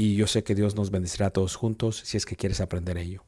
y 0.00 0.14
yo 0.14 0.28
sé 0.28 0.44
que 0.44 0.54
Dios 0.54 0.76
nos 0.76 0.90
bendecirá 0.92 1.26
a 1.26 1.30
todos 1.30 1.56
juntos 1.56 2.00
si 2.04 2.16
es 2.16 2.24
que 2.24 2.36
quieres 2.36 2.60
aprender 2.60 2.96
ello. 2.96 3.24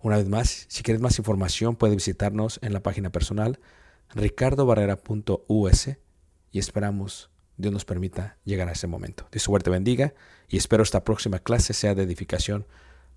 Una 0.00 0.18
vez 0.18 0.28
más, 0.28 0.66
si 0.68 0.82
quieres 0.82 1.00
más 1.00 1.18
información, 1.18 1.74
puedes 1.74 1.96
visitarnos 1.96 2.60
en 2.62 2.74
la 2.74 2.80
página 2.80 3.10
personal 3.10 3.58
ricardobarrera.us 4.14 5.88
y 6.52 6.58
esperamos 6.58 7.30
Dios 7.56 7.72
nos 7.72 7.86
permita 7.86 8.36
llegar 8.44 8.68
a 8.68 8.72
ese 8.72 8.86
momento. 8.86 9.26
Dios 9.32 9.42
suerte 9.42 9.70
bendiga 9.70 10.12
y 10.48 10.58
espero 10.58 10.82
esta 10.82 11.02
próxima 11.02 11.38
clase 11.38 11.72
sea 11.72 11.94
de 11.94 12.02
edificación 12.02 12.66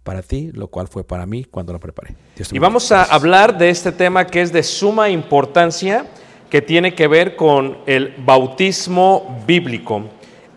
para 0.03 0.21
ti, 0.21 0.51
lo 0.53 0.67
cual 0.67 0.87
fue 0.87 1.03
para 1.03 1.25
mí 1.25 1.43
cuando 1.43 1.73
la 1.73 1.79
preparé. 1.79 2.15
Dios 2.37 2.53
Y 2.53 2.59
vamos 2.59 2.93
a 2.93 3.03
hablar 3.03 3.57
de 3.57 3.69
este 3.69 3.91
tema 3.91 4.25
que 4.25 4.41
es 4.41 4.53
de 4.53 4.63
suma 4.63 5.09
importancia, 5.09 6.05
que 6.49 6.61
tiene 6.61 6.95
que 6.95 7.07
ver 7.07 7.35
con 7.35 7.79
el 7.87 8.13
bautismo 8.19 9.43
bíblico. 9.45 10.05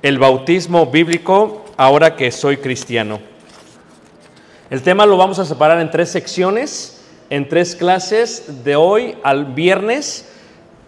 El 0.02 0.18
bautismo 0.18 0.86
bíblico 0.86 1.64
ahora 1.78 2.16
que 2.16 2.30
soy 2.30 2.58
cristiano. 2.58 3.20
El 4.68 4.82
tema 4.82 5.06
lo 5.06 5.16
vamos 5.16 5.38
a 5.38 5.46
separar 5.46 5.80
en 5.80 5.90
tres 5.90 6.10
secciones, 6.10 7.00
en 7.30 7.48
tres 7.48 7.74
clases, 7.74 8.64
de 8.64 8.76
hoy 8.76 9.16
al 9.22 9.46
viernes. 9.46 10.28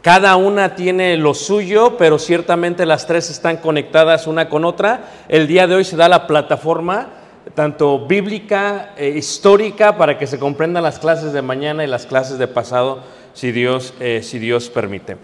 Cada 0.02 0.36
una 0.36 0.74
tiene 0.74 1.16
lo 1.16 1.32
suyo, 1.32 1.96
pero 1.96 2.18
ciertamente 2.18 2.84
las 2.84 3.06
tres 3.06 3.30
están 3.30 3.58
conectadas 3.58 4.26
una 4.26 4.48
con 4.48 4.64
otra. 4.64 5.04
El 5.28 5.46
día 5.46 5.66
de 5.66 5.76
hoy 5.76 5.84
se 5.84 5.96
da 5.96 6.08
la 6.08 6.26
plataforma 6.26 7.08
tanto 7.54 8.06
bíblica, 8.06 8.94
eh, 8.96 9.14
histórica, 9.16 9.96
para 9.96 10.18
que 10.18 10.26
se 10.26 10.38
comprendan 10.38 10.82
las 10.82 10.98
clases 10.98 11.32
de 11.32 11.40
mañana 11.40 11.84
y 11.84 11.86
las 11.86 12.04
clases 12.04 12.38
de 12.38 12.48
pasado, 12.48 13.02
si 13.32 13.52
Dios, 13.52 13.94
eh, 14.00 14.20
si 14.22 14.38
Dios 14.38 14.68
permite. 14.68 15.16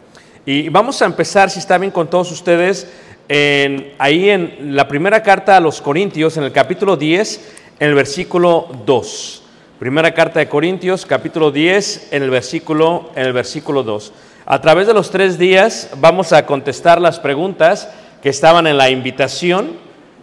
Y 0.44 0.68
vamos 0.68 1.02
a 1.02 1.06
empezar, 1.06 1.50
si 1.50 1.58
está 1.58 1.76
bien 1.76 1.90
con 1.90 2.08
todos 2.08 2.30
ustedes, 2.32 2.88
en- 3.28 3.92
ahí 3.98 4.30
en 4.30 4.76
la 4.76 4.88
primera 4.88 5.22
carta 5.22 5.56
a 5.56 5.60
los 5.60 5.80
Corintios, 5.80 6.36
en 6.36 6.44
el 6.44 6.52
capítulo 6.52 6.96
10, 6.96 7.52
en 7.80 7.88
el 7.88 7.94
versículo 7.94 8.68
2. 8.84 9.42
Primera 9.78 10.14
carta 10.14 10.40
de 10.40 10.48
Corintios, 10.48 11.04
capítulo 11.04 11.50
10, 11.50 12.08
en 12.12 12.22
el 12.22 12.30
versículo, 12.30 13.10
en 13.14 13.26
el 13.26 13.32
versículo 13.32 13.82
2. 13.82 14.12
A 14.46 14.60
través 14.60 14.86
de 14.86 14.94
los 14.94 15.10
tres 15.10 15.38
días 15.38 15.90
vamos 15.98 16.32
a 16.32 16.46
contestar 16.46 17.00
las 17.00 17.18
preguntas 17.18 17.90
que 18.22 18.28
estaban 18.28 18.66
en 18.66 18.78
la 18.78 18.88
invitación. 18.90 19.72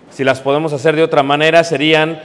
Si 0.10 0.24
las 0.24 0.40
podemos 0.40 0.74
hacer 0.74 0.96
de 0.96 1.04
otra 1.04 1.24
manera, 1.24 1.64
serían, 1.64 2.22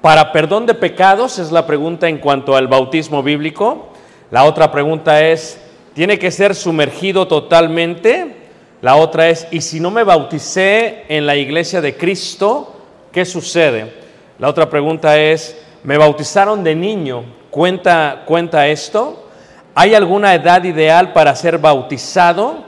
para 0.00 0.32
perdón 0.32 0.66
de 0.66 0.74
pecados, 0.74 1.38
es 1.38 1.50
la 1.50 1.66
pregunta 1.66 2.08
en 2.08 2.18
cuanto 2.18 2.56
al 2.56 2.68
bautismo 2.68 3.22
bíblico. 3.22 3.88
La 4.30 4.44
otra 4.44 4.70
pregunta 4.70 5.24
es, 5.24 5.58
¿tiene 5.94 6.18
que 6.18 6.30
ser 6.30 6.54
sumergido 6.54 7.26
totalmente? 7.26 8.43
La 8.84 8.96
otra 8.96 9.30
es, 9.30 9.46
¿y 9.50 9.62
si 9.62 9.80
no 9.80 9.90
me 9.90 10.04
bauticé 10.04 11.04
en 11.08 11.24
la 11.24 11.36
iglesia 11.36 11.80
de 11.80 11.96
Cristo, 11.96 12.82
qué 13.12 13.24
sucede? 13.24 13.90
La 14.38 14.50
otra 14.50 14.68
pregunta 14.68 15.18
es, 15.18 15.58
¿me 15.84 15.96
bautizaron 15.96 16.62
de 16.62 16.74
niño? 16.74 17.24
¿Cuenta, 17.48 18.24
cuenta 18.26 18.68
esto? 18.68 19.26
¿Hay 19.74 19.94
alguna 19.94 20.34
edad 20.34 20.62
ideal 20.64 21.14
para 21.14 21.34
ser 21.34 21.56
bautizado? 21.56 22.62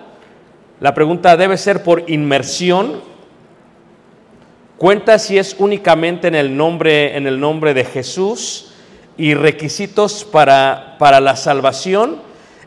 La 0.81 0.95
pregunta 0.95 1.37
debe 1.37 1.59
ser 1.59 1.83
por 1.83 2.09
inmersión. 2.09 3.03
Cuenta 4.79 5.19
si 5.19 5.37
es 5.37 5.55
únicamente 5.59 6.29
en 6.29 6.35
el 6.35 6.57
nombre, 6.57 7.15
en 7.15 7.27
el 7.27 7.39
nombre 7.39 7.75
de 7.75 7.85
Jesús 7.85 8.73
y 9.19 9.35
requisitos 9.35 10.25
para, 10.25 10.97
para 10.99 11.21
la 11.21 11.37
salvación. 11.37 12.23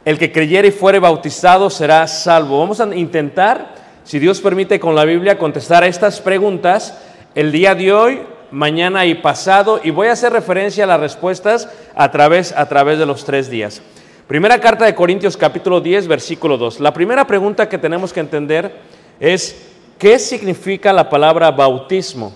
El 0.06 0.18
que 0.18 0.32
creyere 0.32 0.70
y 0.70 0.72
fuere 0.72 1.00
bautizado 1.00 1.70
será 1.70 2.08
salvo. 2.08 2.60
Vamos 2.60 2.80
a 2.80 2.96
intentar, 2.96 3.76
si 4.04 4.18
Dios 4.18 4.40
permite 4.40 4.80
con 4.80 4.96
la 4.96 5.04
Biblia, 5.04 5.38
contestar 5.38 5.84
a 5.84 5.88
estas 5.88 6.22
preguntas 6.22 6.98
el 7.36 7.52
día 7.52 7.76
de 7.76 7.92
hoy, 7.92 8.22
mañana 8.50 9.06
y 9.06 9.16
pasado. 9.16 9.82
Y 9.84 9.92
voy 9.92 10.08
a 10.08 10.14
hacer 10.14 10.32
referencia 10.32 10.86
a 10.86 10.88
las 10.88 11.02
respuestas 11.02 11.70
a 11.96 12.10
través, 12.12 12.54
a 12.54 12.68
través 12.70 12.98
de 12.98 13.06
los 13.06 13.26
tres 13.26 13.50
días. 13.50 13.82
Primera 14.26 14.60
carta 14.62 14.86
de 14.86 14.96
Corintios 14.96 15.36
capítulo 15.36 15.82
10, 15.82 16.08
versículo 16.08 16.58
2. 16.58 16.80
La 16.80 16.94
primera 16.94 17.28
pregunta 17.28 17.68
que 17.68 17.78
tenemos 17.78 18.14
que 18.14 18.22
entender 18.22 18.74
es, 19.20 19.70
¿qué 19.98 20.18
significa 20.18 20.94
la 20.94 21.10
palabra 21.10 21.52
bautismo? 21.52 22.32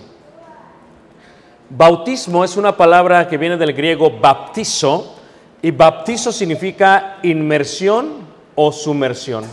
Bautismo 1.70 2.44
es 2.44 2.58
una 2.58 2.76
palabra 2.76 3.26
que 3.26 3.38
viene 3.38 3.56
del 3.56 3.72
griego 3.72 4.10
baptizo 4.10 5.13
y 5.64 5.70
baptizo 5.70 6.30
significa 6.30 7.16
inmersión 7.22 8.16
o 8.54 8.70
sumersión. 8.70 9.46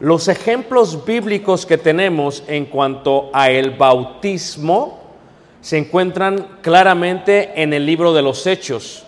Los 0.00 0.28
ejemplos 0.28 1.04
bíblicos 1.04 1.66
que 1.66 1.76
tenemos 1.76 2.42
en 2.46 2.64
cuanto 2.64 3.28
a 3.34 3.50
el 3.50 3.72
bautismo 3.72 4.98
se 5.60 5.76
encuentran 5.76 6.56
claramente 6.62 7.52
en 7.54 7.74
el 7.74 7.84
libro 7.84 8.14
de 8.14 8.22
los 8.22 8.46
Hechos. 8.46 9.04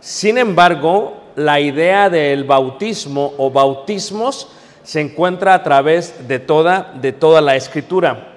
Sin 0.00 0.38
embargo, 0.38 1.24
la 1.36 1.60
idea 1.60 2.08
del 2.08 2.44
bautismo 2.44 3.34
o 3.36 3.50
bautismos 3.50 4.48
se 4.82 5.02
encuentra 5.02 5.52
a 5.52 5.62
través 5.62 6.26
de 6.26 6.38
toda, 6.38 6.94
de 6.98 7.12
toda 7.12 7.42
la 7.42 7.56
escritura. 7.56 8.36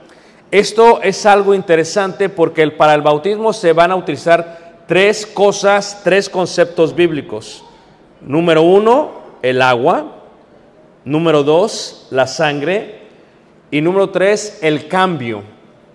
Esto 0.52 1.02
es 1.02 1.26
algo 1.26 1.56
interesante 1.56 2.28
porque 2.28 2.70
para 2.72 2.94
el 2.94 3.02
bautismo 3.02 3.54
se 3.54 3.72
van 3.72 3.92
a 3.92 3.96
utilizar 3.96 4.71
tres 4.92 5.26
cosas, 5.26 6.02
tres 6.04 6.28
conceptos 6.28 6.94
bíblicos. 6.94 7.64
Número 8.20 8.62
uno, 8.62 9.12
el 9.42 9.62
agua. 9.62 10.18
Número 11.06 11.44
dos, 11.44 12.08
la 12.10 12.28
sangre. 12.28 13.00
Y 13.72 13.80
número 13.80 14.10
tres, 14.10 14.60
el 14.62 14.90
cambio. 14.90 15.44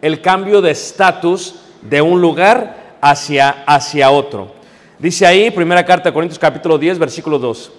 El 0.00 0.22
cambio 0.22 0.62
de 0.62 0.70
estatus 0.70 1.56
de 1.82 2.00
un 2.00 2.22
lugar 2.22 2.96
hacia, 3.02 3.64
hacia 3.66 4.10
otro. 4.10 4.52
Dice 4.98 5.26
ahí, 5.26 5.50
primera 5.50 5.84
carta 5.84 6.08
de 6.08 6.14
Corintios 6.14 6.38
capítulo 6.38 6.78
10, 6.78 6.98
versículo 6.98 7.38
2. 7.38 7.72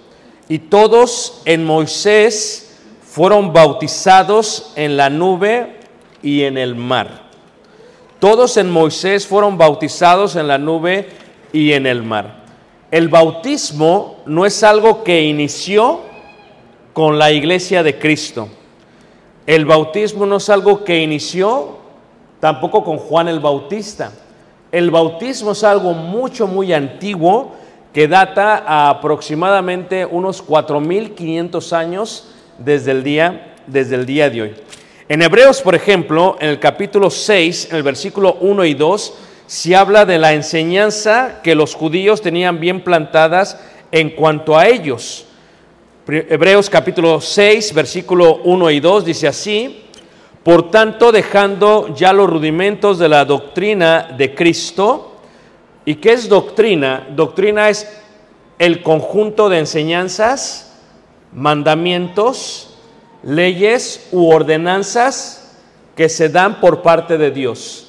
Y 0.48 0.60
todos 0.60 1.42
en 1.44 1.64
Moisés 1.64 2.78
fueron 3.02 3.52
bautizados 3.52 4.72
en 4.76 4.96
la 4.96 5.10
nube 5.10 5.80
y 6.22 6.44
en 6.44 6.56
el 6.56 6.76
mar. 6.76 7.27
Todos 8.18 8.56
en 8.56 8.70
Moisés 8.70 9.26
fueron 9.26 9.58
bautizados 9.58 10.34
en 10.34 10.48
la 10.48 10.58
nube 10.58 11.08
y 11.52 11.72
en 11.72 11.86
el 11.86 12.02
mar. 12.02 12.44
El 12.90 13.08
bautismo 13.08 14.16
no 14.26 14.44
es 14.44 14.62
algo 14.62 15.04
que 15.04 15.22
inició 15.22 16.00
con 16.92 17.18
la 17.18 17.30
iglesia 17.30 17.82
de 17.82 17.98
Cristo. 17.98 18.48
El 19.46 19.66
bautismo 19.66 20.26
no 20.26 20.36
es 20.38 20.48
algo 20.48 20.84
que 20.84 21.00
inició 21.00 21.78
tampoco 22.40 22.82
con 22.82 22.98
Juan 22.98 23.28
el 23.28 23.40
Bautista. 23.40 24.12
El 24.72 24.90
bautismo 24.90 25.52
es 25.52 25.62
algo 25.62 25.92
mucho, 25.92 26.46
muy 26.46 26.72
antiguo 26.72 27.52
que 27.92 28.08
data 28.08 28.64
a 28.66 28.90
aproximadamente 28.90 30.04
unos 30.04 30.44
4.500 30.44 31.72
años 31.72 32.28
desde 32.58 32.90
el, 32.90 33.02
día, 33.02 33.54
desde 33.66 33.94
el 33.94 34.06
día 34.06 34.28
de 34.28 34.42
hoy. 34.42 34.54
En 35.10 35.22
Hebreos, 35.22 35.62
por 35.62 35.74
ejemplo, 35.74 36.36
en 36.38 36.50
el 36.50 36.60
capítulo 36.60 37.08
6, 37.08 37.68
en 37.70 37.76
el 37.76 37.82
versículo 37.82 38.36
1 38.42 38.66
y 38.66 38.74
2, 38.74 39.14
se 39.46 39.74
habla 39.74 40.04
de 40.04 40.18
la 40.18 40.34
enseñanza 40.34 41.40
que 41.42 41.54
los 41.54 41.74
judíos 41.74 42.20
tenían 42.20 42.60
bien 42.60 42.84
plantadas 42.84 43.58
en 43.90 44.10
cuanto 44.10 44.58
a 44.58 44.68
ellos. 44.68 45.24
Hebreos 46.06 46.68
capítulo 46.68 47.22
6, 47.22 47.72
versículo 47.72 48.40
1 48.44 48.70
y 48.70 48.80
2 48.80 49.06
dice 49.06 49.28
así, 49.28 49.84
por 50.42 50.70
tanto, 50.70 51.10
dejando 51.10 51.94
ya 51.94 52.12
los 52.12 52.28
rudimentos 52.28 52.98
de 52.98 53.08
la 53.08 53.24
doctrina 53.24 54.14
de 54.14 54.34
Cristo, 54.34 55.16
¿y 55.86 55.94
qué 55.94 56.12
es 56.12 56.28
doctrina? 56.28 57.06
Doctrina 57.16 57.70
es 57.70 57.90
el 58.58 58.82
conjunto 58.82 59.48
de 59.48 59.60
enseñanzas, 59.60 60.78
mandamientos, 61.32 62.67
leyes 63.22 64.08
u 64.12 64.28
ordenanzas 64.28 65.56
que 65.96 66.08
se 66.08 66.28
dan 66.28 66.60
por 66.60 66.82
parte 66.82 67.18
de 67.18 67.30
Dios. 67.30 67.88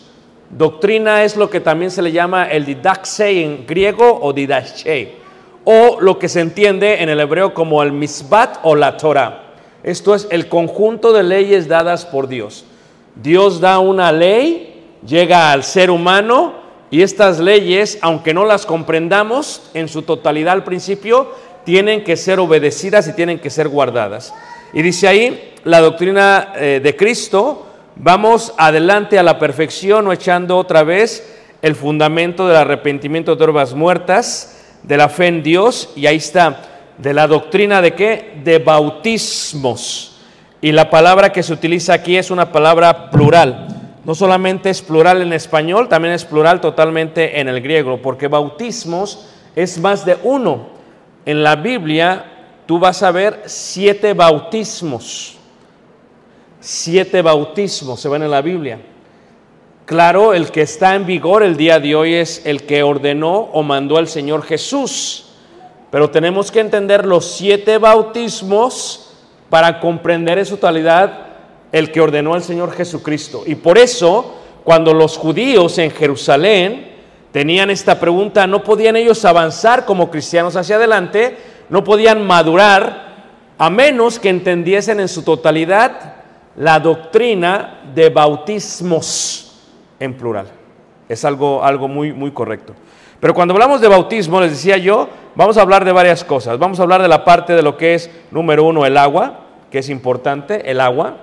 Doctrina 0.50 1.24
es 1.24 1.36
lo 1.36 1.50
que 1.50 1.60
también 1.60 1.92
se 1.92 2.02
le 2.02 2.12
llama 2.12 2.46
el 2.46 2.66
didaxe 2.66 3.44
en 3.44 3.68
griego 3.68 4.20
o 4.22 4.34
didache, 4.34 5.16
o 5.64 5.98
lo 6.02 6.18
que 6.18 6.28
se 6.28 6.42
entiende 6.42 7.04
en 7.04 7.10
el 7.10 7.20
hebreo 7.20 7.54
como 7.54 7.84
el 7.84 7.92
misbat 7.92 8.58
o 8.64 8.76
la 8.76 8.98
Torah. 8.98 9.44
Esto 9.84 10.16
es 10.16 10.28
el 10.32 10.50
conjunto 10.50 11.14
de 11.14 11.24
leyes 11.24 11.68
dadas 11.68 12.06
por 12.06 12.28
Dios. 12.28 12.66
Dios 13.16 13.62
da 13.62 13.80
una 13.80 14.12
ley, 14.12 14.84
llega 15.06 15.52
al 15.52 15.64
ser 15.64 15.92
humano 15.92 16.56
y 16.90 17.04
estas 17.04 17.40
leyes, 17.40 18.00
aunque 18.02 18.34
no 18.34 18.46
las 18.46 18.66
comprendamos 18.66 19.70
en 19.76 19.88
su 19.88 20.02
totalidad 20.02 20.54
al 20.54 20.64
principio, 20.64 21.32
tienen 21.64 22.04
que 22.04 22.18
ser 22.18 22.40
obedecidas 22.40 23.08
y 23.08 23.14
tienen 23.14 23.38
que 23.38 23.52
ser 23.52 23.70
guardadas. 23.70 24.34
Y 24.74 24.82
dice 24.82 25.08
ahí, 25.08 25.54
la 25.64 25.80
doctrina 25.82 26.54
eh, 26.56 26.80
de 26.82 26.96
Cristo, 26.96 27.68
vamos 27.96 28.54
adelante 28.58 29.18
a 29.18 29.24
la 29.24 29.40
perfección 29.40 30.08
o 30.08 30.14
echando 30.14 30.58
otra 30.58 30.84
vez 30.84 31.38
el 31.62 31.76
fundamento 31.76 32.48
del 32.48 32.58
arrepentimiento 32.58 33.36
de 33.36 33.44
herbas 33.44 33.74
muertas, 33.74 34.78
de 34.84 34.98
la 34.98 35.10
fe 35.10 35.28
en 35.28 35.44
Dios, 35.44 35.92
y 35.96 36.06
ahí 36.06 36.18
está, 36.18 36.62
de 36.98 37.14
la 37.14 37.28
doctrina 37.28 37.82
de 37.82 37.94
qué? 37.94 38.40
De 38.44 38.60
bautismos. 38.60 40.22
Y 40.62 40.72
la 40.72 40.90
palabra 40.90 41.32
que 41.32 41.44
se 41.44 41.54
utiliza 41.54 41.94
aquí 41.94 42.18
es 42.18 42.32
una 42.32 42.52
palabra 42.52 43.10
plural. 43.10 43.68
No 44.06 44.16
solamente 44.16 44.70
es 44.70 44.82
plural 44.82 45.22
en 45.22 45.34
español, 45.34 45.90
también 45.90 46.14
es 46.14 46.26
plural 46.26 46.62
totalmente 46.62 47.40
en 47.40 47.48
el 47.48 47.62
griego, 47.62 48.02
porque 48.02 48.28
bautismos 48.28 49.30
es 49.56 49.80
más 49.80 50.06
de 50.06 50.18
uno. 50.24 50.70
En 51.26 51.44
la 51.44 51.56
Biblia 51.56 52.39
tú 52.70 52.78
vas 52.78 53.02
a 53.02 53.10
ver 53.10 53.42
siete 53.48 54.14
bautismos. 54.14 55.38
Siete 56.60 57.24
bautismos 57.24 58.00
se 58.00 58.08
ven 58.08 58.22
en 58.22 58.30
la 58.30 58.44
Biblia. 58.44 58.80
Claro, 59.86 60.36
el 60.36 60.52
que 60.52 60.62
está 60.62 60.94
en 60.94 61.08
vigor 61.08 61.42
el 61.42 61.58
día 61.58 61.80
de 61.80 61.96
hoy 61.96 62.14
es 62.14 62.46
el 62.46 62.68
que 62.68 62.84
ordenó 62.84 63.50
o 63.54 63.64
mandó 63.64 63.98
el 63.98 64.08
Señor 64.08 64.44
Jesús. 64.44 65.32
Pero 65.90 66.12
tenemos 66.12 66.52
que 66.52 66.60
entender 66.60 67.08
los 67.08 67.26
siete 67.26 67.80
bautismos 67.80 69.16
para 69.50 69.80
comprender 69.80 70.38
en 70.38 70.46
su 70.46 70.58
totalidad 70.58 71.26
el 71.72 71.92
que 71.92 72.02
ordenó 72.02 72.36
el 72.36 72.44
Señor 72.44 72.72
Jesucristo. 72.74 73.42
Y 73.48 73.56
por 73.56 73.80
eso, 73.80 74.36
cuando 74.64 74.94
los 74.94 75.18
judíos 75.18 75.80
en 75.80 75.90
Jerusalén 75.90 76.92
tenían 77.32 77.72
esta 77.72 78.00
pregunta, 78.00 78.46
no 78.46 78.64
podían 78.64 78.96
ellos 78.96 79.26
avanzar 79.26 79.86
como 79.86 80.12
cristianos 80.12 80.56
hacia 80.56 80.76
adelante, 80.76 81.36
no 81.70 81.84
podían 81.84 82.26
madurar, 82.26 83.10
a 83.58 83.70
menos 83.70 84.20
que 84.20 84.30
entendiesen 84.30 85.00
en 85.00 85.08
su 85.08 85.24
totalidad 85.24 86.14
la 86.56 86.80
doctrina 86.80 87.82
de 87.94 88.10
bautismos 88.10 89.62
en 90.00 90.14
plural. 90.16 90.48
Es 91.08 91.26
algo, 91.26 91.64
algo 91.64 91.88
muy, 91.88 92.14
muy 92.14 92.32
correcto. 92.32 92.74
Pero 93.20 93.34
cuando 93.34 93.54
hablamos 93.54 93.82
de 93.82 93.88
bautismo, 93.88 94.40
les 94.40 94.52
decía 94.52 94.78
yo, 94.78 95.10
vamos 95.36 95.58
a 95.58 95.62
hablar 95.62 95.84
de 95.84 95.92
varias 95.92 96.24
cosas. 96.24 96.58
Vamos 96.58 96.80
a 96.80 96.84
hablar 96.84 97.02
de 97.02 97.08
la 97.08 97.26
parte 97.26 97.54
de 97.54 97.62
lo 97.62 97.76
que 97.76 97.96
es, 97.96 98.10
número 98.32 98.64
uno, 98.64 98.86
el 98.86 98.98
agua, 98.98 99.42
que 99.70 99.80
es 99.80 99.90
importante, 99.90 100.70
el 100.72 100.80
agua. 100.80 101.18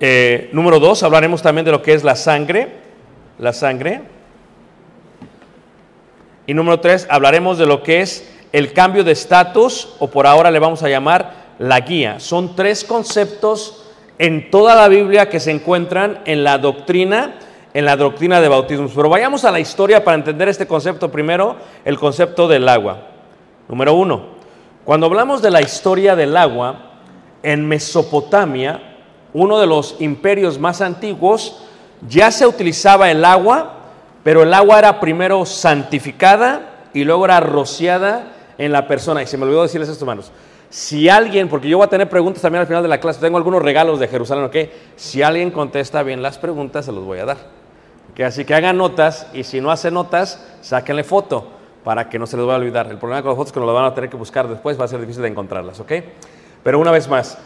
Eh, 0.00 0.48
número 0.52 0.80
dos, 0.80 1.02
hablaremos 1.02 1.42
también 1.42 1.64
de 1.64 1.72
lo 1.72 1.82
que 1.82 1.92
es 1.92 2.04
la 2.04 2.16
sangre, 2.16 2.72
la 3.38 3.52
sangre. 3.52 4.02
Y 6.46 6.54
número 6.54 6.80
tres, 6.80 7.06
hablaremos 7.10 7.58
de 7.58 7.66
lo 7.66 7.82
que 7.82 8.00
es 8.00 8.33
el 8.54 8.72
cambio 8.72 9.02
de 9.02 9.10
estatus, 9.10 9.96
o 9.98 10.06
por 10.06 10.28
ahora 10.28 10.48
le 10.48 10.60
vamos 10.60 10.80
a 10.84 10.88
llamar 10.88 11.56
la 11.58 11.80
guía. 11.80 12.20
Son 12.20 12.54
tres 12.54 12.84
conceptos 12.84 13.84
en 14.16 14.48
toda 14.48 14.76
la 14.76 14.86
Biblia 14.86 15.28
que 15.28 15.40
se 15.40 15.50
encuentran 15.50 16.20
en 16.24 16.44
la 16.44 16.58
doctrina 16.58 17.34
en 17.72 17.84
la 17.84 17.96
doctrina 17.96 18.40
de 18.40 18.46
bautismos. 18.48 18.92
Pero 18.94 19.08
vayamos 19.08 19.44
a 19.44 19.50
la 19.50 19.58
historia 19.58 20.04
para 20.04 20.16
entender 20.16 20.48
este 20.48 20.68
concepto 20.68 21.10
primero, 21.10 21.56
el 21.84 21.98
concepto 21.98 22.46
del 22.46 22.68
agua. 22.68 23.08
Número 23.68 23.94
uno, 23.94 24.26
cuando 24.84 25.06
hablamos 25.06 25.42
de 25.42 25.50
la 25.50 25.60
historia 25.60 26.14
del 26.14 26.36
agua, 26.36 26.92
en 27.42 27.66
Mesopotamia, 27.66 28.98
uno 29.32 29.58
de 29.58 29.66
los 29.66 29.96
imperios 29.98 30.60
más 30.60 30.80
antiguos, 30.80 31.64
ya 32.08 32.30
se 32.30 32.46
utilizaba 32.46 33.10
el 33.10 33.24
agua, 33.24 33.80
pero 34.22 34.44
el 34.44 34.54
agua 34.54 34.78
era 34.78 35.00
primero 35.00 35.44
santificada 35.44 36.86
y 36.94 37.02
luego 37.02 37.24
era 37.24 37.40
rociada 37.40 38.33
en 38.58 38.72
la 38.72 38.86
persona. 38.86 39.22
Y 39.22 39.26
se 39.26 39.36
me 39.36 39.44
olvidó 39.44 39.62
decirles 39.62 39.88
esto, 39.88 40.04
hermanos. 40.04 40.32
Si 40.70 41.08
alguien, 41.08 41.48
porque 41.48 41.68
yo 41.68 41.78
voy 41.78 41.86
a 41.86 41.90
tener 41.90 42.08
preguntas 42.08 42.42
también 42.42 42.62
al 42.62 42.66
final 42.66 42.82
de 42.82 42.88
la 42.88 42.98
clase, 42.98 43.20
tengo 43.20 43.36
algunos 43.36 43.62
regalos 43.62 44.00
de 44.00 44.08
Jerusalén, 44.08 44.44
¿ok? 44.44 44.56
Si 44.96 45.22
alguien 45.22 45.50
contesta 45.50 46.02
bien 46.02 46.20
las 46.20 46.38
preguntas, 46.38 46.84
se 46.84 46.92
los 46.92 47.04
voy 47.04 47.20
a 47.20 47.26
dar. 47.26 47.36
¿Ok? 48.12 48.20
Así 48.20 48.44
que 48.44 48.54
hagan 48.54 48.76
notas 48.76 49.28
y 49.32 49.44
si 49.44 49.60
no 49.60 49.70
hace 49.70 49.90
notas, 49.90 50.44
sáquenle 50.62 51.04
foto 51.04 51.48
para 51.84 52.08
que 52.08 52.18
no 52.18 52.26
se 52.26 52.36
les 52.36 52.46
vaya 52.46 52.56
a 52.56 52.60
olvidar. 52.60 52.90
El 52.90 52.98
problema 52.98 53.22
con 53.22 53.30
las 53.30 53.36
fotos 53.36 53.50
es 53.50 53.52
que 53.52 53.60
no 53.60 53.66
lo 53.66 53.74
van 53.74 53.84
a 53.84 53.94
tener 53.94 54.10
que 54.10 54.16
buscar 54.16 54.48
después, 54.48 54.80
va 54.80 54.86
a 54.86 54.88
ser 54.88 55.00
difícil 55.00 55.22
de 55.22 55.28
encontrarlas, 55.28 55.78
¿ok? 55.80 55.92
Pero 56.62 56.80
una 56.80 56.90
vez 56.90 57.08
más, 57.08 57.38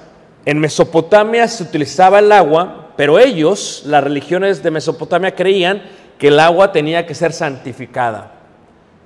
en 0.44 0.58
Mesopotamia 0.58 1.48
se 1.48 1.64
utilizaba 1.64 2.20
el 2.20 2.30
agua, 2.32 2.92
pero 2.96 3.18
ellos, 3.18 3.82
las 3.84 4.02
religiones 4.02 4.62
de 4.62 4.70
Mesopotamia, 4.70 5.34
creían 5.34 5.82
que 6.18 6.28
el 6.28 6.40
agua 6.40 6.72
tenía 6.72 7.04
que 7.04 7.14
ser 7.14 7.32
santificada. 7.32 8.38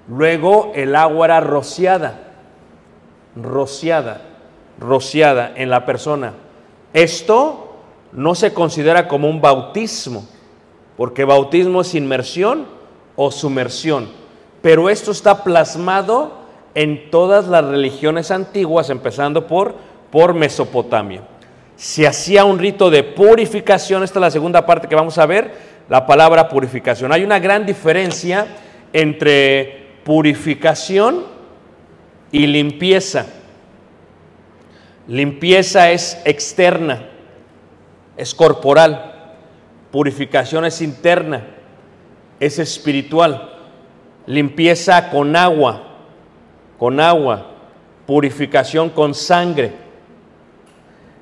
Luego 0.08 0.72
el 0.74 0.96
agua 0.96 1.26
era 1.26 1.40
rociada, 1.40 2.18
rociada, 3.36 4.22
rociada 4.78 5.52
en 5.54 5.70
la 5.70 5.86
persona. 5.86 6.34
Esto 6.92 7.76
no 8.12 8.34
se 8.34 8.52
considera 8.52 9.08
como 9.08 9.28
un 9.28 9.40
bautismo, 9.40 10.26
porque 10.96 11.24
bautismo 11.24 11.80
es 11.80 11.94
inmersión 11.94 12.66
o 13.16 13.30
sumersión. 13.30 14.08
Pero 14.60 14.90
esto 14.90 15.10
está 15.12 15.42
plasmado 15.44 16.42
en 16.74 17.10
todas 17.10 17.48
las 17.48 17.64
religiones 17.64 18.30
antiguas, 18.30 18.90
empezando 18.90 19.46
por, 19.46 19.74
por 20.10 20.34
Mesopotamia. 20.34 21.22
Se 21.76 22.06
hacía 22.06 22.44
un 22.44 22.58
rito 22.58 22.90
de 22.90 23.02
purificación, 23.02 24.02
esta 24.02 24.18
es 24.18 24.22
la 24.22 24.30
segunda 24.30 24.64
parte 24.66 24.88
que 24.88 24.94
vamos 24.94 25.18
a 25.18 25.26
ver, 25.26 25.52
la 25.88 26.06
palabra 26.06 26.48
purificación. 26.48 27.12
Hay 27.12 27.24
una 27.24 27.38
gran 27.38 27.66
diferencia 27.66 28.46
entre 28.92 29.81
purificación 30.04 31.24
y 32.30 32.46
limpieza. 32.46 33.26
Limpieza 35.08 35.90
es 35.90 36.20
externa, 36.24 37.02
es 38.16 38.34
corporal. 38.34 39.08
Purificación 39.90 40.64
es 40.64 40.80
interna, 40.80 41.44
es 42.40 42.58
espiritual. 42.58 43.50
Limpieza 44.26 45.10
con 45.10 45.36
agua, 45.36 45.82
con 46.78 47.00
agua. 47.00 47.48
Purificación 48.06 48.90
con 48.90 49.14
sangre. 49.14 49.72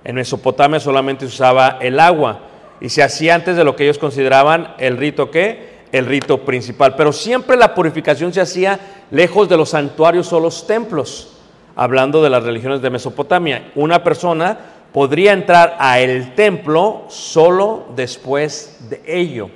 En 0.04 0.16
Mesopotamia 0.16 0.80
solamente 0.80 1.26
usaba 1.26 1.78
el 1.80 2.00
agua 2.00 2.40
y 2.80 2.88
se 2.88 3.02
hacía 3.02 3.34
antes 3.34 3.56
de 3.56 3.64
lo 3.64 3.76
que 3.76 3.84
ellos 3.84 3.99
consideraban 3.99 4.75
el 4.78 4.96
rito 4.96 5.30
que 5.30 5.69
el 5.92 6.06
rito 6.06 6.38
principal. 6.44 6.94
Pero 6.97 7.12
siempre 7.12 7.56
la 7.56 7.75
purificación 7.75 8.32
se 8.32 8.40
hacía 8.40 8.78
lejos 9.11 9.49
de 9.49 9.56
los 9.56 9.70
santuarios 9.70 10.32
o 10.32 10.40
los 10.40 10.66
templos, 10.66 11.37
hablando 11.76 12.23
de 12.23 12.30
las 12.30 12.44
religiones 12.44 12.82
de 12.82 12.90
Mesopotamia. 12.90 13.73
Una 13.75 14.02
persona 14.02 14.59
podría 14.92 15.32
entrar 15.32 15.76
a 15.78 16.00
el 16.00 16.35
templo 16.35 17.04
solo 17.09 17.87
después 17.94 18.78
de 18.88 19.02
ello. 19.06 19.50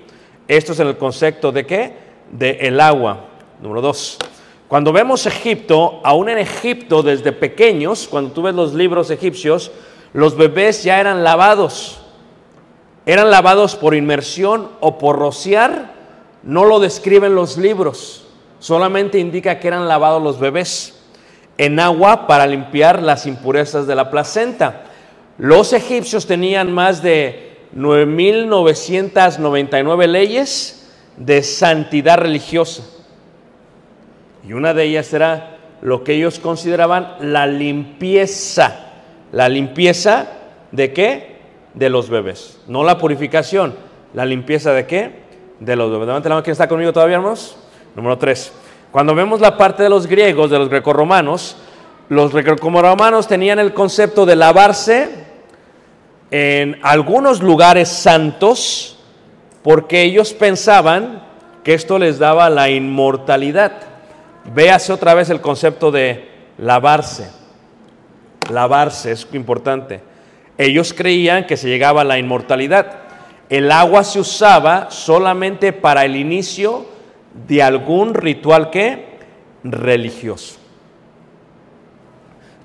Esto 0.47 0.73
es 0.73 0.81
en 0.81 0.89
el 0.89 0.97
concepto 0.97 1.53
de 1.53 1.67
qué? 1.67 1.97
De 2.31 2.59
el 2.61 2.81
agua. 2.81 3.27
Número 3.61 3.81
dos. 3.81 4.19
Cuando 4.69 4.93
vemos 4.93 5.27
Egipto, 5.27 6.01
aún 6.03 6.29
en 6.29 6.39
Egipto 6.39 7.03
desde 7.03 7.33
pequeños, 7.33 8.09
cuando 8.09 8.33
tú 8.33 8.43
ves 8.43 8.55
los 8.55 8.75
libros 8.75 9.11
egipcios, 9.11 9.71
los 10.13 10.37
bebés 10.37 10.83
ya 10.83 11.01
eran 11.01 11.23
lavados. 11.23 12.01
Eran 13.07 13.31
lavados 13.31 13.77
por 13.77 13.95
inmersión 13.95 14.69
o 14.81 14.99
por 14.99 15.19
rociar. 15.19 15.93
No 16.45 16.65
lo 16.65 16.81
describen 16.81 17.35
los 17.35 17.57
libros. 17.57 18.27
Solamente 18.59 19.19
indica 19.19 19.59
que 19.59 19.69
eran 19.69 19.89
lavados 19.89 20.23
los 20.23 20.39
bebés 20.39 21.01
en 21.59 21.79
agua 21.81 22.27
para 22.27 22.47
limpiar 22.47 23.03
las 23.03 23.27
impurezas 23.27 23.87
de 23.87 23.95
la 23.95 24.11
placenta. 24.11 24.85
Los 25.39 25.73
egipcios 25.73 26.27
tenían 26.27 26.71
más 26.73 27.03
de 27.03 27.57
9.999 27.77 30.07
leyes 30.07 30.91
de 31.17 31.43
santidad 31.43 32.19
religiosa. 32.19 32.83
Y 34.47 34.53
una 34.53 34.75
de 34.75 34.85
ellas 34.85 35.11
era 35.13 35.57
lo 35.81 36.05
que 36.05 36.15
ellos 36.15 36.39
consideraban 36.39 37.17
la 37.21 37.47
limpieza. 37.47 38.93
La 39.33 39.49
limpieza 39.49 40.29
de 40.73 40.93
qué? 40.93 41.35
De 41.75 41.91
los 41.91 42.11
bebés. 42.11 42.61
No 42.69 42.85
la 42.85 42.99
purificación. 42.99 43.75
La 44.13 44.25
limpieza 44.25 44.73
de 44.73 44.87
qué? 44.87 45.24
De 45.61 45.77
los 45.77 45.91
bebés. 45.91 46.07
La 46.07 46.15
mano, 46.15 46.43
¿quién 46.43 46.53
está 46.53 46.69
conmigo 46.69 46.93
todavía, 46.93 47.17
hermanos? 47.17 47.57
Número 47.95 48.19
tres. 48.19 48.53
Cuando 48.91 49.15
vemos 49.15 49.41
la 49.41 49.57
parte 49.57 49.83
de 49.83 49.89
los 49.89 50.07
griegos, 50.07 50.51
de 50.51 50.59
los 50.59 50.69
grecorromanos, 50.69 51.57
los 52.09 52.33
grecorromanos 52.33 53.27
tenían 53.27 53.59
el 53.59 53.73
concepto 53.73 54.27
de 54.27 54.37
lavarse 54.37 55.25
en 56.31 56.79
algunos 56.83 57.43
lugares 57.43 57.89
santos 57.89 58.99
porque 59.63 60.03
ellos 60.03 60.33
pensaban 60.35 61.23
que 61.63 61.75
esto 61.75 61.99
les 61.99 62.19
daba 62.19 62.51
la 62.51 62.69
inmortalidad. 62.69 63.73
Véase 64.55 64.93
otra 64.93 65.15
vez 65.15 65.31
el 65.31 65.41
concepto 65.41 65.91
de 65.91 66.29
lavarse. 66.59 67.31
Lavarse 68.51 69.13
es 69.13 69.27
importante. 69.33 70.03
Ellos 70.59 70.93
creían 70.93 71.47
que 71.47 71.57
se 71.57 71.69
llegaba 71.69 72.03
a 72.03 72.05
la 72.05 72.19
inmortalidad. 72.19 73.04
El 73.49 73.71
agua 73.71 74.05
se 74.05 74.21
usaba 74.21 74.91
solamente 74.91 75.73
para 75.73 76.05
el 76.05 76.17
inicio 76.17 76.87
de 77.47 77.63
algún 77.63 78.15
ritual 78.15 78.71
que 78.71 79.19
religioso. 79.63 80.57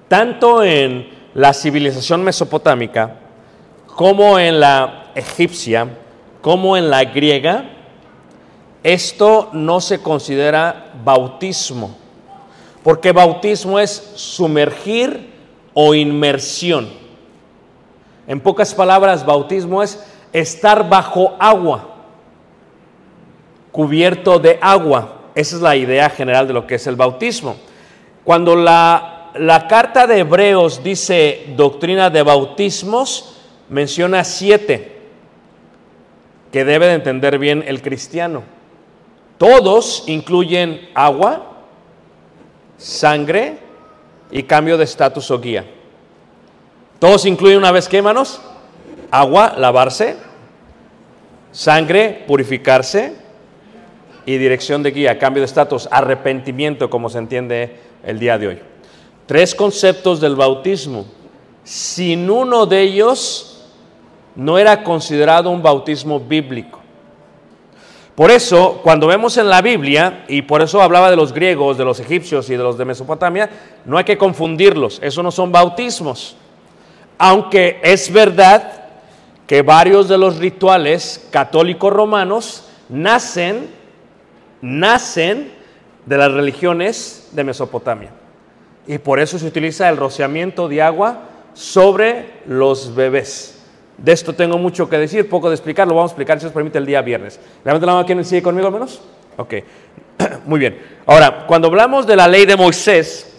Tanto 0.07 0.63
en 0.63 1.09
la 1.33 1.53
civilización 1.53 2.23
mesopotámica 2.23 3.15
como 3.85 4.39
en 4.39 4.59
la 4.59 5.11
egipcia, 5.15 5.87
como 6.41 6.77
en 6.77 6.89
la 6.89 7.03
griega, 7.03 7.69
esto 8.83 9.49
no 9.51 9.81
se 9.81 10.01
considera 10.01 10.93
bautismo, 11.03 11.97
porque 12.81 13.11
bautismo 13.11 13.77
es 13.77 13.91
sumergir 14.15 15.33
o 15.73 15.93
inmersión. 15.93 16.89
En 18.25 18.39
pocas 18.39 18.73
palabras, 18.73 19.25
bautismo 19.25 19.83
es 19.83 20.01
estar 20.33 20.87
bajo 20.87 21.35
agua, 21.39 21.95
cubierto 23.71 24.39
de 24.39 24.57
agua. 24.61 25.15
Esa 25.35 25.55
es 25.55 25.61
la 25.61 25.75
idea 25.75 26.09
general 26.09 26.47
de 26.47 26.53
lo 26.53 26.67
que 26.67 26.75
es 26.75 26.87
el 26.87 26.95
bautismo. 26.95 27.55
Cuando 28.23 28.55
la, 28.55 29.31
la 29.35 29.67
carta 29.67 30.07
de 30.07 30.19
Hebreos 30.19 30.83
dice 30.83 31.53
doctrina 31.55 32.09
de 32.09 32.23
bautismos, 32.23 33.37
menciona 33.69 34.23
siete 34.23 34.99
que 36.51 36.65
debe 36.65 36.87
de 36.87 36.93
entender 36.93 37.37
bien 37.37 37.63
el 37.67 37.81
cristiano. 37.81 38.43
Todos 39.37 40.03
incluyen 40.07 40.89
agua, 40.93 41.45
sangre 42.77 43.57
y 44.31 44.43
cambio 44.43 44.77
de 44.77 44.83
estatus 44.83 45.31
o 45.31 45.39
guía. 45.39 45.65
Todos 46.99 47.25
incluyen 47.25 47.59
una 47.59 47.71
vez 47.71 47.87
que, 47.87 47.97
hermanos, 47.97 48.41
agua, 49.11 49.53
lavarse, 49.57 50.17
sangre, 51.51 52.23
purificarse 52.27 53.15
y 54.25 54.37
dirección 54.37 54.83
de 54.83 54.91
guía, 54.91 55.17
cambio 55.17 55.41
de 55.41 55.45
estatus, 55.45 55.87
arrepentimiento, 55.91 56.89
como 56.89 57.09
se 57.09 57.17
entiende 57.17 57.79
el 58.03 58.19
día 58.19 58.37
de 58.37 58.47
hoy. 58.47 58.59
Tres 59.25 59.55
conceptos 59.55 60.19
del 60.19 60.35
bautismo. 60.35 61.05
Sin 61.63 62.29
uno 62.29 62.65
de 62.65 62.81
ellos 62.81 63.67
no 64.35 64.57
era 64.57 64.83
considerado 64.83 65.49
un 65.49 65.61
bautismo 65.61 66.19
bíblico. 66.19 66.79
Por 68.15 68.31
eso, 68.31 68.81
cuando 68.83 69.07
vemos 69.07 69.37
en 69.37 69.47
la 69.47 69.61
Biblia, 69.61 70.25
y 70.27 70.41
por 70.41 70.61
eso 70.61 70.81
hablaba 70.81 71.09
de 71.09 71.15
los 71.15 71.31
griegos, 71.31 71.77
de 71.77 71.85
los 71.85 72.01
egipcios 72.01 72.49
y 72.49 72.57
de 72.57 72.63
los 72.63 72.77
de 72.77 72.83
Mesopotamia, 72.85 73.49
no 73.85 73.97
hay 73.97 74.03
que 74.03 74.17
confundirlos, 74.17 74.99
eso 75.01 75.23
no 75.23 75.31
son 75.31 75.53
bautismos. 75.53 76.35
Aunque 77.17 77.79
es 77.81 78.11
verdad 78.11 78.78
que 79.49 79.63
varios 79.63 80.07
de 80.07 80.19
los 80.19 80.37
rituales 80.37 81.27
católicos 81.31 81.91
romanos 81.91 82.69
nacen, 82.87 83.67
nacen 84.61 85.51
de 86.05 86.17
las 86.19 86.31
religiones 86.31 87.29
de 87.31 87.43
Mesopotamia. 87.43 88.11
Y 88.85 88.99
por 88.99 89.19
eso 89.19 89.39
se 89.39 89.47
utiliza 89.47 89.89
el 89.89 89.97
rociamiento 89.97 90.69
de 90.69 90.83
agua 90.83 91.21
sobre 91.55 92.41
los 92.45 92.93
bebés. 92.93 93.59
De 93.97 94.11
esto 94.11 94.33
tengo 94.33 94.59
mucho 94.59 94.87
que 94.87 94.99
decir, 94.99 95.27
poco 95.27 95.49
de 95.49 95.55
explicar, 95.55 95.87
lo 95.87 95.95
vamos 95.95 96.11
a 96.11 96.13
explicar 96.13 96.39
si 96.39 96.45
os 96.45 96.53
permite 96.53 96.77
el 96.77 96.85
día 96.85 97.01
viernes. 97.01 97.39
Levanta 97.65 97.87
la 97.87 97.93
mano, 97.93 98.05
¿quién 98.05 98.23
sigue 98.23 98.43
conmigo 98.43 98.67
al 98.67 98.73
menos? 98.73 99.01
Ok, 99.37 99.55
muy 100.45 100.59
bien. 100.59 100.79
Ahora, 101.07 101.47
cuando 101.47 101.69
hablamos 101.69 102.05
de 102.05 102.15
la 102.15 102.27
ley 102.27 102.45
de 102.45 102.55
Moisés, 102.55 103.35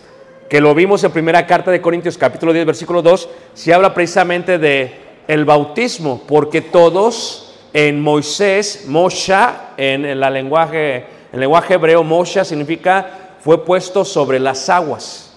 que 0.48 0.60
lo 0.60 0.74
vimos 0.74 1.04
en 1.04 1.12
primera 1.12 1.46
carta 1.46 1.70
de 1.70 1.80
Corintios 1.80 2.18
capítulo 2.18 2.52
10 2.52 2.66
versículo 2.66 3.00
2, 3.00 3.28
se 3.54 3.72
habla 3.72 3.94
precisamente 3.94 4.58
de 4.58 5.09
el 5.30 5.44
bautismo, 5.44 6.22
porque 6.26 6.60
todos 6.60 7.54
en 7.72 8.00
Moisés, 8.00 8.86
Mosha, 8.88 9.74
en 9.76 10.04
el 10.04 10.18
lenguaje, 10.18 10.96
en 10.96 11.34
el 11.34 11.40
lenguaje 11.40 11.74
hebreo, 11.74 12.02
Mosha 12.02 12.44
significa 12.44 13.36
fue 13.38 13.64
puesto 13.64 14.04
sobre 14.04 14.40
las 14.40 14.68
aguas. 14.68 15.32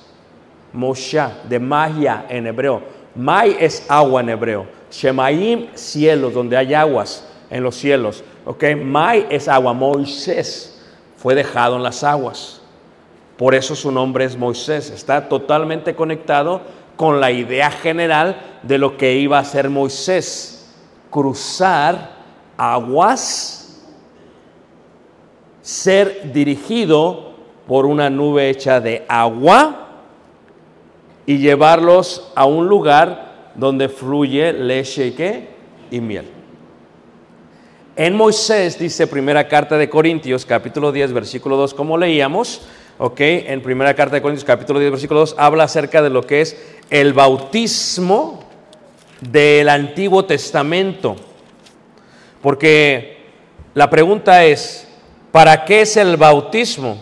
Mosha, 0.73 1.33
de 1.47 1.59
Maya 1.59 2.25
en 2.27 2.47
hebreo. 2.47 2.81
Mai 3.13 3.55
es 3.59 3.85
agua 3.87 4.21
en 4.21 4.29
hebreo. 4.29 4.65
Shemaim, 4.91 5.67
cielos, 5.75 6.33
donde 6.33 6.57
hay 6.57 6.73
aguas 6.73 7.27
en 7.51 7.61
los 7.61 7.75
cielos. 7.75 8.23
Ok, 8.45 8.63
Mai 8.75 9.27
es 9.29 9.47
agua. 9.47 9.73
Moisés 9.73 10.81
fue 11.17 11.35
dejado 11.35 11.75
en 11.75 11.83
las 11.83 12.03
aguas. 12.03 12.61
Por 13.37 13.53
eso 13.53 13.75
su 13.75 13.91
nombre 13.91 14.25
es 14.25 14.35
Moisés. 14.35 14.89
Está 14.89 15.29
totalmente 15.29 15.93
conectado 15.93 16.61
con 16.95 17.19
la 17.19 17.31
idea 17.31 17.71
general 17.71 18.59
de 18.63 18.77
lo 18.77 18.97
que 18.97 19.15
iba 19.15 19.37
a 19.37 19.41
hacer 19.41 19.69
Moisés. 19.69 20.73
Cruzar 21.09 22.11
aguas, 22.57 23.83
ser 25.61 26.31
dirigido 26.33 27.33
por 27.67 27.85
una 27.85 28.09
nube 28.09 28.49
hecha 28.49 28.79
de 28.79 29.05
agua 29.07 29.87
y 31.25 31.37
llevarlos 31.37 32.31
a 32.35 32.45
un 32.45 32.67
lugar 32.67 33.51
donde 33.55 33.89
fluye 33.89 34.51
leche 34.53 35.07
y, 35.89 35.95
y 35.95 36.01
miel. 36.01 36.29
En 37.95 38.15
Moisés 38.15 38.79
dice 38.79 39.05
primera 39.05 39.47
carta 39.47 39.77
de 39.77 39.87
Corintios 39.87 40.45
capítulo 40.45 40.91
10 40.91 41.13
versículo 41.13 41.55
2 41.57 41.73
como 41.75 41.97
leíamos, 41.97 42.67
ok, 42.97 43.19
en 43.19 43.61
primera 43.61 43.93
carta 43.93 44.15
de 44.15 44.21
Corintios 44.21 44.45
capítulo 44.45 44.79
10 44.79 44.91
versículo 44.91 45.21
2 45.21 45.35
habla 45.37 45.63
acerca 45.63 46.01
de 46.01 46.09
lo 46.09 46.23
que 46.23 46.41
es 46.41 46.57
el 46.89 47.13
bautismo 47.13 48.43
del 49.21 49.69
Antiguo 49.69 50.25
Testamento. 50.25 51.15
Porque 52.41 53.23
la 53.73 53.89
pregunta 53.89 54.43
es, 54.43 54.87
¿para 55.31 55.65
qué 55.65 55.81
es 55.81 55.97
el 55.97 56.17
bautismo? 56.17 56.97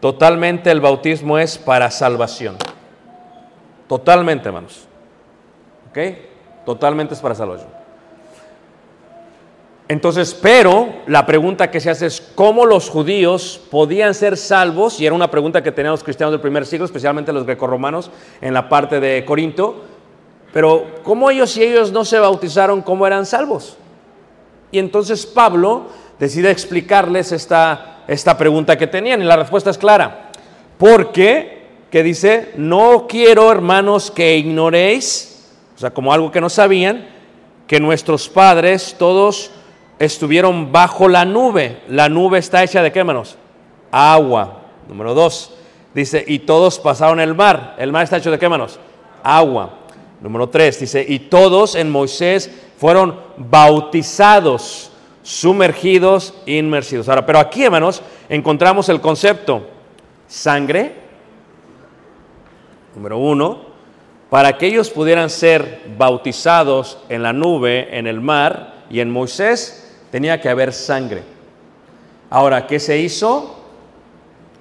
Totalmente 0.00 0.70
el 0.70 0.80
bautismo 0.80 1.38
es 1.38 1.56
para 1.56 1.90
salvación. 1.90 2.56
Totalmente, 3.88 4.48
hermanos. 4.48 4.86
¿Ok? 5.88 5.98
Totalmente 6.66 7.14
es 7.14 7.20
para 7.20 7.34
salvación. 7.34 7.83
Entonces, 9.86 10.32
pero 10.32 10.88
la 11.06 11.26
pregunta 11.26 11.70
que 11.70 11.78
se 11.78 11.90
hace 11.90 12.06
es 12.06 12.20
cómo 12.34 12.64
los 12.64 12.88
judíos 12.88 13.60
podían 13.70 14.14
ser 14.14 14.38
salvos, 14.38 14.98
y 14.98 15.04
era 15.04 15.14
una 15.14 15.30
pregunta 15.30 15.62
que 15.62 15.72
tenían 15.72 15.92
los 15.92 16.02
cristianos 16.02 16.32
del 16.32 16.40
primer 16.40 16.64
siglo, 16.64 16.86
especialmente 16.86 17.32
los 17.34 17.44
grecorromanos 17.44 18.10
en 18.40 18.54
la 18.54 18.68
parte 18.68 18.98
de 18.98 19.24
Corinto, 19.26 19.84
pero 20.54 20.86
cómo 21.02 21.30
ellos 21.30 21.50
si 21.50 21.62
ellos 21.62 21.92
no 21.92 22.04
se 22.06 22.18
bautizaron, 22.18 22.80
cómo 22.80 23.06
eran 23.06 23.26
salvos. 23.26 23.76
Y 24.70 24.78
entonces 24.78 25.26
Pablo 25.26 25.88
decide 26.18 26.50
explicarles 26.50 27.32
esta, 27.32 28.02
esta 28.08 28.38
pregunta 28.38 28.78
que 28.78 28.86
tenían, 28.86 29.20
y 29.20 29.24
la 29.26 29.36
respuesta 29.36 29.68
es 29.68 29.76
clara, 29.76 30.30
porque, 30.78 31.66
que 31.90 32.02
dice, 32.02 32.52
no 32.56 33.06
quiero 33.06 33.52
hermanos 33.52 34.10
que 34.10 34.38
ignoréis, 34.38 35.46
o 35.76 35.78
sea, 35.78 35.90
como 35.90 36.10
algo 36.10 36.30
que 36.30 36.40
no 36.40 36.48
sabían, 36.48 37.06
que 37.66 37.80
nuestros 37.80 38.30
padres 38.30 38.96
todos 38.98 39.50
estuvieron 40.04 40.72
bajo 40.72 41.08
la 41.08 41.24
nube. 41.24 41.82
La 41.88 42.08
nube 42.08 42.38
está 42.38 42.62
hecha 42.62 42.82
de 42.82 42.92
qué, 42.92 43.00
hermanos? 43.00 43.36
Agua. 43.90 44.60
Número 44.88 45.14
dos, 45.14 45.54
dice, 45.94 46.24
y 46.26 46.40
todos 46.40 46.78
pasaron 46.78 47.20
el 47.20 47.34
mar. 47.34 47.74
¿El 47.78 47.92
mar 47.92 48.04
está 48.04 48.18
hecho 48.18 48.30
de 48.30 48.38
qué, 48.38 48.44
hermanos? 48.44 48.78
Agua. 49.22 49.70
Número 50.20 50.48
tres, 50.48 50.80
dice, 50.80 51.04
y 51.06 51.18
todos 51.18 51.74
en 51.74 51.90
Moisés 51.90 52.50
fueron 52.78 53.20
bautizados, 53.36 54.90
sumergidos, 55.22 56.34
inmersidos. 56.46 57.08
Ahora, 57.08 57.26
pero 57.26 57.38
aquí, 57.38 57.64
hermanos, 57.64 58.02
encontramos 58.28 58.88
el 58.88 59.00
concepto 59.00 59.68
sangre. 60.26 60.94
Número 62.94 63.18
uno, 63.18 63.60
para 64.30 64.56
que 64.56 64.66
ellos 64.66 64.90
pudieran 64.90 65.30
ser 65.30 65.82
bautizados 65.96 66.98
en 67.08 67.22
la 67.22 67.32
nube, 67.32 67.96
en 67.96 68.06
el 68.06 68.20
mar 68.20 68.84
y 68.90 69.00
en 69.00 69.10
Moisés, 69.10 69.83
tenía 70.14 70.40
que 70.40 70.48
haber 70.48 70.72
sangre. 70.72 71.24
Ahora, 72.30 72.68
¿qué 72.68 72.78
se 72.78 72.98
hizo? 72.98 73.56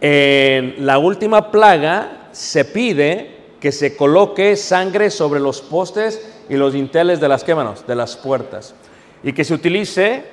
En 0.01 0.83
la 0.83 0.97
última 0.97 1.51
plaga 1.51 2.29
se 2.31 2.65
pide 2.65 3.37
que 3.59 3.71
se 3.71 3.95
coloque 3.95 4.55
sangre 4.55 5.11
sobre 5.11 5.39
los 5.39 5.61
postes 5.61 6.27
y 6.49 6.55
los 6.55 6.73
dinteles 6.73 7.19
de 7.19 7.27
las 7.27 7.43
quémanos, 7.43 7.85
de 7.85 7.93
las 7.93 8.17
puertas, 8.17 8.73
y 9.21 9.31
que 9.33 9.43
se 9.43 9.53
utilice 9.53 10.23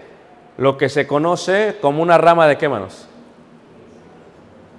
lo 0.56 0.78
que 0.78 0.88
se 0.88 1.06
conoce 1.06 1.76
como 1.82 2.02
una 2.02 2.16
rama 2.16 2.48
de 2.48 2.56
quémanos. 2.56 3.06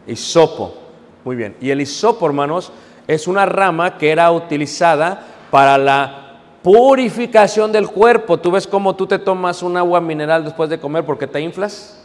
Hisopo. 0.08 0.75
Muy 1.23 1.36
bien. 1.36 1.56
Y 1.62 1.69
el 1.69 1.82
hisopo, 1.82 2.25
hermanos, 2.25 2.71
es 3.08 3.27
una 3.27 3.45
rama 3.45 3.99
que 3.99 4.10
era 4.10 4.32
utilizada 4.32 5.23
para 5.51 5.77
la 5.77 6.20
purificación 6.63 7.71
del 7.71 7.89
cuerpo. 7.89 8.39
Tú 8.39 8.52
ves 8.52 8.67
cómo 8.67 8.95
tú 8.95 9.08
te 9.08 9.19
tomas 9.19 9.63
un 9.63 9.78
agua 9.78 10.02
mineral 10.02 10.43
después 10.43 10.69
de 10.69 10.80
comer 10.80 11.06
porque 11.06 11.28
te 11.28 11.41
inflas. 11.41 11.97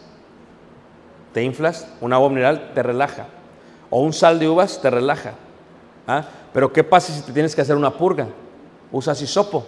Te 1.32 1.42
inflas, 1.42 1.86
un 2.00 2.12
agua 2.12 2.28
mineral 2.28 2.72
te 2.74 2.82
relaja. 2.82 3.26
O 3.90 4.00
un 4.00 4.12
sal 4.12 4.38
de 4.38 4.48
uvas 4.48 4.80
te 4.80 4.90
relaja. 4.90 5.32
¿Ah? 6.06 6.24
Pero 6.52 6.72
¿qué 6.72 6.82
pasa 6.82 7.12
si 7.12 7.22
te 7.22 7.32
tienes 7.32 7.54
que 7.54 7.60
hacer 7.60 7.76
una 7.76 7.90
purga? 7.90 8.28
Usas 8.90 9.20
hisopo. 9.20 9.66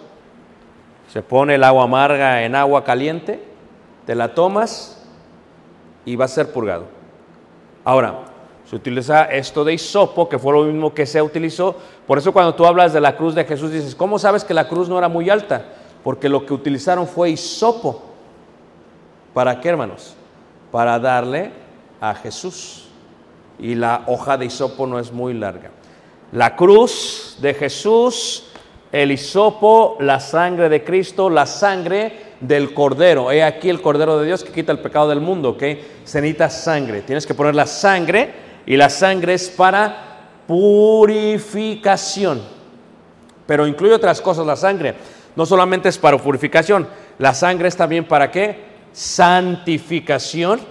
Se 1.11 1.21
pone 1.21 1.55
el 1.55 1.63
agua 1.63 1.83
amarga 1.83 2.43
en 2.43 2.55
agua 2.55 2.83
caliente, 2.83 3.43
te 4.05 4.13
la 4.15 4.33
tomas 4.33 5.03
y 6.05 6.15
va 6.15 6.25
a 6.25 6.27
ser 6.27 6.51
purgado. 6.51 6.85
Ahora, 7.83 8.28
se 8.69 8.75
utiliza 8.75 9.23
esto 9.23 9.63
de 9.63 9.73
hisopo, 9.73 10.29
que 10.29 10.37
fue 10.37 10.53
lo 10.53 10.63
mismo 10.63 10.93
que 10.93 11.07
se 11.07 11.19
utilizó. 11.19 11.75
Por 12.05 12.19
eso 12.19 12.31
cuando 12.31 12.53
tú 12.53 12.67
hablas 12.67 12.93
de 12.93 13.01
la 13.01 13.17
cruz 13.17 13.33
de 13.33 13.43
Jesús 13.43 13.71
dices, 13.71 13.95
¿cómo 13.95 14.19
sabes 14.19 14.43
que 14.43 14.53
la 14.53 14.67
cruz 14.67 14.87
no 14.87 14.99
era 14.99 15.09
muy 15.09 15.27
alta? 15.27 15.65
Porque 16.03 16.29
lo 16.29 16.45
que 16.45 16.53
utilizaron 16.53 17.07
fue 17.07 17.31
hisopo. 17.31 18.03
¿Para 19.33 19.59
qué, 19.59 19.69
hermanos? 19.69 20.13
Para 20.71 20.99
darle 20.99 21.51
a 21.99 22.13
Jesús. 22.13 22.85
Y 23.57 23.73
la 23.73 24.03
hoja 24.05 24.37
de 24.37 24.45
hisopo 24.45 24.85
no 24.85 24.99
es 24.99 25.11
muy 25.11 25.33
larga. 25.33 25.71
La 26.31 26.55
cruz 26.55 27.37
de 27.41 27.55
Jesús, 27.55 28.51
el 28.91 29.11
hisopo, 29.11 29.97
la 29.99 30.19
sangre 30.19 30.69
de 30.69 30.83
Cristo, 30.83 31.31
la 31.31 31.47
sangre 31.47 32.35
del 32.39 32.75
Cordero. 32.75 33.31
He 33.31 33.43
aquí 33.43 33.67
el 33.67 33.81
Cordero 33.81 34.19
de 34.19 34.27
Dios 34.27 34.43
que 34.43 34.51
quita 34.51 34.71
el 34.71 34.79
pecado 34.79 35.09
del 35.09 35.21
mundo, 35.21 35.49
¿ok? 35.49 35.63
Se 36.03 36.21
necesita 36.21 36.51
sangre. 36.51 37.01
Tienes 37.01 37.25
que 37.25 37.33
poner 37.33 37.55
la 37.55 37.65
sangre 37.65 38.47
y 38.69 38.77
la 38.77 38.89
sangre 38.91 39.33
es 39.33 39.49
para 39.49 40.19
purificación. 40.47 42.39
Pero 43.47 43.65
incluye 43.65 43.95
otras 43.95 44.21
cosas 44.21 44.45
la 44.45 44.55
sangre. 44.55 44.93
No 45.35 45.47
solamente 45.47 45.89
es 45.89 45.97
para 45.97 46.19
purificación, 46.19 46.87
la 47.17 47.33
sangre 47.33 47.67
es 47.67 47.75
también 47.75 48.07
para 48.07 48.29
qué? 48.29 48.63
Santificación. 48.93 50.61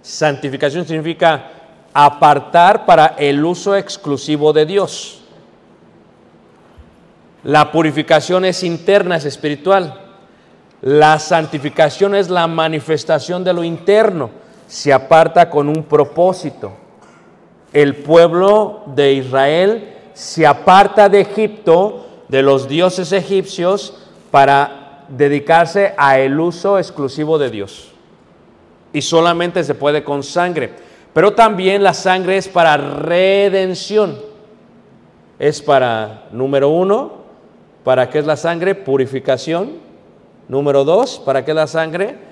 Santificación 0.00 0.86
significa 0.86 1.50
apartar 1.92 2.86
para 2.86 3.16
el 3.18 3.44
uso 3.44 3.74
exclusivo 3.74 4.52
de 4.52 4.64
Dios. 4.64 5.24
La 7.42 7.72
purificación 7.72 8.44
es 8.44 8.62
interna, 8.62 9.16
es 9.16 9.24
espiritual. 9.24 10.02
La 10.82 11.18
santificación 11.18 12.14
es 12.14 12.30
la 12.30 12.46
manifestación 12.46 13.42
de 13.42 13.52
lo 13.52 13.64
interno 13.64 14.46
se 14.68 14.92
aparta 14.92 15.50
con 15.50 15.68
un 15.68 15.82
propósito. 15.82 16.72
El 17.72 17.96
pueblo 17.96 18.82
de 18.86 19.14
Israel 19.14 19.94
se 20.12 20.46
aparta 20.46 21.08
de 21.08 21.22
Egipto, 21.22 22.06
de 22.28 22.42
los 22.42 22.68
dioses 22.68 23.10
egipcios, 23.12 23.96
para 24.30 25.04
dedicarse 25.08 25.94
a 25.96 26.18
el 26.18 26.38
uso 26.38 26.78
exclusivo 26.78 27.38
de 27.38 27.50
Dios. 27.50 27.92
Y 28.92 29.00
solamente 29.00 29.64
se 29.64 29.74
puede 29.74 30.04
con 30.04 30.22
sangre. 30.22 30.70
Pero 31.14 31.32
también 31.32 31.82
la 31.82 31.94
sangre 31.94 32.36
es 32.36 32.46
para 32.46 32.76
redención. 32.76 34.18
Es 35.38 35.62
para, 35.62 36.24
número 36.30 36.68
uno, 36.68 37.12
¿para 37.84 38.10
qué 38.10 38.18
es 38.18 38.26
la 38.26 38.36
sangre? 38.36 38.74
Purificación. 38.74 39.78
Número 40.46 40.84
dos, 40.84 41.18
¿para 41.24 41.44
qué 41.44 41.52
es 41.52 41.56
la 41.56 41.66
sangre? 41.66 42.27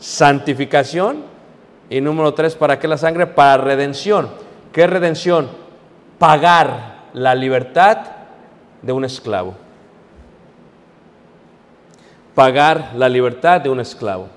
Santificación. 0.00 1.24
Y 1.90 2.00
número 2.00 2.32
tres, 2.34 2.54
¿para 2.54 2.78
qué 2.78 2.88
la 2.88 2.96
sangre? 2.96 3.26
Para 3.26 3.62
redención. 3.62 4.30
¿Qué 4.72 4.86
redención? 4.86 5.48
Pagar 6.18 7.08
la 7.12 7.34
libertad 7.34 7.98
de 8.80 8.92
un 8.92 9.04
esclavo. 9.04 9.54
Pagar 12.34 12.92
la 12.96 13.08
libertad 13.08 13.60
de 13.60 13.68
un 13.68 13.80
esclavo. 13.80 14.28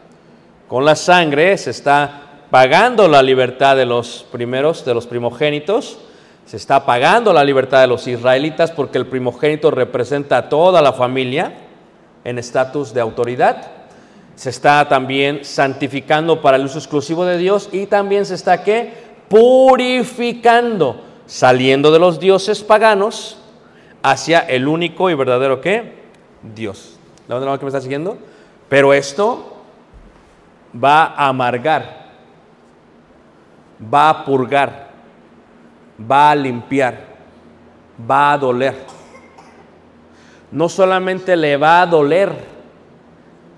Con 0.68 0.84
la 0.84 0.96
sangre 0.96 1.58
se 1.58 1.72
está 1.72 2.22
pagando 2.52 3.08
la 3.08 3.22
libertad 3.22 3.76
de 3.78 3.86
los 3.86 4.26
primeros, 4.32 4.84
de 4.84 4.94
los 4.94 5.08
primogénitos, 5.08 6.00
se 6.46 6.58
está 6.58 6.86
pagando 6.86 7.34
la 7.34 7.44
libertad 7.44 7.82
de 7.82 7.88
los 7.88 8.08
israelitas 8.08 8.72
porque 8.72 9.00
el 9.00 9.08
primogénito 9.08 9.72
representa 9.72 10.38
a 10.38 10.50
toda 10.50 10.82
la 10.82 10.94
familia 10.94 11.54
en 12.24 12.38
estatus 12.38 12.94
de 12.94 13.02
autoridad. 13.02 13.75
Se 14.36 14.50
está 14.50 14.88
también 14.88 15.46
santificando 15.46 16.42
para 16.42 16.58
el 16.58 16.66
uso 16.66 16.78
exclusivo 16.78 17.26
de 17.26 17.38
Dios 17.38 17.70
y 17.72 17.86
también 17.86 18.26
se 18.26 18.36
está 18.36 18.64
¿qué? 18.64 18.94
purificando, 19.30 21.02
saliendo 21.26 21.92
de 21.92 22.00
los 22.00 22.20
dioses 22.20 22.62
paganos 22.62 23.38
hacia 24.04 24.40
el 24.40 24.68
único 24.68 25.10
y 25.10 25.16
verdadero 25.16 25.62
¿qué? 25.62 25.96
Dios. 26.54 27.00
¿La 27.28 27.38
otra 27.38 27.58
que 27.58 27.66
me 27.66 27.70
está 27.70 27.82
siguiendo? 27.82 28.18
Pero 28.70 28.94
esto 28.94 29.56
va 30.84 31.06
a 31.06 31.30
amargar, 31.30 32.12
va 33.82 34.10
a 34.10 34.26
purgar, 34.26 34.90
va 36.00 36.32
a 36.32 36.36
limpiar, 36.36 37.00
va 38.10 38.34
a 38.34 38.38
doler. 38.38 38.76
No 40.52 40.70
solamente 40.70 41.36
le 41.36 41.58
va 41.58 41.82
a 41.82 41.86
doler 41.86 42.55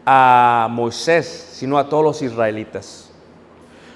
a 0.10 0.70
Moisés, 0.72 1.50
sino 1.52 1.78
a 1.78 1.90
todos 1.90 2.02
los 2.02 2.22
israelitas. 2.22 3.10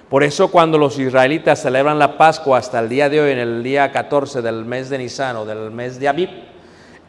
Por 0.09 0.25
eso 0.25 0.51
cuando 0.51 0.77
los 0.77 0.99
israelitas 0.99 1.61
celebran 1.61 1.97
la 1.97 2.17
Pascua 2.17 2.57
hasta 2.57 2.79
el 2.81 2.89
día 2.89 3.07
de 3.07 3.21
hoy, 3.21 3.31
en 3.31 3.37
el 3.37 3.63
día 3.63 3.93
14 3.93 4.41
del 4.41 4.65
mes 4.65 4.89
de 4.89 4.97
Nisan 4.97 5.37
o 5.37 5.45
del 5.45 5.71
mes 5.71 6.01
de 6.01 6.09
Abib, 6.09 6.29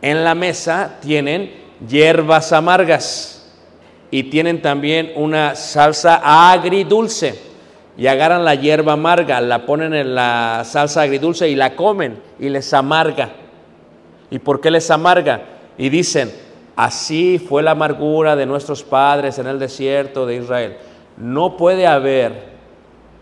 en 0.00 0.22
la 0.22 0.36
mesa 0.36 0.98
tienen 1.00 1.52
hierbas 1.88 2.52
amargas 2.52 3.50
y 4.12 4.22
tienen 4.24 4.62
también 4.62 5.10
una 5.16 5.56
salsa 5.56 6.20
agridulce. 6.52 7.50
Y 7.98 8.06
agarran 8.06 8.44
la 8.44 8.54
hierba 8.54 8.92
amarga, 8.92 9.40
la 9.40 9.66
ponen 9.66 9.94
en 9.94 10.14
la 10.14 10.62
salsa 10.64 11.02
agridulce 11.02 11.48
y 11.48 11.56
la 11.56 11.74
comen 11.74 12.22
y 12.38 12.50
les 12.50 12.72
amarga. 12.72 13.30
¿Y 14.30 14.38
por 14.38 14.60
qué 14.60 14.70
les 14.70 14.88
amarga? 14.92 15.42
Y 15.76 15.88
dicen, 15.88 16.30
así 16.84 17.38
fue 17.38 17.62
la 17.62 17.72
amargura 17.72 18.34
de 18.34 18.46
nuestros 18.46 18.82
padres 18.82 19.38
en 19.38 19.46
el 19.46 19.58
desierto 19.58 20.26
de 20.26 20.36
Israel. 20.36 20.76
No 21.16 21.56
puede 21.56 21.86
haber 21.86 22.52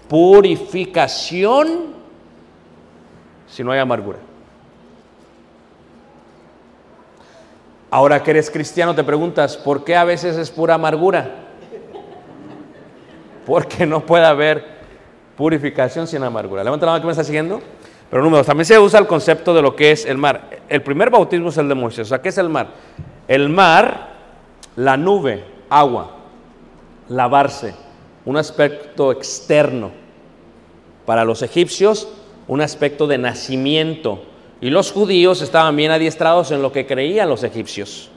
purificación 0.09 1.91
si 3.47 3.63
no 3.63 3.73
hay 3.73 3.79
amargura. 3.79 4.19
Ahora 7.91 8.23
que 8.23 8.31
eres 8.31 8.51
cristiano 8.51 8.95
te 8.95 9.05
preguntas, 9.05 9.57
¿por 9.57 9.85
qué 9.85 9.97
a 9.97 10.05
veces 10.05 10.37
es 10.37 10.51
pura 10.51 10.75
amargura? 10.75 11.29
Porque 13.45 13.85
no 13.85 14.07
puede 14.07 14.25
haber 14.25 14.65
purificación 15.37 16.07
sin 16.07 16.23
amargura. 16.23 16.65
Levanta 16.65 16.87
la 16.87 16.93
mano 16.93 17.03
que 17.03 17.07
me 17.07 17.13
está 17.13 17.25
siguiendo. 17.25 17.61
Pero 18.11 18.25
número, 18.25 18.45
también 18.45 18.65
se 18.65 18.79
usa 18.79 18.99
el 18.99 19.07
concepto 19.07 19.55
de 19.55 19.63
lo 19.63 19.77
que 19.77 19.93
es 19.93 20.05
el 20.05 20.19
mar. 20.19 20.51
El 20.69 20.83
primer 20.83 21.11
bautismo 21.11 21.51
es 21.51 21.59
el 21.59 21.69
de 21.69 21.77
Moisés. 21.77 22.09
O 22.09 22.09
sea, 22.09 22.21
¿qué 22.21 22.31
es 22.31 22.39
el 22.39 22.49
mar? 22.49 22.69
El 23.29 23.49
mar, 23.49 24.09
la 24.75 24.97
nube, 24.97 25.45
agua, 25.69 26.17
lavarse, 27.09 27.75
un 28.25 28.37
aspecto 28.37 29.13
externo. 29.13 29.93
Para 31.07 31.25
los 31.25 31.43
egipcios, 31.43 32.09
un 32.49 32.61
aspecto 32.61 33.07
de 33.07 33.19
nacimiento. 33.19 34.23
Y 34.61 34.71
los 34.71 34.91
judíos 34.91 35.41
estaban 35.41 35.77
bien 35.77 35.93
adiestrados 35.93 36.51
en 36.51 36.63
lo 36.63 36.73
que 36.73 36.87
creían 36.87 37.29
los 37.29 37.45
egipcios. 37.45 38.11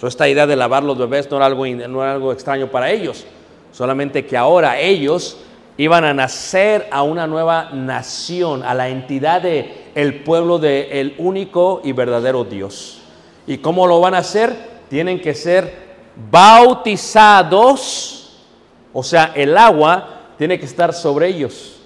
So, 0.00 0.08
esta 0.08 0.28
idea 0.28 0.46
de 0.46 0.56
lavar 0.56 0.82
los 0.82 0.98
bebés 0.98 1.30
no 1.30 1.36
era, 1.36 1.46
algo, 1.46 1.64
no 1.64 2.02
era 2.02 2.12
algo 2.12 2.32
extraño 2.32 2.66
para 2.66 2.90
ellos, 2.90 3.24
solamente 3.70 4.26
que 4.26 4.36
ahora 4.36 4.78
ellos 4.78 5.38
iban 5.76 6.04
a 6.04 6.14
nacer 6.14 6.88
a 6.90 7.02
una 7.02 7.26
nueva 7.26 7.70
nación, 7.72 8.62
a 8.62 8.74
la 8.74 8.88
entidad 8.88 9.42
del 9.42 9.72
el 9.94 10.22
pueblo 10.22 10.58
del 10.58 11.14
único 11.18 11.80
y 11.84 11.92
verdadero 11.92 12.44
Dios. 12.44 13.00
¿Y 13.46 13.58
cómo 13.58 13.86
lo 13.86 14.00
van 14.00 14.14
a 14.14 14.18
hacer? 14.18 14.54
Tienen 14.88 15.20
que 15.20 15.34
ser 15.34 15.84
bautizados, 16.30 18.40
o 18.92 19.02
sea, 19.02 19.32
el 19.34 19.56
agua 19.56 20.20
tiene 20.38 20.58
que 20.58 20.66
estar 20.66 20.94
sobre 20.94 21.28
ellos. 21.28 21.80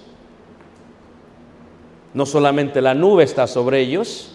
No 2.13 2.25
solamente 2.25 2.81
la 2.81 2.93
nube 2.93 3.23
está 3.23 3.47
sobre 3.47 3.79
ellos, 3.79 4.31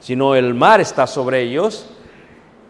sino 0.00 0.34
el 0.34 0.54
mar 0.54 0.80
está 0.80 1.06
sobre 1.06 1.42
ellos. 1.42 1.86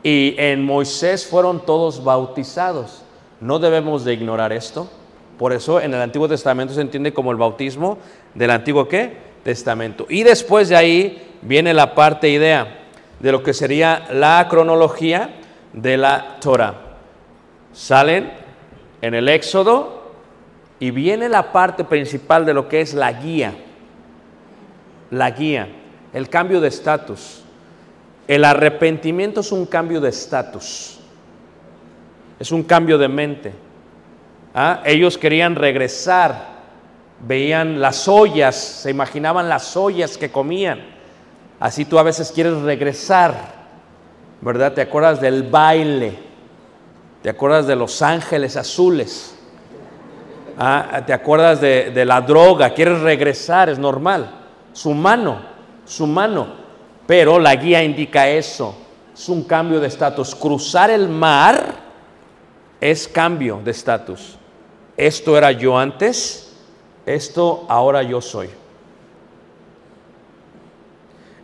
Y 0.03 0.35
en 0.39 0.65
Moisés 0.65 1.27
fueron 1.27 1.65
todos 1.65 2.03
bautizados. 2.03 3.03
No 3.41 3.59
debemos 3.59 4.05
de 4.05 4.15
ignorar 4.15 4.53
esto. 4.53 4.89
Por 5.41 5.55
eso 5.55 5.81
en 5.81 5.95
el 5.95 6.03
Antiguo 6.03 6.29
Testamento 6.29 6.75
se 6.75 6.83
entiende 6.83 7.15
como 7.15 7.31
el 7.31 7.39
bautismo 7.39 7.97
del 8.35 8.51
Antiguo 8.51 8.87
¿qué? 8.87 9.17
Testamento. 9.43 10.05
Y 10.11 10.23
después 10.23 10.69
de 10.69 10.77
ahí 10.77 11.37
viene 11.41 11.73
la 11.73 11.95
parte 11.95 12.29
idea 12.29 12.85
de 13.19 13.33
lo 13.33 13.43
que 13.43 13.55
sería 13.55 14.07
la 14.13 14.47
cronología 14.51 15.31
de 15.73 15.97
la 15.97 16.37
Torah. 16.41 16.75
Salen 17.73 18.31
en 19.01 19.15
el 19.15 19.31
Éxodo 19.31 20.13
y 20.79 20.91
viene 20.91 21.31
la 21.31 21.53
parte 21.53 21.85
principal 21.85 22.45
de 22.45 22.53
lo 22.53 22.69
que 22.69 22.83
es 22.83 22.93
la 22.93 23.11
guía 23.15 23.55
la 25.11 25.31
guía, 25.31 25.69
el 26.13 26.29
cambio 26.29 26.61
de 26.61 26.69
estatus. 26.69 27.43
El 28.27 28.45
arrepentimiento 28.45 29.41
es 29.41 29.51
un 29.51 29.67
cambio 29.67 30.01
de 30.01 30.09
estatus, 30.09 31.01
es 32.39 32.53
un 32.53 32.63
cambio 32.63 32.97
de 32.97 33.09
mente. 33.09 33.53
¿Ah? 34.55 34.83
Ellos 34.85 35.19
querían 35.19 35.55
regresar, 35.55 36.49
veían 37.27 37.81
las 37.81 38.09
ollas, 38.09 38.57
se 38.57 38.91
imaginaban 38.91 39.49
las 39.49 39.77
ollas 39.77 40.19
que 40.19 40.31
comían. 40.31 40.81
Así 41.59 41.85
tú 41.85 41.99
a 41.99 42.03
veces 42.03 42.33
quieres 42.33 42.55
regresar, 42.63 43.35
¿verdad? 44.41 44.73
Te 44.73 44.81
acuerdas 44.81 45.21
del 45.21 45.45
baile, 45.45 46.19
te 47.23 47.31
acuerdas 47.31 47.67
de 47.67 47.77
los 47.77 48.03
ángeles 48.03 48.57
azules, 48.57 49.37
¿Ah? 50.59 51.03
te 51.07 51.13
acuerdas 51.13 51.61
de, 51.61 51.91
de 51.91 52.05
la 52.05 52.21
droga, 52.21 52.75
quieres 52.75 53.01
regresar, 53.01 53.69
es 53.69 53.79
normal 53.79 54.41
su 54.73 54.95
mano, 54.95 55.41
su 55.85 56.07
mano. 56.07 56.61
Pero 57.07 57.39
la 57.39 57.55
guía 57.57 57.83
indica 57.83 58.29
eso, 58.29 58.75
es 59.13 59.29
un 59.29 59.45
cambio 59.45 59.81
de 59.81 59.89
estatus. 59.89 60.35
Cruzar 60.35 60.91
el 60.91 61.09
mar 61.09 61.75
es 62.81 63.09
cambio 63.09 63.61
de 63.65 63.73
estatus. 63.73 64.39
Esto 65.01 65.39
era 65.39 65.51
yo 65.51 65.79
antes, 65.79 66.53
esto 67.07 67.65
ahora 67.71 68.03
yo 68.03 68.21
soy. 68.21 68.51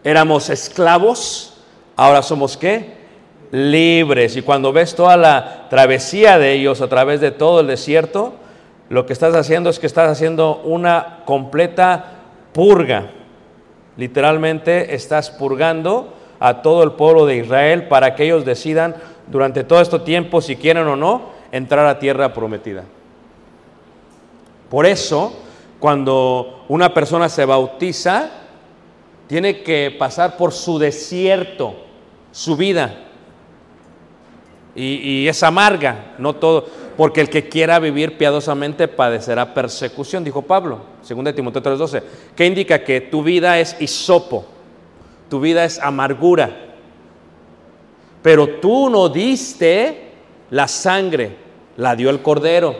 Éramos 0.04 0.50
esclavos, 0.50 1.56
ahora 1.96 2.20
somos 2.20 2.58
qué? 2.58 2.98
Libres. 3.52 4.36
Y 4.36 4.42
cuando 4.42 4.74
ves 4.74 4.94
toda 4.94 5.16
la 5.16 5.68
travesía 5.70 6.38
de 6.38 6.52
ellos 6.52 6.82
a 6.82 6.88
través 6.88 7.22
de 7.22 7.30
todo 7.30 7.60
el 7.60 7.68
desierto, 7.68 8.34
lo 8.90 9.06
que 9.06 9.14
estás 9.14 9.34
haciendo 9.34 9.70
es 9.70 9.78
que 9.78 9.86
estás 9.86 10.10
haciendo 10.10 10.60
una 10.62 11.22
completa 11.24 12.12
purga. 12.52 13.10
Literalmente 13.96 14.94
estás 14.94 15.30
purgando 15.30 16.12
a 16.40 16.60
todo 16.60 16.82
el 16.82 16.92
pueblo 16.92 17.24
de 17.24 17.38
Israel 17.38 17.88
para 17.88 18.14
que 18.16 18.24
ellos 18.24 18.44
decidan 18.44 18.96
durante 19.28 19.64
todo 19.64 19.80
este 19.80 19.98
tiempo 20.00 20.42
si 20.42 20.56
quieren 20.56 20.86
o 20.88 20.94
no 20.94 21.30
entrar 21.52 21.86
a 21.86 21.98
tierra 21.98 22.34
prometida. 22.34 22.84
Por 24.70 24.86
eso, 24.86 25.32
cuando 25.78 26.64
una 26.68 26.92
persona 26.92 27.28
se 27.28 27.44
bautiza, 27.44 28.30
tiene 29.26 29.62
que 29.62 29.94
pasar 29.98 30.36
por 30.36 30.52
su 30.52 30.78
desierto, 30.78 31.74
su 32.32 32.56
vida. 32.56 33.02
Y, 34.74 35.26
es 35.26 35.42
amarga, 35.42 36.14
no 36.18 36.34
todo 36.34 36.66
porque 36.96 37.20
el 37.20 37.28
que 37.28 37.48
quiera 37.48 37.78
vivir 37.78 38.16
piadosamente 38.16 38.88
padecerá 38.88 39.52
persecución, 39.52 40.24
dijo 40.24 40.42
Pablo, 40.42 40.80
2 41.06 41.34
Timoteo 41.34 41.62
3:12, 41.62 42.02
que 42.34 42.46
indica 42.46 42.82
que 42.82 43.00
tu 43.00 43.22
vida 43.22 43.58
es 43.58 43.76
hisopo, 43.80 44.46
tu 45.28 45.40
vida 45.40 45.64
es 45.64 45.78
amargura, 45.78 46.74
pero 48.22 48.48
tú 48.60 48.88
no 48.88 49.08
diste 49.08 50.12
la 50.50 50.68
sangre, 50.68 51.36
la 51.76 51.94
dio 51.96 52.08
el 52.08 52.22
Cordero, 52.22 52.76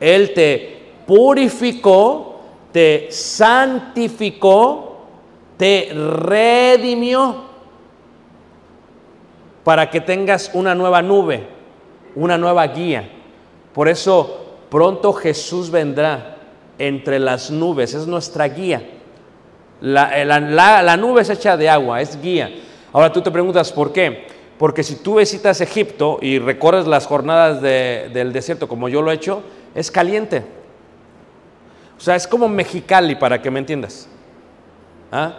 Él 0.00 0.34
te 0.34 0.75
purificó, 1.06 2.40
te 2.72 3.08
santificó, 3.10 5.06
te 5.56 5.90
redimió 5.94 7.46
para 9.64 9.90
que 9.90 10.00
tengas 10.00 10.50
una 10.54 10.74
nueva 10.74 11.02
nube, 11.02 11.46
una 12.14 12.36
nueva 12.36 12.66
guía. 12.68 13.10
Por 13.72 13.88
eso 13.88 14.44
pronto 14.70 15.12
Jesús 15.12 15.70
vendrá 15.70 16.36
entre 16.78 17.18
las 17.18 17.50
nubes, 17.50 17.94
es 17.94 18.06
nuestra 18.06 18.48
guía. 18.48 18.82
La, 19.80 20.96
nube 20.96 21.22
es 21.22 21.30
hecha 21.30 21.56
de 21.56 21.68
agua, 21.68 22.00
es 22.00 22.20
guía. 22.20 22.50
Ahora 22.92 23.12
tú 23.12 23.20
te 23.20 23.30
preguntas, 23.30 23.72
¿por 23.72 23.92
qué? 23.92 24.26
Porque 24.58 24.82
si 24.82 24.96
tú 24.96 25.16
visitas 25.16 25.60
Egipto 25.60 26.18
y 26.22 26.38
recorres 26.38 26.86
las 26.86 27.06
jornadas 27.06 27.60
del 27.60 28.32
desierto 28.32 28.68
como 28.68 28.88
yo 28.88 29.02
lo 29.02 29.10
he 29.10 29.14
hecho, 29.14 29.42
es 29.74 29.90
caliente. 29.90 30.55
O 31.96 32.00
sea, 32.00 32.16
es 32.16 32.26
como 32.26 32.48
Mexicali, 32.48 33.14
para 33.14 33.40
que 33.40 33.50
me 33.50 33.58
entiendas. 33.58 34.08
¿Ah? 35.10 35.34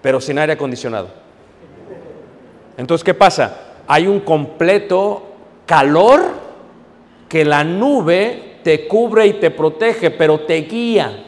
Pero 0.00 0.20
sin 0.20 0.38
aire 0.38 0.54
acondicionado. 0.54 1.08
Entonces, 2.76 3.04
¿qué 3.04 3.14
pasa? 3.14 3.74
Hay 3.86 4.06
un 4.06 4.20
completo 4.20 5.24
calor 5.66 6.22
que 7.28 7.44
la 7.44 7.64
nube 7.64 8.58
te 8.62 8.88
cubre 8.88 9.26
y 9.26 9.32
te 9.34 9.50
protege, 9.50 10.10
pero 10.10 10.40
te 10.40 10.56
guía 10.62 11.24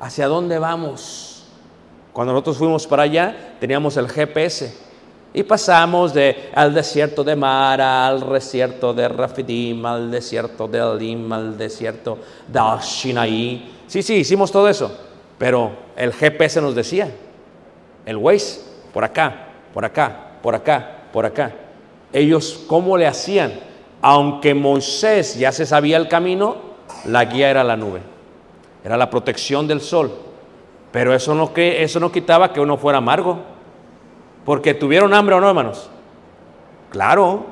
hacia 0.00 0.26
dónde 0.26 0.58
vamos. 0.58 1.46
Cuando 2.12 2.32
nosotros 2.32 2.58
fuimos 2.58 2.86
para 2.86 3.04
allá, 3.04 3.56
teníamos 3.60 3.96
el 3.96 4.08
GPS 4.08 4.91
y 5.34 5.42
pasamos 5.42 6.12
de, 6.12 6.50
al 6.54 6.74
desierto 6.74 7.24
de 7.24 7.34
Mara, 7.34 8.06
al 8.06 8.28
desierto 8.30 8.92
de 8.92 9.08
Rafidim, 9.08 9.84
al 9.86 10.10
desierto 10.10 10.68
de 10.68 10.78
Elim, 10.78 11.32
al 11.32 11.56
desierto 11.56 12.18
de 12.46 12.60
Shinaí. 12.82 13.72
Sí, 13.86 14.02
sí, 14.02 14.16
hicimos 14.16 14.52
todo 14.52 14.68
eso, 14.68 14.94
pero 15.38 15.72
el 15.96 16.12
GPS 16.12 16.60
nos 16.60 16.74
decía, 16.74 17.10
el 18.04 18.16
Waze, 18.16 18.60
por 18.92 19.04
acá, 19.04 19.48
por 19.72 19.84
acá, 19.84 20.38
por 20.42 20.54
acá, 20.54 20.98
por 21.12 21.24
acá. 21.24 21.52
Ellos, 22.12 22.64
¿cómo 22.66 22.98
le 22.98 23.06
hacían? 23.06 23.52
Aunque 24.02 24.54
Moisés 24.54 25.38
ya 25.38 25.52
se 25.52 25.64
sabía 25.64 25.96
el 25.96 26.08
camino, 26.08 26.56
la 27.06 27.24
guía 27.24 27.48
era 27.50 27.64
la 27.64 27.76
nube, 27.76 28.00
era 28.84 28.96
la 28.96 29.08
protección 29.08 29.66
del 29.66 29.80
sol. 29.80 30.12
Pero 30.90 31.14
eso 31.14 31.34
no, 31.34 31.50
eso 31.56 32.00
no 32.00 32.12
quitaba 32.12 32.52
que 32.52 32.60
uno 32.60 32.76
fuera 32.76 32.98
amargo. 32.98 33.38
Porque 34.44 34.74
tuvieron 34.74 35.14
hambre 35.14 35.34
o 35.34 35.40
no, 35.40 35.48
hermanos. 35.48 35.88
Claro. 36.90 37.46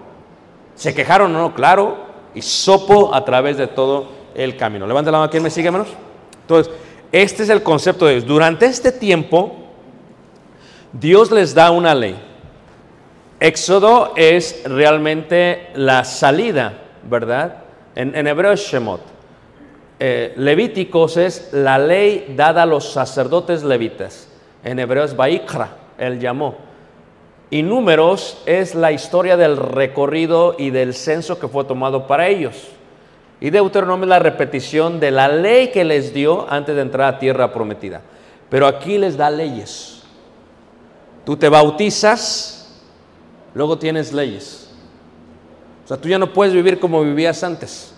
Se 0.74 0.94
quejaron 0.94 1.34
o 1.34 1.38
no, 1.38 1.54
claro. 1.54 1.98
Y 2.34 2.42
sopo 2.42 3.14
a 3.14 3.24
través 3.24 3.56
de 3.56 3.66
todo 3.66 4.08
el 4.34 4.56
camino. 4.56 4.86
Levanta 4.86 5.10
la 5.10 5.18
mano, 5.18 5.30
¿quién 5.30 5.42
me 5.42 5.50
sigue, 5.50 5.68
hermanos? 5.68 5.88
Entonces, 6.42 6.72
este 7.12 7.42
es 7.42 7.48
el 7.48 7.62
concepto 7.62 8.06
de 8.06 8.14
Dios. 8.14 8.26
Durante 8.26 8.66
este 8.66 8.92
tiempo, 8.92 9.56
Dios 10.92 11.30
les 11.30 11.54
da 11.54 11.70
una 11.70 11.94
ley. 11.94 12.16
Éxodo 13.40 14.12
es 14.16 14.62
realmente 14.64 15.70
la 15.74 16.04
salida, 16.04 16.74
¿verdad? 17.08 17.64
En, 17.94 18.26
hebreo 18.26 18.52
es 18.52 18.60
Shemot. 18.60 19.00
Eh, 19.98 20.34
Levíticos 20.36 21.16
es 21.16 21.50
la 21.52 21.78
ley 21.78 22.34
dada 22.36 22.62
a 22.62 22.66
los 22.66 22.92
sacerdotes 22.92 23.62
levitas. 23.62 24.28
En 24.62 24.78
hebreo 24.78 25.04
es 25.04 25.16
Baikra, 25.16 25.70
él 25.98 26.20
llamó. 26.20 26.69
Y 27.50 27.62
números 27.62 28.40
es 28.46 28.76
la 28.76 28.92
historia 28.92 29.36
del 29.36 29.56
recorrido 29.56 30.54
y 30.56 30.70
del 30.70 30.94
censo 30.94 31.40
que 31.40 31.48
fue 31.48 31.64
tomado 31.64 32.06
para 32.06 32.28
ellos. 32.28 32.68
Y 33.40 33.50
Deuteronomio 33.50 34.04
es 34.04 34.10
la 34.10 34.18
repetición 34.20 35.00
de 35.00 35.10
la 35.10 35.28
ley 35.28 35.72
que 35.72 35.84
les 35.84 36.14
dio 36.14 36.48
antes 36.48 36.76
de 36.76 36.82
entrar 36.82 37.14
a 37.14 37.18
tierra 37.18 37.52
prometida. 37.52 38.02
Pero 38.48 38.66
aquí 38.66 38.98
les 38.98 39.16
da 39.16 39.30
leyes. 39.30 40.02
Tú 41.24 41.36
te 41.36 41.48
bautizas, 41.48 42.80
luego 43.54 43.78
tienes 43.78 44.12
leyes. 44.12 44.70
O 45.84 45.88
sea, 45.88 45.96
tú 45.96 46.08
ya 46.08 46.18
no 46.18 46.32
puedes 46.32 46.54
vivir 46.54 46.78
como 46.78 47.02
vivías 47.02 47.42
antes. 47.42 47.94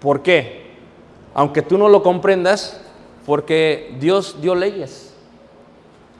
¿Por 0.00 0.22
qué? 0.22 0.68
Aunque 1.34 1.62
tú 1.62 1.78
no 1.78 1.88
lo 1.88 2.02
comprendas, 2.02 2.80
porque 3.26 3.94
Dios 4.00 4.40
dio 4.40 4.54
leyes. 4.54 5.07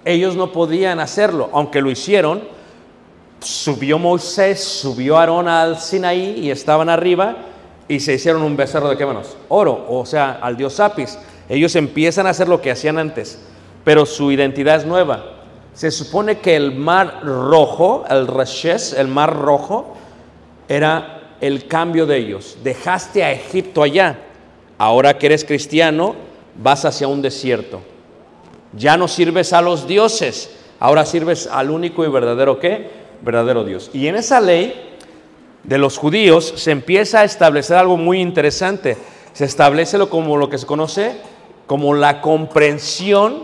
Ellos 0.09 0.37
no 0.37 0.53
podían 0.53 1.01
hacerlo, 1.01 1.51
aunque 1.53 1.83
lo 1.83 1.90
hicieron. 1.90 2.40
Subió 3.40 3.99
Moisés, 3.99 4.64
subió 4.64 5.18
Aarón 5.18 5.49
al 5.49 5.79
Sinaí 5.79 6.38
y 6.40 6.51
estaban 6.51 6.88
arriba 6.88 7.37
y 7.88 8.01
se 8.01 8.14
hicieron 8.14 8.40
un 8.40 8.57
becerro 8.57 8.88
de 8.88 8.97
qué 8.97 9.05
manos? 9.05 9.37
Oro, 9.49 9.85
o 9.87 10.07
sea, 10.07 10.38
al 10.40 10.57
dios 10.57 10.81
Apis. 10.81 11.18
Ellos 11.47 11.77
empiezan 11.77 12.27
a 12.27 12.31
hacer 12.31 12.49
lo 12.49 12.62
que 12.62 12.71
hacían 12.71 12.97
antes, 12.99 13.38
pero 13.85 14.07
su 14.07 14.33
identidad 14.33 14.77
es 14.77 14.87
nueva. 14.87 15.27
Se 15.75 15.90
supone 15.90 16.38
que 16.38 16.57
el 16.57 16.75
mar 16.75 17.21
rojo, 17.23 18.07
el 18.09 18.29
Rashes, 18.29 18.94
el 18.94 19.09
mar 19.09 19.37
rojo, 19.37 19.94
era 20.68 21.35
el 21.42 21.68
cambio 21.68 22.07
de 22.07 22.16
ellos. 22.16 22.57
Dejaste 22.64 23.25
a 23.25 23.33
Egipto 23.33 23.83
allá. 23.83 24.18
Ahora 24.79 25.18
que 25.18 25.27
eres 25.27 25.44
cristiano, 25.44 26.16
vas 26.57 26.87
hacia 26.87 27.09
un 27.09 27.21
desierto. 27.21 27.83
Ya 28.72 28.96
no 28.96 29.09
sirves 29.09 29.52
a 29.52 29.62
los 29.62 29.87
dioses, 29.87 30.50
ahora 30.78 31.04
sirves 31.07 31.48
al 31.50 31.70
único 31.70 32.04
y 32.04 32.09
verdadero 32.09 32.59
qué? 32.59 32.90
Verdadero 33.22 33.64
Dios. 33.64 33.90
Y 33.92 34.07
en 34.07 34.16
esa 34.16 34.40
ley 34.40 34.96
de 35.64 35.78
los 35.78 35.98
judíos 35.98 36.54
se 36.57 36.70
empieza 36.70 37.20
a 37.20 37.24
establecer 37.24 37.76
algo 37.76 37.96
muy 37.96 38.20
interesante. 38.20 38.96
Se 39.33 39.44
establece 39.44 39.98
lo 39.98 40.11
como 40.11 40.37
lo 40.37 40.48
que 40.48 40.59
se 40.59 40.66
conoce 40.66 41.16
como 41.68 41.94
la 41.94 42.22
comprensión 42.22 43.42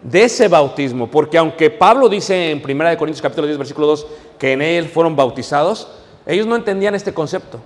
de 0.00 0.22
ese 0.22 0.46
bautismo, 0.46 1.10
porque 1.10 1.36
aunque 1.38 1.70
Pablo 1.70 2.08
dice 2.08 2.52
en 2.52 2.62
1 2.64 2.96
Corintios 2.96 3.20
capítulo 3.20 3.48
10 3.48 3.58
versículo 3.58 3.88
2 3.88 4.06
que 4.38 4.52
en 4.52 4.62
él 4.62 4.88
fueron 4.88 5.16
bautizados, 5.16 5.88
ellos 6.24 6.46
no 6.46 6.54
entendían 6.54 6.94
este 6.94 7.12
concepto. 7.12 7.58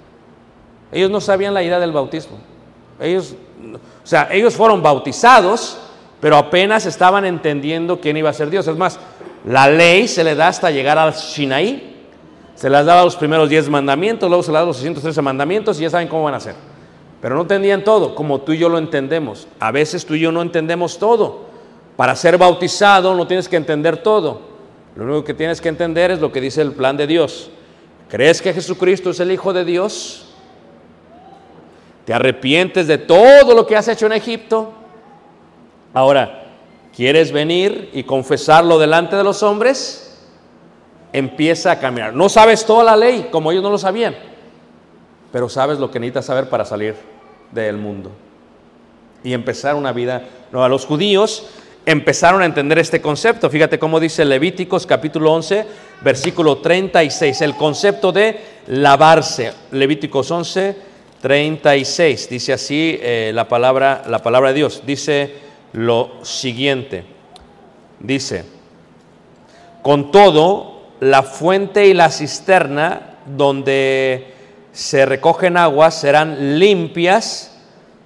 Ellos 0.91 1.11
no 1.11 1.21
sabían 1.21 1.53
la 1.53 1.63
idea 1.63 1.79
del 1.79 1.93
bautismo. 1.93 2.39
Ellos, 2.99 3.35
o 3.75 4.07
sea, 4.07 4.29
ellos 4.33 4.55
fueron 4.55 4.83
bautizados, 4.83 5.79
pero 6.23 6.37
apenas 6.37 6.87
estaban 6.87 7.25
entendiendo 7.25 8.01
quién 8.01 8.17
iba 8.17 8.31
a 8.31 8.33
ser 8.33 8.49
Dios. 8.49 8.69
Es 8.69 8.77
más, 8.77 8.97
la 9.45 9.69
ley 9.69 10.07
se 10.07 10.23
le 10.23 10.37
da 10.37 10.47
hasta 10.47 10.71
llegar 10.71 10.97
al 10.97 11.15
Sinaí. 11.15 11.97
Se 12.55 12.71
les 12.71 12.87
daba 12.87 13.03
los 13.03 13.17
primeros 13.17 13.49
10 13.49 13.69
mandamientos, 13.69 14.29
luego 14.29 14.45
se 14.45 14.53
les 14.53 14.61
da 14.61 14.65
los 14.65 14.77
613 14.77 15.21
mandamientos 15.21 15.81
y 15.81 15.83
ya 15.83 15.91
saben 15.91 16.07
cómo 16.07 16.23
van 16.23 16.35
a 16.35 16.39
ser. 16.39 16.55
Pero 17.21 17.35
no 17.35 17.41
entendían 17.41 17.83
todo, 17.83 18.15
como 18.15 18.41
tú 18.43 18.53
y 18.53 18.59
yo 18.59 18.69
lo 18.69 18.79
entendemos. 18.79 19.49
A 19.59 19.73
veces 19.73 20.07
tú 20.07 20.15
y 20.15 20.21
yo 20.21 20.31
no 20.31 20.43
entendemos 20.43 20.97
todo. 20.97 21.41
Para 21.97 22.15
ser 22.15 22.39
bautizado 22.39 23.17
no 23.17 23.27
tienes 23.27 23.49
que 23.49 23.57
entender 23.57 23.97
todo. 23.97 24.43
Lo 24.95 25.03
único 25.03 25.25
que 25.25 25.35
tienes 25.35 25.61
que 25.61 25.71
entender 25.71 26.13
es 26.13 26.21
lo 26.21 26.31
que 26.31 26.41
dice 26.41 26.63
el 26.63 26.71
plan 26.71 26.97
de 26.97 27.09
Dios. 27.09 27.51
¿Crees 28.09 28.41
que 28.41 28.55
Jesucristo 28.55 29.11
es 29.11 29.19
el 29.19 29.33
Hijo 29.33 29.53
de 29.53 29.65
Dios? 29.65 30.33
¿Te 32.05 32.15
arrepientes 32.15 32.87
de 32.87 32.99
todo 32.99 33.57
lo 33.57 33.67
que 33.67 33.77
has 33.77 33.89
hecho 33.89 34.07
en 34.07 34.13
Egipto? 34.13 34.82
Ahora, 35.95 36.45
¿quieres 36.95 37.33
venir 37.33 37.91
y 37.93 38.05
confesarlo 38.05 38.79
delante 38.79 39.17
de 39.17 39.25
los 39.25 39.43
hombres? 39.43 40.19
Empieza 41.13 41.73
a 41.73 41.79
caminar. 41.79 42.15
No 42.15 42.29
sabes 42.29 42.65
toda 42.65 42.85
la 42.85 42.97
ley, 42.97 43.29
como 43.31 43.53
ellos 43.53 43.63
no 43.63 43.71
lo 43.71 43.79
sabían, 43.79 44.15
pero 45.31 45.49
sabes 45.49 45.79
lo 45.79 45.91
que 45.91 46.01
necesitas 46.01 46.27
saber 46.27 46.49
para 46.49 46.65
salir 46.65 46.95
del 47.51 47.77
mundo 47.77 48.11
y 49.23 49.33
empezar 49.33 49.75
una 49.75 49.93
vida 49.93 50.23
nueva. 50.51 50.69
Los 50.69 50.87
judíos 50.87 51.47
empezaron 51.85 52.43
a 52.43 52.47
entender 52.47 52.79
este 52.79 53.01
concepto. 53.01 53.51
Fíjate 53.51 53.79
cómo 53.79 54.01
dice 54.01 54.25
Levíticos 54.25 54.87
capítulo 54.87 55.33
11, 55.33 55.67
versículo 56.03 56.59
36, 56.59 57.41
el 57.43 57.57
concepto 57.57 58.13
de 58.13 58.41
lavarse. 58.69 59.53
Levíticos 59.71 60.31
11, 60.31 60.77
36, 61.21 62.29
dice 62.31 62.53
así 62.53 62.99
eh, 63.01 63.33
la, 63.35 63.49
palabra, 63.49 64.03
la 64.09 64.21
palabra 64.21 64.51
de 64.51 64.57
Dios. 64.57 64.83
Dice 64.87 65.42
lo 65.73 66.11
siguiente, 66.23 67.05
dice, 68.01 68.45
con 69.83 70.11
todo, 70.11 70.83
la 71.01 71.23
fuente 71.23 71.87
y 71.87 71.95
la 71.95 72.11
cisterna 72.11 73.17
donde 73.27 74.35
se 74.73 75.05
recogen 75.05 75.57
aguas 75.57 76.01
serán 76.01 76.59
limpias, 76.59 77.59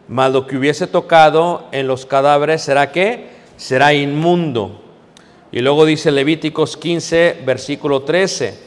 mas 0.09 0.33
lo 0.33 0.47
que 0.47 0.57
hubiese 0.57 0.87
tocado 0.87 1.69
en 1.73 1.87
los 1.87 2.07
cadáveres 2.07 2.63
será 2.63 2.93
que 2.93 3.29
será 3.57 3.93
inmundo. 3.93 4.81
Y 5.53 5.61
luego 5.61 5.85
dice 5.85 6.11
Levíticos 6.11 6.77
15, 6.77 7.43
versículo 7.45 8.03
13. 8.03 8.67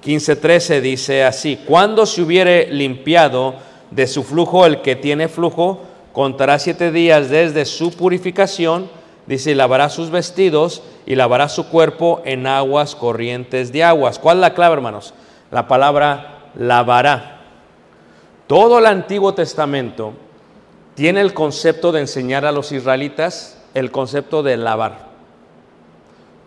15, 0.00 0.36
13 0.36 0.80
dice 0.80 1.24
así, 1.24 1.60
cuando 1.66 2.06
se 2.06 2.22
hubiere 2.22 2.72
limpiado 2.72 3.56
de 3.90 4.06
su 4.06 4.22
flujo 4.22 4.64
el 4.64 4.80
que 4.80 4.96
tiene 4.96 5.28
flujo, 5.28 5.82
contará 6.18 6.58
siete 6.58 6.90
días 6.90 7.30
desde 7.30 7.64
su 7.64 7.92
purificación, 7.92 8.90
dice, 9.28 9.52
y 9.52 9.54
lavará 9.54 9.88
sus 9.88 10.10
vestidos 10.10 10.82
y 11.06 11.14
lavará 11.14 11.48
su 11.48 11.68
cuerpo 11.68 12.22
en 12.24 12.48
aguas 12.48 12.96
corrientes 12.96 13.70
de 13.70 13.84
aguas. 13.84 14.18
¿Cuál 14.18 14.38
es 14.38 14.40
la 14.40 14.52
clave, 14.52 14.74
hermanos? 14.74 15.14
La 15.52 15.68
palabra 15.68 16.50
lavará. 16.56 17.42
Todo 18.48 18.80
el 18.80 18.86
Antiguo 18.86 19.32
Testamento 19.34 20.12
tiene 20.96 21.20
el 21.20 21.34
concepto 21.34 21.92
de 21.92 22.00
enseñar 22.00 22.44
a 22.44 22.50
los 22.50 22.72
israelitas 22.72 23.56
el 23.74 23.92
concepto 23.92 24.42
de 24.42 24.56
lavar. 24.56 25.06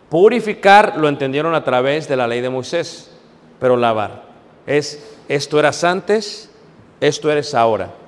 Purificar 0.10 0.97
lo 0.97 1.07
entendieron 1.07 1.55
a 1.55 1.63
través 1.63 2.10
de 2.10 2.17
la 2.17 2.27
ley 2.27 2.41
de 2.41 2.49
Moisés, 2.49 3.10
pero 3.57 3.77
lavar 3.77 4.23
es 4.67 5.01
esto 5.29 5.57
eras 5.57 5.86
antes, 5.86 6.51
esto 6.99 7.31
eres 7.31 7.55
ahora. 7.55 8.00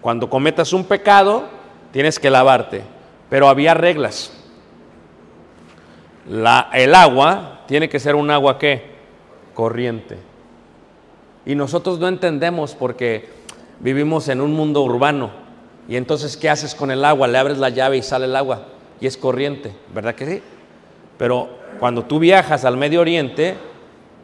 Cuando 0.00 0.30
cometas 0.30 0.72
un 0.72 0.84
pecado, 0.84 1.44
tienes 1.92 2.18
que 2.18 2.30
lavarte, 2.30 2.82
pero 3.28 3.48
había 3.48 3.74
reglas. 3.74 4.32
La, 6.28 6.70
el 6.72 6.94
agua 6.94 7.60
tiene 7.66 7.88
que 7.88 8.00
ser 8.00 8.14
un 8.14 8.30
agua 8.30 8.58
que 8.58 8.90
corriente. 9.54 10.18
Y 11.44 11.54
nosotros 11.54 11.98
no 11.98 12.08
entendemos 12.08 12.74
porque 12.74 13.28
vivimos 13.80 14.28
en 14.28 14.40
un 14.40 14.52
mundo 14.52 14.82
urbano. 14.82 15.30
Y 15.88 15.96
entonces, 15.96 16.36
¿qué 16.36 16.48
haces 16.48 16.74
con 16.74 16.90
el 16.90 17.04
agua? 17.04 17.26
Le 17.26 17.38
abres 17.38 17.58
la 17.58 17.70
llave 17.70 17.96
y 17.96 18.02
sale 18.02 18.26
el 18.26 18.36
agua. 18.36 18.66
Y 19.00 19.06
es 19.06 19.16
corriente, 19.16 19.72
¿verdad 19.94 20.14
que 20.14 20.26
sí? 20.26 20.42
Pero 21.18 21.48
cuando 21.78 22.04
tú 22.04 22.18
viajas 22.18 22.64
al 22.64 22.76
Medio 22.76 23.00
Oriente, 23.00 23.56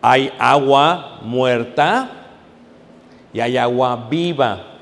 hay 0.03 0.33
agua 0.39 1.21
muerta 1.23 2.11
y 3.33 3.41
hay 3.41 3.57
agua 3.57 4.07
viva. 4.09 4.76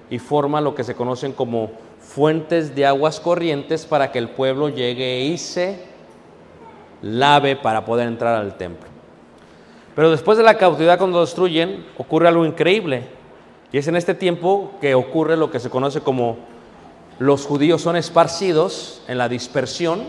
y 0.09 0.17
forma 0.17 0.61
lo 0.61 0.73
que 0.73 0.83
se 0.83 0.95
conocen 0.95 1.31
como 1.31 1.90
fuentes 2.13 2.75
de 2.75 2.85
aguas 2.85 3.21
corrientes 3.21 3.85
para 3.85 4.11
que 4.11 4.19
el 4.19 4.29
pueblo 4.29 4.67
llegue 4.67 5.21
y 5.21 5.37
se 5.37 5.79
lave 7.01 7.55
para 7.55 7.85
poder 7.85 8.07
entrar 8.07 8.35
al 8.35 8.57
templo. 8.57 8.89
Pero 9.95 10.11
después 10.11 10.37
de 10.37 10.43
la 10.43 10.57
cautividad, 10.57 10.97
cuando 10.97 11.21
destruyen, 11.21 11.85
ocurre 11.97 12.27
algo 12.27 12.45
increíble. 12.45 13.07
Y 13.71 13.77
es 13.77 13.87
en 13.87 13.95
este 13.95 14.13
tiempo 14.13 14.73
que 14.81 14.93
ocurre 14.93 15.37
lo 15.37 15.51
que 15.51 15.61
se 15.61 15.69
conoce 15.69 16.01
como 16.01 16.37
los 17.17 17.45
judíos 17.45 17.81
son 17.81 17.95
esparcidos 17.95 19.03
en 19.07 19.17
la 19.17 19.29
dispersión. 19.29 20.03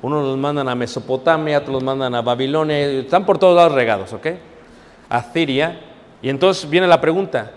Unos 0.00 0.24
los 0.24 0.38
mandan 0.38 0.68
a 0.68 0.74
Mesopotamia, 0.74 1.58
otros 1.58 1.74
los 1.74 1.84
mandan 1.84 2.14
a 2.14 2.22
Babilonia, 2.22 2.78
están 2.86 3.26
por 3.26 3.38
todos 3.38 3.54
lados 3.56 3.72
regados, 3.72 4.12
¿ok? 4.14 4.28
A 5.10 5.22
Siria. 5.22 5.78
Y 6.22 6.30
entonces 6.30 6.68
viene 6.70 6.86
la 6.86 7.02
pregunta, 7.02 7.52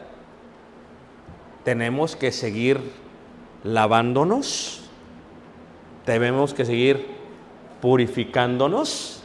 ¿tenemos 1.63 2.17
que 2.17 2.34
seguir 2.34 3.07
lavándonos? 3.67 4.82
¿Tenemos 6.06 6.53
que 6.53 6.65
seguir 6.65 7.08
purificándonos? 7.82 9.23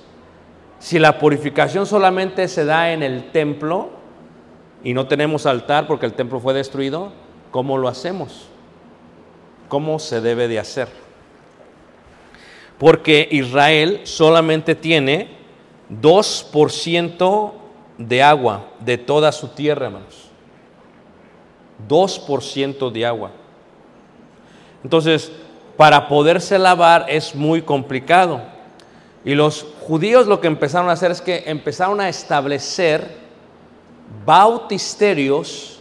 Si 0.79 0.99
la 0.99 1.19
purificación 1.19 1.87
solamente 1.87 2.49
se 2.49 2.65
da 2.65 2.93
en 2.93 3.03
el 3.03 3.31
templo 3.31 3.91
y 4.83 4.95
no 4.95 5.07
tenemos 5.07 5.47
altar 5.47 5.87
porque 5.87 6.07
el 6.07 6.15
templo 6.15 6.41
fue 6.41 6.55
destruido, 6.55 7.13
¿cómo 7.53 7.79
lo 7.79 7.89
hacemos? 7.89 8.49
¿Cómo 9.69 9.99
se 9.99 10.21
debe 10.21 10.49
de 10.49 10.59
hacer? 10.59 10.89
Porque 12.79 13.29
Israel 13.31 14.01
solamente 14.05 14.75
tiene 14.75 15.29
2% 16.01 17.53
de 17.99 18.23
agua 18.23 18.67
de 18.81 18.99
toda 18.99 19.31
su 19.31 19.49
tierra, 19.49 19.87
hermanos. 19.87 20.31
2% 21.89 22.91
de 22.91 23.07
agua. 23.07 23.31
Entonces, 24.85 25.33
para 25.77 26.09
poderse 26.09 26.59
lavar 26.59 27.07
es 27.09 27.35
muy 27.35 27.63
complicado. 27.63 28.41
Y 29.25 29.35
los 29.35 29.67
judíos 29.87 30.27
lo 30.27 30.41
que 30.41 30.49
empezaron 30.49 30.89
a 30.89 30.93
hacer 30.93 31.11
es 31.11 31.21
que 31.21 31.45
empezaron 31.47 32.01
a 32.01 32.09
establecer 32.09 33.23
bautisterios 34.27 35.81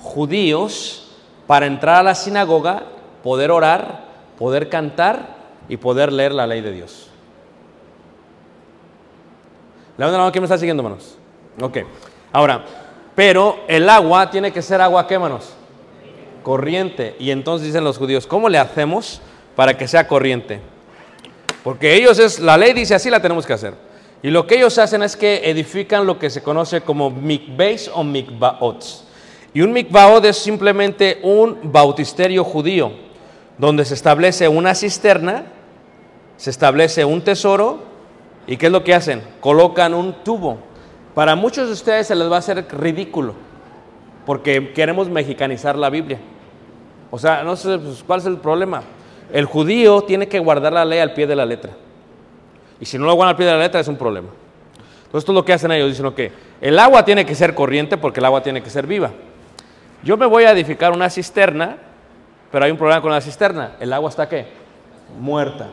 judíos 0.00 1.12
para 1.46 1.66
entrar 1.66 1.96
a 1.96 2.02
la 2.02 2.14
sinagoga, 2.14 2.84
poder 3.22 3.50
orar, 3.50 4.04
poder 4.38 4.68
cantar 4.68 5.36
y 5.68 5.76
poder 5.76 6.12
leer 6.12 6.32
la 6.32 6.46
ley 6.46 6.60
de 6.60 6.72
Dios. 6.72 7.08
La 9.96 10.08
mano, 10.08 10.30
¿quién 10.30 10.42
me 10.42 10.46
está 10.46 10.58
siguiendo, 10.58 10.82
hermanos? 10.82 11.16
Ok. 11.60 11.78
Ahora, 12.32 12.64
pero 13.14 13.60
el 13.66 13.88
agua 13.88 14.30
tiene 14.30 14.52
que 14.52 14.60
ser 14.60 14.80
agua, 14.80 15.06
¿qué, 15.06 15.14
hermanos? 15.14 15.55
Corriente. 16.46 17.16
Y 17.18 17.32
entonces 17.32 17.66
dicen 17.66 17.82
los 17.82 17.98
judíos, 17.98 18.24
¿cómo 18.24 18.48
le 18.48 18.56
hacemos 18.56 19.20
para 19.56 19.76
que 19.76 19.88
sea 19.88 20.06
corriente? 20.06 20.60
Porque 21.64 21.96
ellos 21.96 22.20
es, 22.20 22.38
la 22.38 22.56
ley 22.56 22.72
dice 22.72 22.94
así 22.94 23.10
la 23.10 23.20
tenemos 23.20 23.44
que 23.44 23.52
hacer. 23.52 23.74
Y 24.22 24.30
lo 24.30 24.46
que 24.46 24.54
ellos 24.54 24.78
hacen 24.78 25.02
es 25.02 25.16
que 25.16 25.50
edifican 25.50 26.06
lo 26.06 26.20
que 26.20 26.30
se 26.30 26.44
conoce 26.44 26.82
como 26.82 27.10
mikbeis 27.10 27.90
o 27.92 28.04
mikvaot. 28.04 28.84
Y 29.54 29.62
un 29.62 29.72
mikvaot 29.72 30.24
es 30.24 30.36
simplemente 30.36 31.18
un 31.24 31.58
bautisterio 31.64 32.44
judío. 32.44 32.92
donde 33.58 33.84
se 33.84 33.94
establece 33.94 34.46
una 34.46 34.76
cisterna, 34.76 35.46
se 36.36 36.50
establece 36.50 37.04
un 37.04 37.22
tesoro, 37.22 37.80
¿y 38.46 38.56
qué 38.56 38.66
es 38.66 38.72
lo 38.72 38.84
que 38.84 38.94
hacen? 38.94 39.20
Colocan 39.40 39.94
un 39.94 40.12
tubo. 40.22 40.58
Para 41.12 41.34
muchos 41.34 41.66
de 41.66 41.72
ustedes 41.72 42.06
se 42.06 42.14
les 42.14 42.30
va 42.30 42.36
a 42.36 42.38
hacer 42.38 42.64
ridículo, 42.70 43.34
porque 44.24 44.72
queremos 44.74 45.08
mexicanizar 45.08 45.76
la 45.76 45.90
Biblia. 45.90 46.20
O 47.10 47.18
sea, 47.18 47.42
no 47.42 47.56
sé 47.56 47.78
pues, 47.78 48.02
cuál 48.06 48.20
es 48.20 48.26
el 48.26 48.38
problema. 48.38 48.82
El 49.32 49.44
judío 49.44 50.02
tiene 50.02 50.28
que 50.28 50.38
guardar 50.38 50.72
la 50.72 50.84
ley 50.84 50.98
al 50.98 51.12
pie 51.12 51.26
de 51.26 51.36
la 51.36 51.44
letra. 51.44 51.72
Y 52.80 52.84
si 52.84 52.98
no 52.98 53.06
lo 53.06 53.14
guardan 53.14 53.30
al 53.30 53.36
pie 53.36 53.46
de 53.46 53.52
la 53.52 53.58
letra 53.58 53.80
es 53.80 53.88
un 53.88 53.96
problema. 53.96 54.28
Entonces, 54.76 55.18
esto 55.18 55.32
es 55.32 55.36
lo 55.36 55.44
que 55.44 55.52
hacen 55.52 55.72
ellos. 55.72 55.88
Dicen, 55.88 56.12
que 56.12 56.32
el 56.60 56.78
agua 56.78 57.04
tiene 57.04 57.24
que 57.24 57.34
ser 57.34 57.54
corriente 57.54 57.96
porque 57.96 58.20
el 58.20 58.26
agua 58.26 58.42
tiene 58.42 58.62
que 58.62 58.70
ser 58.70 58.86
viva. 58.86 59.10
Yo 60.02 60.16
me 60.16 60.26
voy 60.26 60.44
a 60.44 60.52
edificar 60.52 60.92
una 60.92 61.08
cisterna, 61.08 61.78
pero 62.50 62.64
hay 62.64 62.70
un 62.70 62.76
problema 62.76 63.00
con 63.00 63.10
la 63.10 63.20
cisterna. 63.20 63.76
¿El 63.80 63.92
agua 63.92 64.10
está 64.10 64.28
qué? 64.28 64.46
Muerta. 65.18 65.68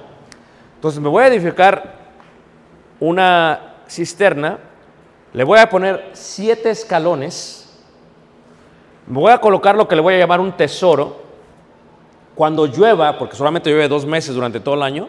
Entonces, 0.75 1.01
me 1.01 1.09
voy 1.09 1.23
a 1.23 1.27
edificar 1.27 2.03
una 2.99 3.75
cisterna, 3.87 4.59
le 5.33 5.43
voy 5.43 5.59
a 5.59 5.69
poner 5.69 6.11
siete 6.13 6.69
escalones, 6.69 7.83
me 9.07 9.19
voy 9.19 9.31
a 9.31 9.39
colocar 9.39 9.75
lo 9.75 9.87
que 9.87 9.95
le 9.95 10.01
voy 10.01 10.13
a 10.13 10.19
llamar 10.19 10.39
un 10.39 10.51
tesoro. 10.51 11.22
Cuando 12.35 12.65
llueva, 12.65 13.17
porque 13.17 13.35
solamente 13.35 13.69
llueve 13.69 13.87
dos 13.87 14.05
meses 14.05 14.33
durante 14.33 14.59
todo 14.59 14.75
el 14.75 14.83
año, 14.83 15.07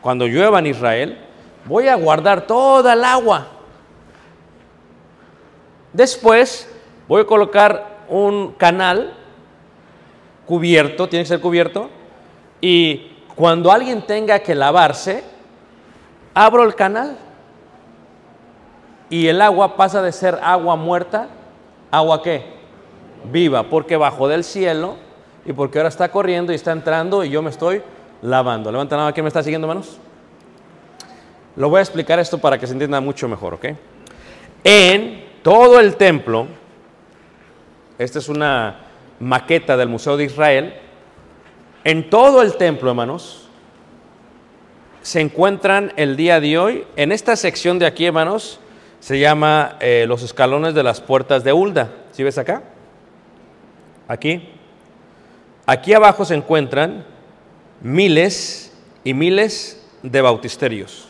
cuando 0.00 0.26
llueva 0.26 0.60
en 0.60 0.66
Israel, 0.66 1.18
voy 1.64 1.88
a 1.88 1.96
guardar 1.96 2.46
toda 2.46 2.92
el 2.92 3.04
agua. 3.04 3.48
Después 5.92 6.72
voy 7.08 7.22
a 7.22 7.26
colocar 7.26 8.04
un 8.08 8.52
canal 8.52 9.14
cubierto, 10.46 11.08
tiene 11.08 11.24
que 11.24 11.28
ser 11.28 11.40
cubierto, 11.40 11.90
y 12.60 13.12
cuando 13.34 13.72
alguien 13.72 14.02
tenga 14.02 14.38
que 14.40 14.54
lavarse, 14.54 15.24
abro 16.34 16.64
el 16.64 16.74
canal 16.74 17.16
y 19.08 19.26
el 19.26 19.42
agua 19.42 19.76
pasa 19.76 20.02
de 20.02 20.12
ser 20.12 20.38
agua 20.42 20.76
muerta, 20.76 21.28
agua 21.90 22.22
qué? 22.22 22.44
Viva, 23.24 23.64
porque 23.64 23.96
bajó 23.96 24.28
del 24.28 24.44
cielo 24.44 24.96
y 25.50 25.52
porque 25.52 25.80
ahora 25.80 25.88
está 25.88 26.12
corriendo 26.12 26.52
y 26.52 26.54
está 26.54 26.70
entrando 26.70 27.24
y 27.24 27.30
yo 27.30 27.42
me 27.42 27.50
estoy 27.50 27.82
lavando. 28.22 28.70
Levanta 28.70 28.94
la 28.94 29.02
mano, 29.02 29.14
¿quién 29.14 29.24
me 29.24 29.28
está 29.28 29.42
siguiendo, 29.42 29.66
hermanos? 29.66 29.98
Lo 31.56 31.68
voy 31.68 31.80
a 31.80 31.82
explicar 31.82 32.20
esto 32.20 32.38
para 32.38 32.56
que 32.56 32.68
se 32.68 32.72
entienda 32.72 33.00
mucho 33.00 33.26
mejor, 33.26 33.54
¿ok? 33.54 33.66
En 34.62 35.24
todo 35.42 35.80
el 35.80 35.96
templo, 35.96 36.46
esta 37.98 38.20
es 38.20 38.28
una 38.28 38.82
maqueta 39.18 39.76
del 39.76 39.88
Museo 39.88 40.16
de 40.16 40.26
Israel, 40.26 40.74
en 41.82 42.08
todo 42.08 42.42
el 42.42 42.56
templo, 42.56 42.90
hermanos, 42.90 43.48
se 45.02 45.20
encuentran 45.20 45.92
el 45.96 46.14
día 46.16 46.38
de 46.38 46.58
hoy, 46.58 46.86
en 46.94 47.10
esta 47.10 47.34
sección 47.34 47.80
de 47.80 47.86
aquí, 47.86 48.06
hermanos, 48.06 48.60
se 49.00 49.18
llama 49.18 49.78
eh, 49.80 50.04
los 50.06 50.22
escalones 50.22 50.74
de 50.74 50.84
las 50.84 51.00
puertas 51.00 51.42
de 51.42 51.52
Hulda. 51.52 51.90
¿Sí 52.12 52.22
ves 52.22 52.38
acá? 52.38 52.62
Aquí. 54.06 54.59
Aquí 55.70 55.94
abajo 55.94 56.24
se 56.24 56.34
encuentran 56.34 57.04
miles 57.80 58.72
y 59.04 59.14
miles 59.14 59.80
de 60.02 60.20
bautisterios 60.20 61.06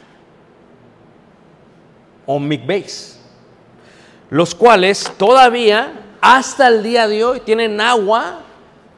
o 2.26 2.38
mikveis, 2.38 3.18
los 4.28 4.54
cuales 4.54 5.10
todavía 5.16 5.94
hasta 6.20 6.68
el 6.68 6.82
día 6.82 7.08
de 7.08 7.24
hoy 7.24 7.40
tienen 7.40 7.80
agua 7.80 8.40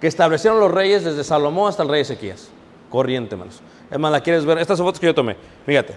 que 0.01 0.09
establecieron 0.09 0.59
los 0.59 0.73
reyes 0.73 1.05
desde 1.05 1.23
Salomón 1.23 1.69
hasta 1.69 1.85
el 1.85 1.91
rey 1.91 2.01
Ezequías. 2.01 2.51
Corriente, 2.91 3.37
hermanos. 3.37 3.63
Es 3.89 3.99
más, 4.01 4.11
¿la 4.11 4.21
quieres 4.21 4.45
ver? 4.45 4.59
Estas 4.59 4.79
son 4.79 4.87
fotos 4.89 4.99
que 4.99 5.07
yo 5.07 5.15
tomé. 5.15 5.37
Fíjate. 5.65 5.95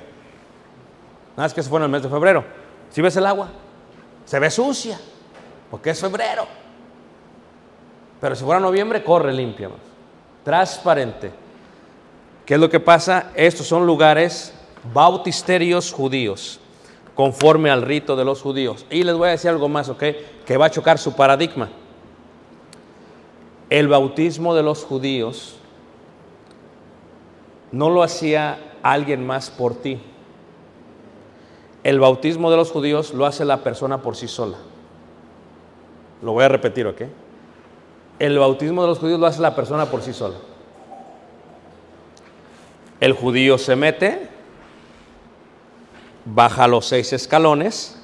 Nada, 1.35 1.47
es 1.47 1.55
que 1.55 1.63
se 1.63 1.69
fue 1.71 1.79
en 1.79 1.85
el 1.85 1.89
mes 1.89 2.03
de 2.03 2.09
febrero. 2.09 2.45
¿Sí 2.91 3.01
ves 3.01 3.15
el 3.15 3.25
agua? 3.25 3.49
Se 4.25 4.37
ve 4.37 4.51
sucia, 4.51 4.99
porque 5.71 5.89
es 5.89 5.99
febrero. 5.99 6.64
Pero 8.25 8.35
si 8.35 8.43
fuera 8.43 8.59
noviembre, 8.59 9.03
corre 9.03 9.31
limpia. 9.31 9.69
Transparente. 10.43 11.29
¿Qué 12.43 12.55
es 12.55 12.59
lo 12.59 12.71
que 12.71 12.79
pasa? 12.79 13.29
Estos 13.35 13.67
son 13.67 13.85
lugares 13.85 14.51
bautisterios 14.91 15.93
judíos, 15.93 16.59
conforme 17.13 17.69
al 17.69 17.83
rito 17.83 18.15
de 18.15 18.25
los 18.25 18.41
judíos. 18.41 18.87
Y 18.89 19.03
les 19.03 19.15
voy 19.15 19.27
a 19.27 19.31
decir 19.33 19.51
algo 19.51 19.69
más, 19.69 19.89
¿ok? 19.89 20.03
Que 20.43 20.57
va 20.57 20.65
a 20.65 20.71
chocar 20.71 20.97
su 20.97 21.15
paradigma. 21.15 21.69
El 23.69 23.89
bautismo 23.89 24.55
de 24.55 24.63
los 24.63 24.83
judíos 24.83 25.57
no 27.71 27.91
lo 27.91 28.01
hacía 28.01 28.57
alguien 28.81 29.23
más 29.23 29.51
por 29.51 29.75
ti. 29.75 30.01
El 31.83 31.99
bautismo 31.99 32.49
de 32.49 32.57
los 32.57 32.71
judíos 32.71 33.13
lo 33.13 33.27
hace 33.27 33.45
la 33.45 33.57
persona 33.57 34.01
por 34.01 34.15
sí 34.15 34.27
sola. 34.27 34.57
Lo 36.23 36.31
voy 36.31 36.43
a 36.43 36.47
repetir, 36.47 36.87
¿ok? 36.87 37.03
El 38.19 38.39
bautismo 38.39 38.81
de 38.81 38.87
los 38.89 38.99
judíos 38.99 39.19
lo 39.19 39.27
hace 39.27 39.41
la 39.41 39.55
persona 39.55 39.87
por 39.87 40.01
sí 40.01 40.13
sola. 40.13 40.35
El 42.99 43.13
judío 43.13 43.57
se 43.57 43.75
mete, 43.75 44.29
baja 46.23 46.67
los 46.67 46.85
seis 46.85 47.11
escalones 47.13 48.01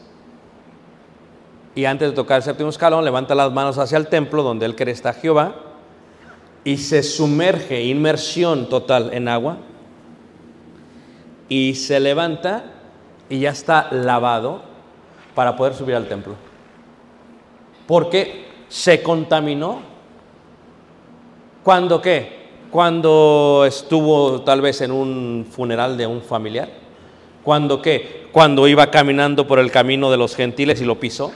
y 1.74 1.86
antes 1.86 2.10
de 2.10 2.16
tocar 2.16 2.38
el 2.38 2.44
séptimo 2.44 2.70
escalón 2.70 3.06
levanta 3.06 3.34
las 3.34 3.52
manos 3.52 3.78
hacia 3.78 3.98
el 3.98 4.08
templo 4.08 4.44
donde 4.44 4.66
él 4.66 4.76
cree 4.76 4.94
está 4.94 5.14
Jehová 5.14 5.56
y 6.64 6.78
se 6.78 7.02
sumerge, 7.04 7.84
inmersión 7.84 8.68
total 8.68 9.12
en 9.14 9.28
agua 9.28 9.58
y 11.48 11.76
se 11.76 12.00
levanta 12.00 12.64
y 13.30 13.40
ya 13.40 13.50
está 13.52 13.88
lavado 13.92 14.62
para 15.34 15.56
poder 15.56 15.74
subir 15.74 15.96
al 15.96 16.08
templo. 16.08 16.36
Porque 17.88 18.46
se 18.68 19.02
contaminó. 19.02 19.91
¿Cuándo 21.64 22.02
qué? 22.02 22.42
Cuando 22.72 23.66
estuvo 23.68 24.42
tal 24.42 24.62
vez 24.62 24.82
en 24.82 24.92
un 24.92 25.46
funeral 25.50 25.98
de 25.98 26.08
un 26.08 26.22
familiar. 26.22 26.70
¿Cuándo 27.44 27.82
qué? 27.82 28.28
Cuando 28.32 28.68
iba 28.68 28.90
caminando 28.90 29.46
por 29.46 29.60
el 29.60 29.72
camino 29.72 30.10
de 30.10 30.18
los 30.18 30.36
gentiles 30.36 30.82
y 30.82 30.86
lo 30.86 31.00
pisó. 31.00 31.32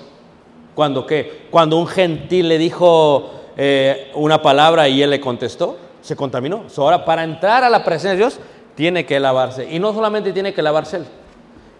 ¿Cuándo 0.73 1.05
qué? 1.05 1.47
Cuando 1.51 1.77
un 1.77 1.87
gentil 1.87 2.47
le 2.49 2.57
dijo 2.57 3.31
eh, 3.57 4.11
una 4.15 4.41
palabra 4.41 4.87
y 4.87 5.01
él 5.01 5.09
le 5.09 5.19
contestó, 5.19 5.77
se 6.01 6.15
contaminó. 6.15 6.63
Ahora, 6.77 7.05
para 7.05 7.23
entrar 7.23 7.63
a 7.63 7.69
la 7.69 7.83
presencia 7.83 8.11
de 8.11 8.17
Dios, 8.17 8.39
tiene 8.75 9.05
que 9.05 9.19
lavarse. 9.19 9.67
Y 9.71 9.79
no 9.79 9.93
solamente 9.93 10.33
tiene 10.33 10.53
que 10.53 10.61
lavarse 10.61 10.97
él, 10.97 11.05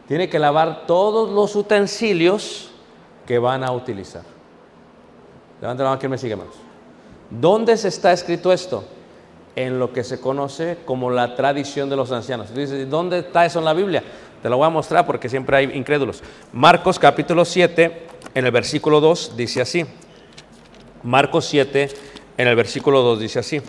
tiene 0.07 0.29
que 0.29 0.39
lavar 0.39 0.85
todos 0.85 1.29
los 1.29 1.55
utensilios 1.55 2.71
que 3.25 3.39
van 3.39 3.63
a 3.63 3.71
utilizar. 3.71 4.23
Levanta 5.61 5.83
la 5.83 5.89
mano, 5.89 5.99
¿quién 5.99 6.11
me 6.11 6.17
sigue, 6.17 6.33
hermanos? 6.33 6.55
¿Dónde 7.29 7.77
se 7.77 7.87
está 7.87 8.13
escrito 8.13 8.53
esto? 8.53 8.83
En 9.55 9.79
lo 9.79 9.93
que 9.93 10.03
se 10.03 10.19
conoce 10.19 10.77
como 10.85 11.09
la 11.09 11.35
tradición 11.35 11.89
de 11.89 11.95
los 11.95 12.11
ancianos. 12.11 12.49
¿dónde 12.89 13.19
está 13.19 13.45
eso 13.45 13.59
en 13.59 13.65
la 13.65 13.73
Biblia? 13.73 14.03
Te 14.41 14.49
lo 14.49 14.57
voy 14.57 14.67
a 14.67 14.69
mostrar 14.69 15.05
porque 15.05 15.29
siempre 15.29 15.57
hay 15.57 15.71
incrédulos. 15.73 16.21
Marcos 16.51 16.99
capítulo 16.99 17.45
7, 17.45 18.07
en 18.33 18.45
el 18.45 18.51
versículo 18.51 18.99
2, 18.99 19.37
dice 19.37 19.61
así. 19.61 19.85
Marcos 21.03 21.45
7, 21.45 21.89
en 22.37 22.47
el 22.47 22.55
versículo 22.55 23.01
2, 23.01 23.19
dice 23.19 23.39
así. 23.39 23.61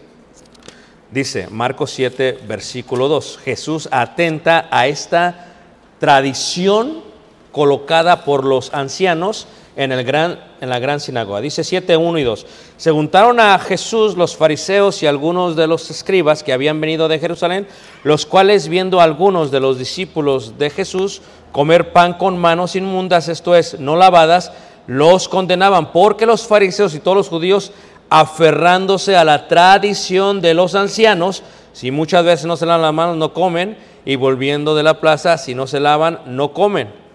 Dice, 1.11 1.49
Marcos 1.51 1.93
7, 1.93 2.41
versículo 2.49 3.09
2. 3.09 3.39
Jesús 3.45 3.89
atenta 3.93 4.69
a 4.71 4.89
esta 4.89 5.55
tradición 6.01 7.05
colocada 7.53 8.25
por 8.25 8.45
los 8.45 8.75
ancianos 8.75 9.47
en, 9.77 9.93
el 9.93 10.05
gran, 10.05 10.41
en 10.61 10.71
la 10.71 10.79
gran 10.79 11.01
sinagoga. 11.01 11.41
Dice 11.41 11.63
7, 11.63 11.97
1 11.97 12.19
y 12.19 12.25
2. 12.25 12.47
Se 12.79 12.91
juntaron 12.91 13.39
a 13.39 13.59
Jesús 13.59 14.17
los 14.17 14.35
fariseos 14.37 15.03
y 15.03 15.07
algunos 15.07 15.55
de 15.55 15.67
los 15.67 15.91
escribas 15.91 16.43
que 16.43 16.53
habían 16.53 16.81
venido 16.81 17.09
de 17.09 17.19
Jerusalén, 17.19 17.69
los 18.03 18.25
cuales 18.27 18.69
viendo 18.69 19.01
a 19.01 19.05
algunos 19.05 19.51
de 19.51 19.61
los 19.61 19.79
discípulos 19.79 20.59
de 20.59 20.71
Jesús 20.71 21.21
comer 21.53 21.93
pan 21.93 22.15
con 22.15 22.39
manos 22.39 22.75
inmundas, 22.75 23.29
esto 23.29 23.55
es, 23.55 23.79
no 23.79 23.97
lavadas, 23.97 24.53
los 24.87 25.29
condenaban, 25.29 25.93
porque 25.93 26.27
los 26.27 26.47
fariseos 26.47 26.95
y 26.95 27.01
todos 27.01 27.17
los 27.17 27.29
judíos, 27.29 27.73
aferrándose 28.09 29.17
a 29.17 29.25
la 29.25 29.49
tradición 29.49 30.41
de 30.41 30.55
los 30.55 30.75
ancianos, 30.75 31.43
si 31.73 31.91
muchas 31.91 32.25
veces 32.25 32.47
no 32.47 32.57
se 32.57 32.67
lavan 32.67 32.83
las 32.83 32.95
manos, 32.95 33.17
no 33.17 33.33
comen, 33.33 33.77
y 34.05 34.17
volviendo 34.17 34.75
de 34.75 34.83
la 34.83 35.01
plaza, 35.01 35.37
si 35.39 35.55
no 35.55 35.67
se 35.67 35.81
lavan, 35.81 36.21
no 36.27 36.53
comen. 36.53 37.06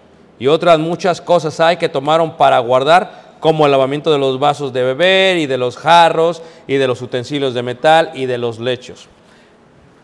Y 0.42 0.48
otras 0.48 0.80
muchas 0.80 1.20
cosas 1.20 1.60
hay 1.60 1.76
que 1.76 1.88
tomaron 1.88 2.36
para 2.36 2.58
guardar, 2.58 3.36
como 3.38 3.64
el 3.64 3.70
lavamiento 3.70 4.10
de 4.10 4.18
los 4.18 4.40
vasos 4.40 4.72
de 4.72 4.82
beber 4.82 5.36
y 5.36 5.46
de 5.46 5.56
los 5.56 5.76
jarros 5.76 6.42
y 6.66 6.78
de 6.78 6.88
los 6.88 7.00
utensilios 7.00 7.54
de 7.54 7.62
metal 7.62 8.10
y 8.12 8.26
de 8.26 8.38
los 8.38 8.58
lechos. 8.58 9.06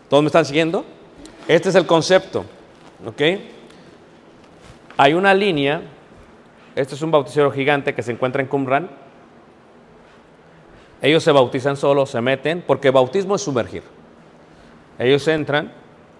¿Todos 0.07 0.23
me 0.23 0.27
están 0.27 0.45
siguiendo? 0.45 0.85
Este 1.45 1.67
es 1.67 1.75
el 1.75 1.85
concepto, 1.85 2.45
¿ok? 3.05 3.21
Hay 4.95 5.13
una 5.13 5.33
línea, 5.33 5.81
este 6.73 6.95
es 6.95 7.01
un 7.01 7.11
bauticero 7.11 7.51
gigante 7.51 7.93
que 7.93 8.01
se 8.01 8.13
encuentra 8.13 8.41
en 8.41 8.47
Qumran. 8.47 8.89
Ellos 11.01 11.21
se 11.21 11.33
bautizan 11.33 11.75
solos, 11.75 12.11
se 12.11 12.21
meten, 12.21 12.63
porque 12.65 12.91
bautismo 12.91 13.35
es 13.35 13.41
sumergir. 13.41 13.83
Ellos 14.99 15.27
entran, 15.27 15.73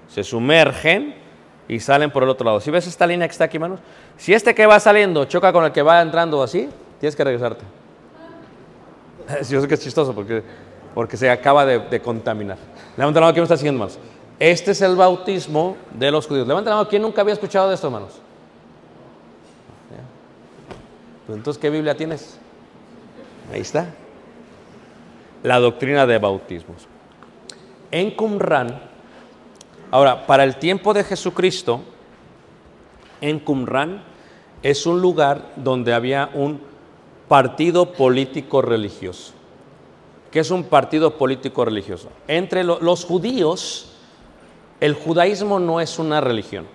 se 0.09 0.25
sumergen 0.25 1.15
y 1.69 1.79
salen 1.79 2.11
por 2.11 2.23
el 2.23 2.29
otro 2.29 2.45
lado. 2.45 2.59
Si 2.59 2.71
ves 2.71 2.87
esta 2.87 3.07
línea 3.07 3.27
que 3.27 3.31
está 3.31 3.45
aquí, 3.45 3.57
hermanos, 3.57 3.79
si 4.19 4.33
este 4.33 4.53
que 4.53 4.65
va 4.65 4.79
saliendo 4.81 5.23
choca 5.25 5.53
con 5.53 5.63
el 5.63 5.71
que 5.71 5.81
va 5.81 6.01
entrando 6.01 6.43
así, 6.43 6.69
tienes 6.99 7.15
que 7.15 7.23
regresarte. 7.23 7.63
Yo 9.49 9.61
sé 9.61 9.67
que 9.67 9.75
es 9.75 9.79
chistoso 9.79 10.13
porque, 10.13 10.43
porque 10.93 11.15
se 11.15 11.29
acaba 11.29 11.65
de, 11.65 12.01
contaminar. 12.01 12.57
Levanta 12.97 13.21
la 13.21 13.27
mano, 13.27 13.33
¿quién 13.33 13.43
me 13.43 13.45
está 13.45 13.55
siguiendo, 13.55 13.81
hermanos? 13.81 13.97
Este 14.37 14.71
es 14.71 14.81
el 14.81 14.97
bautismo 14.97 15.77
de 15.93 16.11
los 16.11 16.27
judíos. 16.27 16.45
Levanta 16.45 16.69
la 16.69 16.75
mano, 16.75 16.89
¿quién 16.89 17.01
nunca 17.01 17.21
había 17.21 17.33
escuchado 17.33 17.69
de 17.69 17.75
esto, 17.75 17.87
hermanos? 17.87 18.19
Pues 21.25 21.37
entonces, 21.37 21.61
¿qué 21.61 21.69
Biblia 21.69 21.95
tienes? 21.95 22.37
Ahí 23.53 23.61
está. 23.61 23.93
La 25.43 25.59
doctrina 25.59 26.05
de 26.05 26.17
bautismos. 26.17 26.87
En 27.89 28.11
Qumran, 28.11 28.81
ahora, 29.91 30.27
para 30.27 30.43
el 30.43 30.57
tiempo 30.57 30.93
de 30.93 31.05
Jesucristo, 31.05 31.81
en 33.21 33.39
Qumran 33.39 34.03
es 34.63 34.85
un 34.85 35.01
lugar 35.01 35.53
donde 35.55 35.93
había 35.93 36.29
un 36.33 36.61
partido 37.27 37.93
político 37.93 38.61
religioso. 38.61 39.33
¿Qué 40.31 40.39
es 40.39 40.51
un 40.51 40.63
partido 40.65 41.17
político 41.17 41.65
religioso? 41.65 42.09
Entre 42.27 42.63
lo- 42.63 42.79
los 42.81 43.05
judíos, 43.05 43.93
el 44.79 44.93
judaísmo 44.93 45.59
no 45.59 45.79
es 45.81 45.97
una 45.99 46.21
religión. 46.21 46.65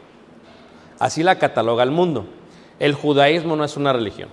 Así 0.99 1.23
la 1.23 1.39
cataloga 1.39 1.83
el 1.83 1.91
mundo. 1.91 2.27
El 2.79 2.95
judaísmo 2.95 3.55
no 3.57 3.65
es 3.65 3.77
una 3.77 3.93
religión. 3.93 4.29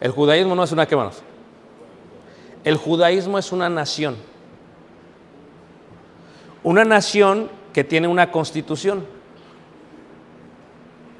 El 0.00 0.10
judaísmo 0.12 0.54
no 0.54 0.64
es 0.64 0.72
una, 0.72 0.86
¿qué? 0.86 0.96
El 2.64 2.76
judaísmo 2.76 3.38
es 3.38 3.52
una 3.52 3.68
nación. 3.68 4.16
Una 6.62 6.84
nación 6.84 7.48
que 7.72 7.84
tiene 7.84 8.08
una 8.08 8.30
constitución. 8.32 9.04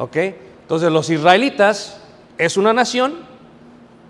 ¿Ok? 0.01 0.17
Entonces 0.63 0.91
los 0.91 1.11
israelitas 1.11 2.01
es 2.39 2.57
una 2.57 2.73
nación 2.73 3.17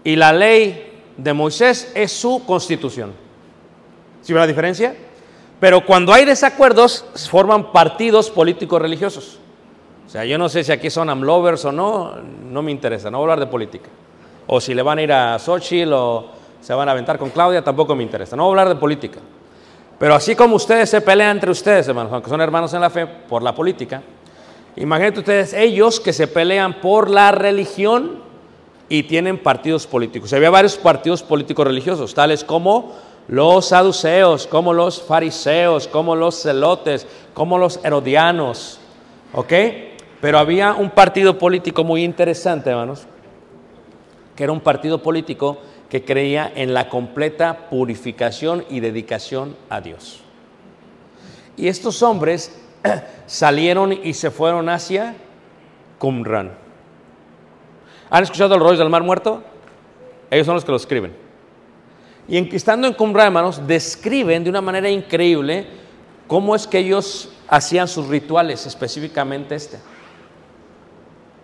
y 0.05 0.14
la 0.14 0.32
ley 0.32 1.03
de 1.16 1.32
Moisés 1.32 1.91
es 1.97 2.12
su 2.12 2.45
constitución. 2.47 3.12
¿Sí 4.22 4.32
ve 4.32 4.38
la 4.38 4.47
diferencia? 4.47 4.95
Pero 5.59 5.84
cuando 5.84 6.12
hay 6.12 6.24
desacuerdos, 6.24 7.05
forman 7.28 7.72
partidos 7.72 8.30
políticos 8.30 8.80
religiosos. 8.80 9.41
O 10.07 10.09
sea, 10.09 10.24
yo 10.24 10.38
no 10.38 10.49
sé 10.49 10.62
si 10.62 10.70
aquí 10.70 10.91
son 10.91 11.11
amlovers 11.11 11.64
o 11.64 11.72
no, 11.72 12.14
no 12.16 12.62
me 12.62 12.70
interesa, 12.70 13.11
no 13.11 13.18
voy 13.18 13.28
a 13.28 13.32
hablar 13.32 13.47
de 13.47 13.51
política. 13.51 13.88
O 14.47 14.61
si 14.61 14.74
le 14.74 14.82
van 14.82 14.99
a 14.99 15.03
ir 15.03 15.12
a 15.12 15.38
Xochitl 15.41 15.93
o 15.93 16.30
se 16.61 16.72
van 16.72 16.88
a 16.88 16.93
aventar 16.93 17.18
con 17.18 17.30
Claudia, 17.30 17.62
tampoco 17.62 17.97
me 17.97 18.05
interesa, 18.05 18.36
no 18.36 18.45
voy 18.45 18.51
a 18.51 18.61
hablar 18.61 18.68
de 18.68 18.80
política. 18.80 19.18
Pero 19.99 20.14
así 20.14 20.36
como 20.36 20.55
ustedes 20.55 20.88
se 20.88 21.01
pelean 21.01 21.32
entre 21.32 21.51
ustedes, 21.51 21.88
hermanos, 21.88 22.12
aunque 22.12 22.30
son 22.30 22.41
hermanos 22.41 22.72
en 22.74 22.80
la 22.80 22.91
fe, 22.91 23.07
por 23.07 23.43
la 23.43 23.55
política, 23.55 24.03
imagínense 24.81 25.20
ustedes 25.20 25.53
ellos 25.53 26.01
que 26.01 26.12
se 26.12 26.26
pelean 26.26 26.81
por 26.81 27.11
la 27.11 27.31
religión 27.31 28.22
y 28.89 29.05
tienen 29.05 29.39
partidos 29.39 29.87
políticos. 29.87 30.33
Había 30.33 30.51
varios 30.51 30.76
partidos 30.76 31.22
políticos 31.22 31.66
religiosos, 31.66 32.12
tales 32.12 32.43
como 32.43 32.97
los 33.28 33.66
saduceos, 33.66 34.49
como 34.49 34.72
los 34.72 35.01
fariseos, 35.01 35.87
como 35.87 36.16
los 36.16 36.43
celotes, 36.43 37.07
como 37.33 37.59
los 37.59 37.78
herodianos, 37.85 38.81
¿ok? 39.33 39.53
Pero 40.20 40.39
había 40.39 40.72
un 40.74 40.91
partido 40.91 41.39
político 41.39 41.85
muy 41.85 42.03
interesante, 42.03 42.70
hermanos, 42.70 43.07
que 44.35 44.43
era 44.43 44.53
un 44.53 44.61
partido 44.61 45.01
político 45.01 45.59
que 45.89 46.05
creía 46.05 46.51
en 46.55 46.74
la 46.74 46.89
completa 46.89 47.68
purificación 47.70 48.64
y 48.68 48.81
dedicación 48.81 49.57
a 49.68 49.81
Dios. 49.81 50.20
Y 51.57 51.68
estos 51.68 52.03
hombres 52.03 52.59
salieron 53.26 53.93
y 53.93 54.14
se 54.14 54.31
fueron 54.31 54.68
hacia 54.68 55.14
Qumran. 55.99 56.53
¿Han 58.11 58.22
escuchado 58.22 58.55
el 58.55 58.61
rollo 58.61 58.78
del 58.78 58.91
mar 58.91 59.03
muerto? 59.03 59.43
Ellos 60.31 60.47
son 60.47 60.55
los 60.55 60.64
que 60.64 60.70
lo 60.70 60.76
escriben. 60.76 61.14
Y 62.28 62.37
en, 62.37 62.49
estando 62.55 62.87
en 62.87 62.95
Qumran, 62.95 63.26
hermanos, 63.26 63.66
describen 63.66 64.45
de 64.45 64.51
una 64.51 64.61
manera 64.61 64.89
increíble 64.89 65.66
cómo 66.26 66.55
es 66.55 66.66
que 66.66 66.78
ellos 66.78 67.33
hacían 67.49 67.89
sus 67.89 68.07
rituales, 68.09 68.66
específicamente 68.66 69.55
este. 69.55 69.78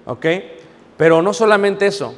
¿Ok? 0.06 0.26
Pero 0.96 1.20
no 1.22 1.32
solamente 1.32 1.86
eso, 1.86 2.14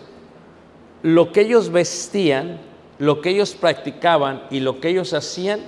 lo 1.03 1.33
que 1.33 1.41
ellos 1.43 1.71
vestían, 1.71 2.61
lo 2.99 3.21
que 3.21 3.31
ellos 3.31 3.55
practicaban 3.55 4.43
y 4.51 4.61
lo 4.61 4.81
que 4.81 4.89
ellos 4.89 5.15
hacían 5.15 5.61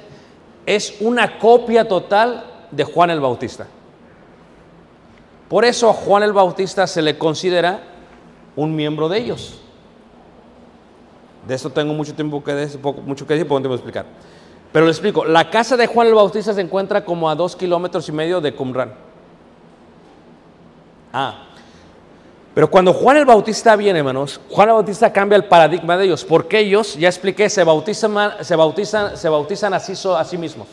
es 0.67 0.97
una 1.01 1.39
copia 1.39 1.89
total 1.89 2.50
de 2.71 2.85
Juan 2.85 3.11
el 3.11 3.21
Bautista. 3.21 3.67
Por 5.49 5.65
eso 5.65 5.91
a 5.91 5.93
Juan 5.93 6.23
el 6.23 6.33
Bautista 6.33 6.87
se 6.87 7.03
le 7.03 7.19
considera 7.19 7.81
un 8.57 8.75
miembro 8.75 9.09
de 9.09 9.19
ellos. 9.19 9.61
De 11.47 11.55
esto 11.55 11.71
tengo 11.71 11.93
mucho 11.95 12.15
tiempo 12.15 12.45
que 12.45 12.55
decir, 12.55 12.81
poco- 12.81 13.01
mucho 13.01 13.27
que 13.27 13.35
decir, 13.35 13.49
poco 13.49 13.61
tiempo 13.61 13.75
de 13.75 13.81
explicar. 13.81 14.07
Pero 14.73 14.85
le 14.85 14.93
explico, 14.93 15.25
la 15.25 15.51
casa 15.51 15.77
de 15.77 15.87
Juan 15.89 16.07
el 16.07 16.15
Bautista 16.15 16.55
se 16.55 16.61
encuentra 16.61 17.05
como 17.05 17.29
a 17.29 17.35
dos 17.35 17.57
kilómetros 17.57 18.09
y 18.09 18.13
medio 18.13 18.41
de 18.41 18.55
Qumran. 18.55 18.95
Ah, 21.13 21.47
pero 22.55 22.71
cuando 22.71 22.93
Juan 22.93 23.17
el 23.17 23.25
Bautista 23.25 23.75
viene, 23.75 23.99
hermanos, 23.99 24.41
Juan 24.51 24.69
el 24.69 24.75
Bautista 24.75 25.13
cambia 25.13 25.37
el 25.37 25.45
paradigma 25.45 25.97
de 25.97 26.05
ellos, 26.05 26.25
porque 26.25 26.61
ellos, 26.61 26.95
ya 26.97 27.09
expliqué, 27.09 27.49
se 27.49 27.65
bautizan, 27.65 28.45
se 28.45 28.55
bautizan, 28.55 29.17
se 29.17 29.29
bautizan 29.29 29.75
así, 29.75 29.95
a 30.17 30.25
sí 30.25 30.39
mismos. 30.39 30.69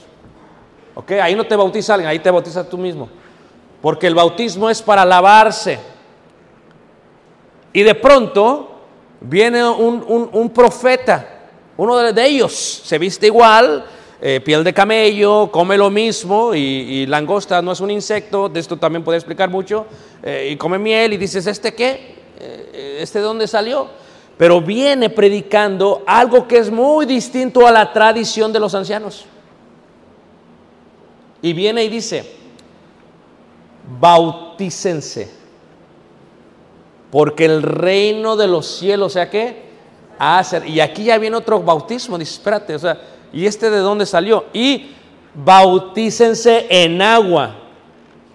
¿Ok? 0.97 1.11
Ahí 1.11 1.35
no 1.35 1.45
te 1.45 1.55
bautiza 1.55 1.93
alguien, 1.93 2.09
ahí 2.09 2.17
te 2.17 2.31
bautizas 2.31 2.67
tú 2.67 2.75
mismo. 2.75 3.07
Porque 3.83 4.07
el 4.07 4.15
bautismo 4.15 4.67
es 4.67 4.81
para 4.81 5.05
lavarse. 5.05 5.77
Y 7.71 7.83
de 7.83 7.93
pronto 7.93 8.79
viene 9.21 9.63
un, 9.63 10.29
un- 10.33 10.49
profeta, 10.49 11.49
uno 11.77 11.97
de, 11.97 12.25
ellos, 12.25 12.51
se 12.83 12.97
viste 12.97 13.27
igual, 13.27 13.85
eh, 14.19 14.41
piel 14.43 14.63
de 14.63 14.73
camello, 14.73 15.51
come 15.51 15.77
lo 15.77 15.91
mismo 15.91 16.55
y, 16.55 16.59
y 16.59 17.05
langosta 17.05 17.61
no 17.61 17.73
es 17.73 17.79
un 17.79 17.91
insecto, 17.91 18.49
de 18.49 18.59
esto 18.59 18.77
también 18.77 19.03
puede 19.03 19.19
explicar 19.19 19.51
mucho, 19.51 19.85
eh, 20.23 20.49
y 20.51 20.55
come 20.57 20.79
miel 20.79 21.13
y 21.13 21.17
dices, 21.17 21.45
¿este 21.45 21.75
qué? 21.75 22.15
Eh, 22.39 22.97
¿Este 23.01 23.19
de 23.19 23.25
dónde 23.25 23.47
salió? 23.47 23.87
Pero 24.35 24.61
viene 24.61 25.11
predicando 25.11 26.01
algo 26.07 26.47
que 26.47 26.57
es 26.57 26.71
muy 26.71 27.05
distinto 27.05 27.67
a 27.67 27.71
la 27.71 27.93
tradición 27.93 28.51
de 28.51 28.59
los 28.59 28.73
ancianos. 28.73 29.25
Y 31.41 31.53
viene 31.53 31.83
y 31.83 31.89
dice, 31.89 32.37
bautícense, 33.99 35.29
porque 37.11 37.45
el 37.45 37.61
reino 37.61 38.35
de 38.35 38.47
los 38.47 38.65
cielos, 38.65 39.07
o 39.07 39.09
sea 39.13 39.29
que, 39.29 39.67
a 40.19 40.43
ser, 40.43 40.67
y 40.67 40.79
aquí 40.79 41.05
ya 41.05 41.17
viene 41.17 41.37
otro 41.37 41.61
bautismo, 41.61 42.17
dice, 42.17 42.33
espérate, 42.33 42.75
o 42.75 42.79
sea, 42.79 42.99
¿y 43.31 43.45
este 43.45 43.69
de 43.69 43.77
dónde 43.77 44.05
salió? 44.05 44.45
Y 44.51 44.91
bautícense 45.33 46.65
en 46.69 47.01
agua. 47.01 47.55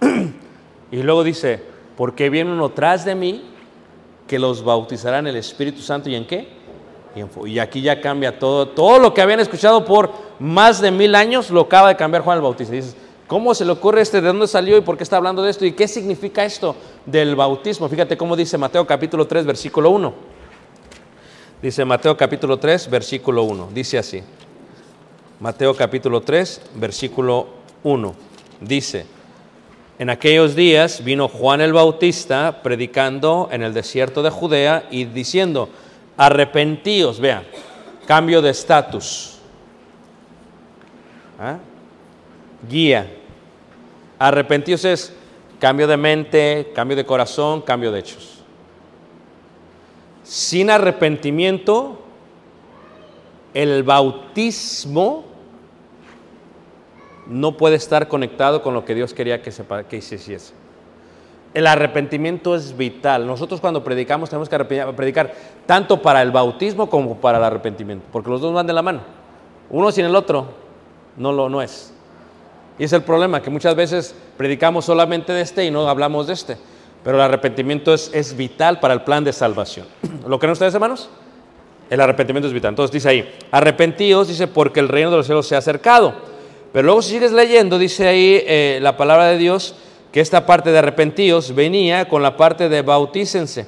y 0.92 1.03
luego 1.03 1.24
dice, 1.24 1.62
porque 1.96 2.30
viene 2.30 2.53
uno 2.53 2.70
tras 2.70 3.05
de 3.05 3.14
mí 3.14 3.42
que 4.26 4.38
los 4.38 4.64
bautizará 4.64 5.18
en 5.18 5.26
el 5.26 5.36
Espíritu 5.36 5.82
Santo 5.82 6.09
y 6.09 6.14
en 6.14 6.26
qué? 6.26 6.48
Y, 7.14 7.50
y 7.50 7.59
aquí 7.59 7.82
ya 7.82 8.00
cambia 8.00 8.38
todo, 8.38 8.68
todo 8.68 8.98
lo 8.98 9.12
que 9.12 9.20
habían 9.20 9.40
escuchado 9.40 9.84
por 9.84 10.11
más 10.43 10.80
de 10.80 10.90
mil 10.90 11.14
años 11.14 11.51
lo 11.51 11.61
acaba 11.61 11.88
de 11.88 11.97
cambiar 11.97 12.24
Juan 12.24 12.36
el 12.38 12.43
Bautista. 12.43 12.74
Y 12.74 12.78
dices, 12.78 12.97
¿cómo 13.28 13.55
se 13.55 13.64
le 13.64 13.70
ocurre 13.70 14.01
este? 14.01 14.20
¿De 14.20 14.26
dónde 14.26 14.49
salió 14.49 14.76
y 14.76 14.80
por 14.80 14.97
qué 14.97 15.05
está 15.05 15.16
hablando 15.16 15.40
de 15.40 15.51
esto? 15.51 15.64
¿Y 15.64 15.70
qué 15.70 15.86
significa 15.86 16.45
esto 16.45 16.74
del 17.07 17.36
bautismo? 17.36 17.88
Fíjate 17.88 18.16
cómo 18.16 18.34
dice 18.34 18.59
Mateo 18.59 18.84
capítulo 18.84 19.24
3, 19.24 19.47
versículo 19.47 19.90
1. 19.90 20.12
Dice 21.62 21.84
Mateo 21.84 22.16
capítulo 22.16 22.59
3, 22.59 22.90
versículo 22.90 23.45
1. 23.45 23.68
Dice 23.72 23.99
así. 23.99 24.20
Mateo 25.38 25.76
capítulo 25.76 26.22
3, 26.22 26.61
versículo 26.74 27.47
1. 27.84 28.14
Dice, 28.61 29.07
en 30.01 30.11
aquellos 30.11 30.57
días 30.57 31.05
vino 31.05 31.28
Juan 31.28 31.61
el 31.61 31.72
Bautista 31.72 32.62
predicando 32.64 33.49
en 33.53 33.62
el 33.62 33.74
desierto 33.74 34.24
de 34.24 34.30
Judea 34.30 34.88
y 34.90 35.05
diciendo, 35.05 35.68
arrepentíos, 36.16 37.20
vean, 37.20 37.45
cambio 38.09 38.43
de 38.43 38.51
estatus. 38.51 39.32
¿Ah? 41.43 41.59
Guía. 42.70 43.12
Arrepentíos 44.16 44.84
es 44.84 45.12
cambio 45.59 45.88
de 45.88 45.97
mente, 45.97 46.70
cambio 46.72 46.97
de 46.97 47.05
corazón, 47.05 47.62
cambio 47.62 47.90
de 47.90 47.99
hechos. 47.99 48.45
Sin 50.22 50.70
arrepentimiento, 50.70 51.99
el 53.55 53.82
bautismo 53.82 55.24
no 57.26 57.57
puede 57.57 57.74
estar 57.74 58.07
conectado 58.07 58.62
con 58.62 58.72
lo 58.72 58.84
que 58.84 58.95
Dios 58.95 59.12
quería 59.12 59.43
que, 59.43 59.51
se, 59.51 59.64
que 59.88 60.01
se 60.01 60.14
hiciese. 60.14 60.55
El 61.55 61.66
arrepentimiento 61.66 62.55
es 62.55 62.76
vital. 62.76 63.26
Nosotros 63.26 63.61
cuando 63.61 63.82
predicamos 63.82 64.30
tenemos 64.30 64.49
que 64.49 64.57
predicar 64.61 65.34
tanto 65.66 66.01
para 66.01 66.22
el 66.22 66.30
bautismo 66.30 66.88
como 66.88 67.16
para 67.16 67.38
el 67.38 67.45
arrepentimiento, 67.45 68.07
porque 68.12 68.30
los 68.30 68.40
dos 68.40 68.55
van 68.55 68.68
de 68.68 68.72
la 68.72 68.82
mano. 68.82 69.01
Uno 69.70 69.90
sin 69.90 70.05
el 70.05 70.14
otro 70.14 70.62
no 71.17 71.33
lo 71.33 71.49
no 71.49 71.63
es. 71.63 71.93
Y 72.79 72.85
es 72.85 72.93
el 72.93 73.03
problema, 73.03 73.43
que 73.43 73.51
muchas 73.51 73.75
veces 73.75 74.15
predicamos 74.37 74.85
solamente 74.85 75.33
de 75.33 75.43
este 75.43 75.65
y 75.65 75.71
no 75.71 75.89
hablamos 75.89 76.27
de 76.27 76.33
este. 76.33 76.57
Pero 77.05 77.17
el 77.17 77.23
arrepentimiento 77.23 77.93
es, 77.93 78.11
es 78.15 78.37
vital 78.37 78.81
para 78.81 78.95
el 78.95 79.03
plan 79.03 79.25
de 79.25 79.33
salvación. 79.33 79.87
¿Lo 80.27 80.39
creen 80.39 80.53
ustedes, 80.53 80.75
hermanos? 80.75 81.11
El 81.91 82.01
arrepentimiento 82.01 82.49
es 82.49 82.55
vital. 82.55 82.71
Entonces 82.71 82.93
dice 82.93 83.09
ahí, 83.09 83.35
arrepentíos, 83.51 84.29
dice, 84.29 84.47
porque 84.47 84.81
el 84.81 84.89
reino 84.89 85.11
de 85.11 85.19
los 85.19 85.27
cielos 85.27 85.47
se 85.47 85.55
ha 85.55 85.59
acercado. 85.59 86.15
Pero 86.73 86.87
luego 86.87 87.03
si 87.03 87.11
sigues 87.11 87.33
leyendo, 87.33 87.79
dice 87.79 88.09
ahí 88.09 88.43
eh, 88.47 88.79
la 88.81 88.97
palabra 88.97 89.27
de 89.27 89.37
Dios, 89.37 89.75
que 90.11 90.21
esta 90.21 90.47
parte 90.47 90.73
de 90.73 90.79
arrepentíos 90.79 91.55
venía 91.55 92.09
con 92.09 92.23
la 92.23 92.37
parte 92.37 92.69
de 92.69 92.83
bautícense. 92.83 93.67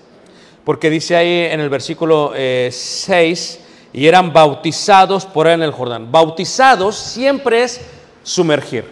Porque 0.65 0.89
dice 0.89 1.17
ahí 1.17 1.53
en 1.53 1.61
el 1.61 1.69
versículo 1.69 2.33
6, 2.35 3.61
y 3.95 4.09
eran 4.09 4.33
bautizados 4.33 5.25
por 5.25 5.47
él 5.47 5.55
en 5.55 5.63
el 5.63 5.71
Jordán. 5.71 6.11
Bautizados 6.11 6.97
siempre 6.97 7.63
es 7.63 7.81
sumergir. 8.25 8.91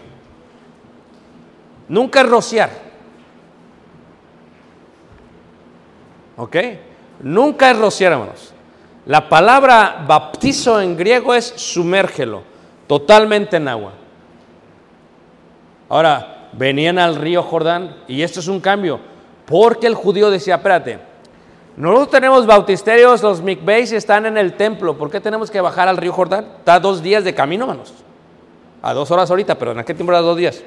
Nunca 1.89 2.21
es 2.21 2.29
rociar. 2.29 2.71
¿Ok? 6.37 6.57
Nunca 7.21 7.73
es 7.73 7.79
rociar, 7.79 8.13
hermanos. 8.13 8.55
La 9.05 9.29
palabra 9.29 10.05
baptizo 10.07 10.81
en 10.81 10.97
griego 10.97 11.35
es 11.35 11.53
sumérgelo, 11.57 12.45
totalmente 12.87 13.57
en 13.57 13.67
agua. 13.67 13.95
Ahora, 15.89 16.49
venían 16.53 17.01
al 17.01 17.17
río 17.17 17.43
Jordán 17.43 17.97
y 18.07 18.23
esto 18.23 18.39
es 18.39 18.47
un 18.47 18.61
cambio, 18.61 19.01
porque 19.47 19.89
el 19.89 19.95
judío 19.95 20.31
decía, 20.31 20.55
espérate, 20.55 21.01
nosotros 21.77 22.11
tenemos 22.11 22.47
bautisterios, 22.47 23.23
los 23.23 23.41
mikveis 23.41 23.93
están 23.93 24.27
en 24.27 24.37
el 24.37 24.55
templo, 24.55 24.99
¿por 24.99 25.11
qué 25.11 25.21
tenemos 25.21 25.51
que 25.51 25.61
bajar 25.61 25.89
al 25.89 25.97
río 25.97 26.13
Jordán? 26.13 26.47
Está 26.59 26.79
dos 26.79 27.03
días 27.03 27.25
de 27.25 27.35
camino, 27.35 27.65
hermanos. 27.65 27.95
A 28.83 28.93
dos 28.93 29.11
horas 29.11 29.31
ahorita, 29.31 29.57
pero 29.59 29.73
en 29.73 29.79
aquel 29.79 29.97
tiempo 29.97 30.13
era 30.13 30.21
dos 30.21 30.37
días. 30.37 30.63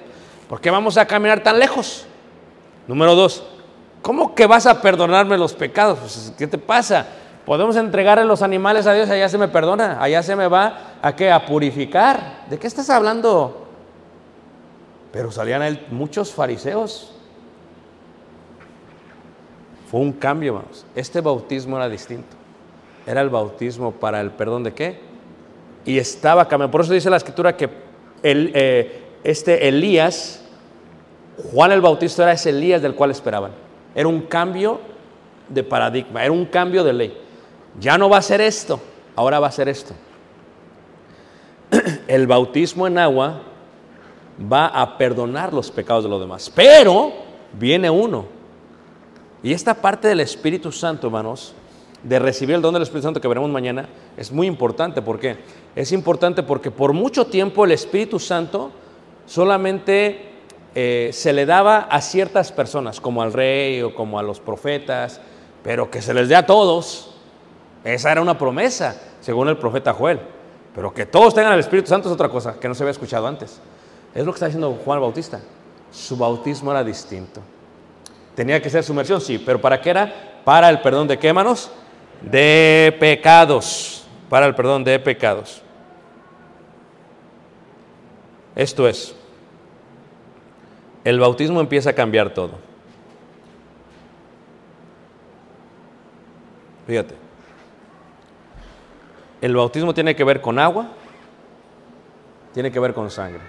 ¿Por 0.49 0.61
qué 0.61 0.71
vamos 0.71 0.97
a 0.97 1.05
caminar 1.05 1.41
tan 1.41 1.59
lejos? 1.59 2.05
Número 2.87 3.15
dos, 3.15 3.43
¿cómo 4.01 4.33
que 4.33 4.47
vas 4.47 4.65
a 4.65 4.81
perdonarme 4.81 5.37
los 5.37 5.53
pecados? 5.53 5.99
Pues, 5.99 6.33
¿Qué 6.37 6.47
te 6.47 6.57
pasa? 6.57 7.05
Podemos 7.45 7.75
entregarle 7.75 8.25
los 8.25 8.41
animales 8.41 8.87
a 8.87 8.93
Dios 8.93 9.09
allá 9.09 9.29
se 9.29 9.37
me 9.37 9.47
perdona, 9.47 10.01
allá 10.01 10.23
se 10.23 10.35
me 10.35 10.47
va 10.47 10.95
a 11.01 11.15
qué? 11.15 11.31
A 11.31 11.45
purificar. 11.45 12.45
¿De 12.49 12.57
qué 12.57 12.65
estás 12.65 12.89
hablando? 12.89 13.67
Pero 15.11 15.31
salían 15.31 15.79
muchos 15.91 16.33
fariseos. 16.33 17.14
Un 19.97 20.11
cambio, 20.11 20.57
hermanos. 20.57 20.85
Este 20.93 21.21
bautismo 21.21 21.77
era 21.77 21.87
distinto. 21.87 22.35
Era 23.07 23.21
el 23.21 23.29
bautismo 23.29 23.93
para 23.93 24.19
el 24.19 24.29
perdón 24.31 24.65
de 24.65 24.73
qué? 24.73 24.99
Y 25.85 25.97
estaba 25.97 26.49
cambiando. 26.49 26.69
Por 26.69 26.81
eso 26.81 26.91
dice 26.91 27.09
la 27.09 27.15
escritura 27.15 27.55
que 27.55 27.69
el, 28.21 28.51
eh, 28.53 29.03
este 29.23 29.69
Elías, 29.69 30.43
Juan 31.49 31.71
el 31.71 31.79
Bautista 31.79 32.23
era 32.23 32.33
ese 32.33 32.49
Elías 32.49 32.81
del 32.81 32.93
cual 32.93 33.11
esperaban. 33.11 33.51
Era 33.95 34.09
un 34.09 34.23
cambio 34.23 34.81
de 35.47 35.63
paradigma, 35.63 36.25
era 36.25 36.33
un 36.33 36.45
cambio 36.45 36.83
de 36.83 36.91
ley. 36.91 37.17
Ya 37.79 37.97
no 37.97 38.09
va 38.09 38.17
a 38.17 38.21
ser 38.21 38.41
esto, 38.41 38.81
ahora 39.15 39.39
va 39.39 39.47
a 39.47 39.51
ser 39.53 39.69
esto. 39.69 39.93
El 42.09 42.27
bautismo 42.27 42.85
en 42.85 42.97
agua 42.97 43.43
va 44.51 44.67
a 44.67 44.97
perdonar 44.97 45.53
los 45.53 45.71
pecados 45.71 46.03
de 46.03 46.09
los 46.09 46.19
demás, 46.19 46.51
pero 46.53 47.13
viene 47.53 47.89
uno. 47.89 48.34
Y 49.45 49.53
esta 49.53 49.75
parte 49.75 50.07
del 50.07 50.21
Espíritu 50.21 50.71
Santo, 50.71 51.05
hermanos, 51.05 51.53
de 52.01 52.17
recibir 52.17 52.55
el 52.55 52.63
don 52.63 52.73
del 52.73 52.81
Espíritu 52.81 53.05
Santo 53.05 53.21
que 53.21 53.27
veremos 53.27 53.51
mañana, 53.51 53.87
es 54.17 54.31
muy 54.31 54.47
importante. 54.47 55.03
¿Por 55.03 55.19
qué? 55.19 55.37
Es 55.75 55.91
importante 55.91 56.41
porque 56.41 56.71
por 56.71 56.93
mucho 56.93 57.27
tiempo 57.27 57.63
el 57.63 57.71
Espíritu 57.71 58.17
Santo 58.19 58.71
solamente 59.27 60.31
eh, 60.73 61.11
se 61.13 61.31
le 61.31 61.45
daba 61.45 61.81
a 61.81 62.01
ciertas 62.01 62.51
personas, 62.51 62.99
como 62.99 63.21
al 63.21 63.33
rey 63.33 63.83
o 63.83 63.93
como 63.93 64.17
a 64.17 64.23
los 64.23 64.39
profetas, 64.39 65.21
pero 65.63 65.91
que 65.91 66.01
se 66.01 66.15
les 66.15 66.27
dé 66.27 66.35
a 66.35 66.47
todos. 66.47 67.13
Esa 67.83 68.11
era 68.11 68.23
una 68.23 68.39
promesa, 68.39 68.99
según 69.21 69.47
el 69.47 69.57
profeta 69.57 69.93
Joel. 69.93 70.21
Pero 70.73 70.91
que 70.91 71.05
todos 71.05 71.35
tengan 71.35 71.53
el 71.53 71.59
Espíritu 71.59 71.87
Santo 71.87 72.09
es 72.09 72.13
otra 72.15 72.29
cosa 72.29 72.55
Tenía 78.35 78.61
que 78.61 78.69
ser 78.69 78.83
sumersión, 78.83 79.21
sí, 79.21 79.37
pero 79.37 79.59
¿para 79.61 79.79
qué 79.79 79.89
era? 79.89 80.41
Para 80.43 80.69
el 80.69 80.81
perdón 80.81 81.07
de 81.07 81.17
qué, 81.17 81.31
manos? 81.31 81.71
De 82.21 82.95
pecados. 82.99 84.05
Para 84.29 84.45
el 84.45 84.53
perdón 84.53 84.83
de 84.83 84.99
pecados. 84.99 85.61
Esto 88.55 88.87
es, 88.87 89.15
el 91.03 91.19
bautismo 91.19 91.59
empieza 91.59 91.89
a 91.89 91.93
cambiar 91.93 92.33
todo. 92.33 92.53
Fíjate, 96.87 97.15
el 99.41 99.55
bautismo 99.55 99.93
tiene 99.93 100.15
que 100.15 100.23
ver 100.23 100.39
con 100.39 100.57
agua, 100.57 100.87
tiene 102.53 102.71
que 102.71 102.79
ver 102.79 102.93
con 102.93 103.11
sangre. 103.11 103.41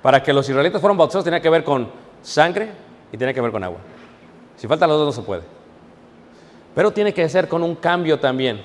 Para 0.00 0.22
que 0.22 0.32
los 0.32 0.48
israelitas 0.48 0.80
fueran 0.80 0.96
bautizados 0.96 1.24
tenía 1.24 1.40
que 1.40 1.50
ver 1.50 1.64
con 1.64 1.90
sangre 2.22 2.70
y 3.12 3.16
tiene 3.16 3.34
que 3.34 3.40
ver 3.40 3.50
con 3.50 3.62
agua. 3.64 3.78
Si 4.56 4.66
faltan 4.66 4.88
los 4.88 4.98
dos 4.98 5.06
no 5.06 5.12
se 5.12 5.26
puede. 5.26 5.42
Pero 6.74 6.90
tiene 6.90 7.12
que 7.12 7.28
ser 7.28 7.48
con 7.48 7.62
un 7.62 7.74
cambio 7.74 8.20
también 8.20 8.62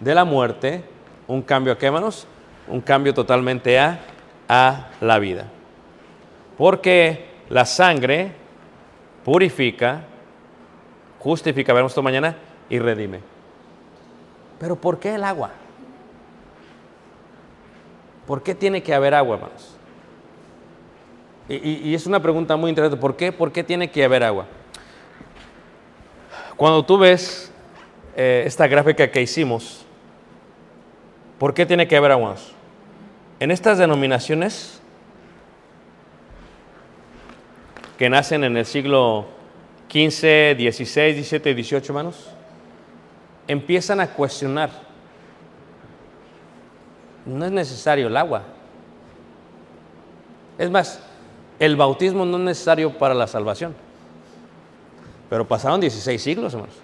de 0.00 0.14
la 0.14 0.24
muerte, 0.24 0.82
un 1.26 1.42
cambio 1.42 1.72
a 1.72 1.78
qué 1.78 1.90
manos, 1.90 2.26
un 2.68 2.80
cambio 2.80 3.14
totalmente 3.14 3.78
a, 3.78 4.00
a 4.48 4.90
la 5.00 5.18
vida. 5.18 5.46
Porque 6.56 7.26
la 7.48 7.64
sangre 7.64 8.32
purifica, 9.24 10.04
justifica, 11.18 11.72
veremos 11.72 11.92
esto 11.92 12.02
mañana, 12.02 12.36
y 12.68 12.78
redime. 12.78 13.20
Pero 14.58 14.76
¿por 14.76 14.98
qué 14.98 15.14
el 15.14 15.24
agua? 15.24 15.50
¿Por 18.26 18.42
qué 18.42 18.54
tiene 18.54 18.82
que 18.82 18.94
haber 18.94 19.14
agua, 19.14 19.36
hermanos? 19.36 19.76
Y, 21.48 21.94
es 21.94 22.06
una 22.06 22.20
pregunta 22.20 22.56
muy 22.56 22.70
interesante. 22.70 23.00
¿Por 23.00 23.16
qué? 23.16 23.32
¿Por 23.32 23.52
qué 23.52 23.64
tiene 23.64 23.90
que 23.90 24.04
haber 24.04 24.22
agua? 24.22 24.46
Cuando 26.56 26.84
tú 26.84 26.98
ves 26.98 27.50
eh, 28.16 28.44
esta 28.46 28.66
gráfica 28.68 29.10
que 29.10 29.20
hicimos, 29.20 29.84
¿por 31.38 31.52
qué 31.52 31.66
tiene 31.66 31.88
que 31.88 31.96
haber 31.96 32.12
agua? 32.12 32.36
En 33.40 33.50
estas 33.50 33.78
denominaciones 33.78 34.80
que 37.98 38.08
nacen 38.08 38.44
en 38.44 38.56
el 38.56 38.66
siglo 38.66 39.26
XV, 39.90 40.56
XVI, 40.56 41.22
XVII 41.22 41.50
y 41.50 41.64
XVIII, 41.64 41.82
hermanos, 41.88 42.30
empiezan 43.48 44.00
a 44.00 44.06
cuestionar. 44.06 44.70
No 47.26 47.44
es 47.44 47.52
necesario 47.52 48.06
el 48.06 48.16
agua. 48.16 48.42
Es 50.58 50.70
más, 50.70 51.02
el 51.62 51.76
bautismo 51.76 52.26
no 52.26 52.38
es 52.38 52.42
necesario 52.42 52.98
para 52.98 53.14
la 53.14 53.28
salvación. 53.28 53.72
Pero 55.30 55.46
pasaron 55.46 55.80
16 55.80 56.20
siglos, 56.20 56.52
hermanos. 56.54 56.74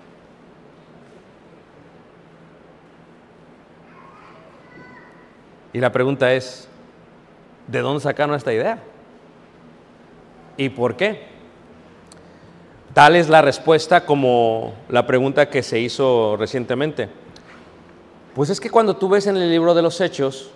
Y 5.72 5.80
la 5.80 5.90
pregunta 5.90 6.32
es, 6.32 6.68
¿de 7.66 7.80
dónde 7.80 8.00
sacaron 8.00 8.36
esta 8.36 8.52
idea? 8.52 8.80
¿Y 10.56 10.68
por 10.68 10.94
qué? 10.94 11.26
Tal 12.94 13.16
es 13.16 13.28
la 13.28 13.42
respuesta 13.42 14.06
como 14.06 14.74
la 14.88 15.08
pregunta 15.08 15.50
que 15.50 15.64
se 15.64 15.80
hizo 15.80 16.36
recientemente. 16.36 17.08
Pues 18.32 18.48
es 18.48 18.60
que 18.60 18.70
cuando 18.70 18.94
tú 18.94 19.08
ves 19.08 19.26
en 19.26 19.36
el 19.38 19.50
libro 19.50 19.74
de 19.74 19.82
los 19.82 20.00
Hechos, 20.00 20.52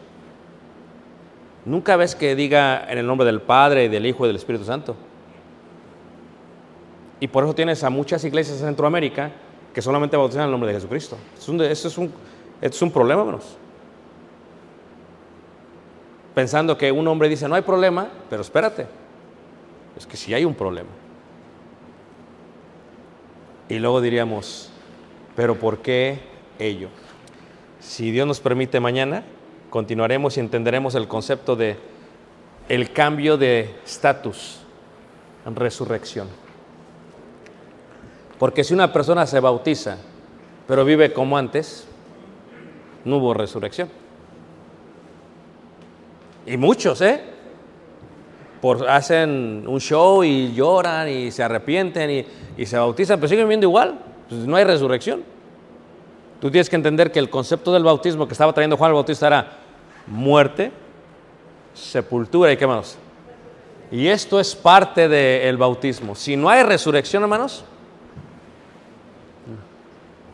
nunca 1.65 1.97
ves 1.97 2.15
que 2.15 2.35
diga 2.35 2.87
en 2.91 2.99
el 2.99 3.07
nombre 3.07 3.27
del 3.27 3.41
Padre, 3.41 3.89
del 3.89 4.07
Hijo 4.07 4.25
y 4.25 4.29
del 4.29 4.37
Espíritu 4.37 4.65
Santo. 4.65 4.97
Y 7.21 7.29
por 7.29 7.45
eso 7.45 7.55
tienes 7.55 7.85
a 7.85 7.91
muchas 7.91 8.25
iglesias 8.25 8.59
en 8.61 8.67
Centroamérica 8.67 9.31
que 9.73 9.81
solamente 9.81 10.17
bautizan 10.17 10.43
en 10.43 10.47
el 10.47 10.51
nombre 10.51 10.69
de 10.69 10.75
Jesucristo. 10.75 11.17
Esto 11.37 11.89
es 11.89 12.83
un, 12.83 12.91
problema, 12.91 13.21
hermanos. 13.21 13.57
Pensando 16.35 16.77
que 16.77 16.91
un 16.91 17.07
hombre 17.07 17.29
dice, 17.29 17.49
no 17.49 17.55
hay 17.55 17.63
problema, 17.63 18.09
pero 18.29 18.43
espérate, 18.43 18.87
es 19.97 20.07
que 20.07 20.17
sí 20.17 20.35
hay 20.35 20.45
un 20.45 20.55
problema. 20.55 20.89
Y 23.69 23.79
luego 23.79 24.01
diríamos, 24.01 24.71
pero 25.37 25.59
¿por 25.59 25.79
qué 25.79 26.21
ello? 26.59 26.89
Si 27.81 28.11
Dios 28.11 28.27
nos 28.27 28.41
permite 28.41 28.81
mañana, 28.81 29.23
continuaremos 29.73 30.37
y 30.37 30.41
entenderemos 30.41 30.95
el 30.97 31.09
concepto 31.09 31.57
de 31.57 31.79
el 32.68 32.93
cambio 32.93 33.39
de 33.39 33.75
estatus 33.87 34.59
resurrección. 35.47 36.29
Porque 38.39 38.64
si 38.64 38.75
una 38.75 38.93
persona 38.93 39.27
se 39.27 39.41
bautiza, 39.41 39.97
pero 40.68 40.85
vive 40.85 41.14
como 41.14 41.39
antes, 41.39 41.89
no 43.07 43.16
hubo 43.16 43.33
resurrección. 43.33 43.89
Y 46.45 46.59
muchos, 46.59 47.01
¿eh? 47.01 47.23
Por, 48.61 48.87
hacen 48.91 49.64
un 49.66 49.81
show 49.81 50.23
y 50.23 50.53
lloran 50.53 51.09
y 51.09 51.31
se 51.31 51.43
arrepienten 51.43 52.11
y, 52.11 52.27
y 52.59 52.66
se 52.66 52.77
bautizan, 52.77 53.18
pero 53.18 53.29
siguen 53.29 53.47
viviendo 53.47 53.68
igual. 53.68 53.99
Pues 54.29 54.43
no 54.43 54.55
hay 54.55 54.64
resurrección. 54.64 55.25
Tú 56.43 56.51
tienes 56.51 56.68
que 56.68 56.77
entender 56.77 57.11
que 57.11 57.20
el 57.20 57.31
concepto 57.31 57.73
del 57.73 57.85
bautismo 57.85 58.27
que 58.27 58.35
estaba 58.35 58.53
trayendo 58.53 58.77
Juan 58.77 58.91
el 58.91 58.97
Bautista 58.97 59.29
era 59.29 59.62
muerte, 60.07 60.73
sepultura 61.75 62.53
y 62.53 62.57
qué 62.57 62.67
más. 62.67 62.99
Y 63.91 64.09
esto 64.09 64.41
es 64.41 64.55
parte 64.55 65.09
del 65.09 65.57
bautismo. 65.57 66.15
Si 66.15 66.37
no 66.37 66.49
hay 66.49 66.63
resurrección, 66.63 67.23
hermanos, 67.23 67.65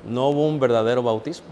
no 0.07 0.29
hubo 0.29 0.47
un 0.47 0.61
verdadero 0.61 1.03
bautismo. 1.03 1.49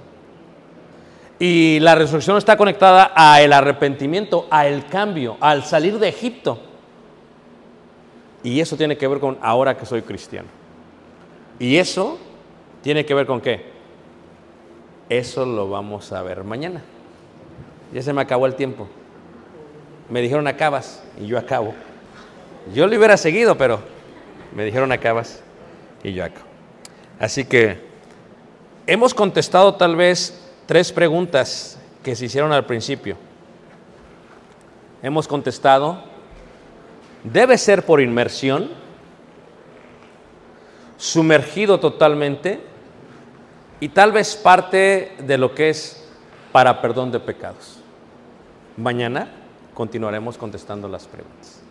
Y 1.38 1.80
la 1.80 1.94
resurrección 1.94 2.38
está 2.38 2.56
conectada 2.56 3.12
al 3.14 3.52
arrepentimiento, 3.52 4.46
al 4.50 4.86
cambio, 4.86 5.36
al 5.40 5.64
salir 5.64 5.98
de 5.98 6.08
Egipto. 6.08 6.58
Y 8.42 8.60
eso 8.60 8.76
tiene 8.76 8.96
que 8.96 9.08
ver 9.08 9.18
con 9.18 9.36
ahora 9.42 9.76
que 9.76 9.84
soy 9.84 10.02
cristiano. 10.02 10.48
Y 11.58 11.76
eso 11.76 12.18
tiene 12.82 13.04
que 13.04 13.14
ver 13.14 13.26
con 13.26 13.40
qué? 13.40 13.66
Eso 15.08 15.44
lo 15.44 15.68
vamos 15.68 16.12
a 16.12 16.22
ver 16.22 16.44
mañana. 16.44 16.82
Ya 17.92 18.02
se 18.02 18.12
me 18.12 18.22
acabó 18.22 18.46
el 18.46 18.54
tiempo. 18.54 18.88
Me 20.08 20.20
dijeron 20.20 20.46
acabas 20.46 21.02
y 21.20 21.26
yo 21.26 21.38
acabo. 21.38 21.74
Yo 22.74 22.86
lo 22.86 22.96
hubiera 22.96 23.16
seguido, 23.16 23.56
pero 23.56 23.80
me 24.54 24.64
dijeron 24.64 24.92
acabas 24.92 25.40
y 26.02 26.12
yo 26.12 26.24
acabo. 26.24 26.46
Así 27.18 27.44
que 27.44 27.80
hemos 28.86 29.14
contestado 29.14 29.74
tal 29.74 29.96
vez 29.96 30.40
tres 30.66 30.92
preguntas 30.92 31.78
que 32.02 32.14
se 32.14 32.26
hicieron 32.26 32.52
al 32.52 32.66
principio. 32.66 33.16
Hemos 35.02 35.28
contestado, 35.28 36.02
¿debe 37.24 37.58
ser 37.58 37.84
por 37.84 38.00
inmersión? 38.00 38.70
¿Sumergido 40.96 41.78
totalmente? 41.78 42.60
Y 43.80 43.90
tal 43.90 44.12
vez 44.12 44.36
parte 44.36 45.14
de 45.18 45.38
lo 45.38 45.54
que 45.54 45.70
es 45.70 46.04
para 46.52 46.80
perdón 46.80 47.12
de 47.12 47.20
pecados. 47.20 47.75
Mañana 48.76 49.28
continuaremos 49.74 50.36
contestando 50.36 50.88
las 50.88 51.06
preguntas. 51.06 51.62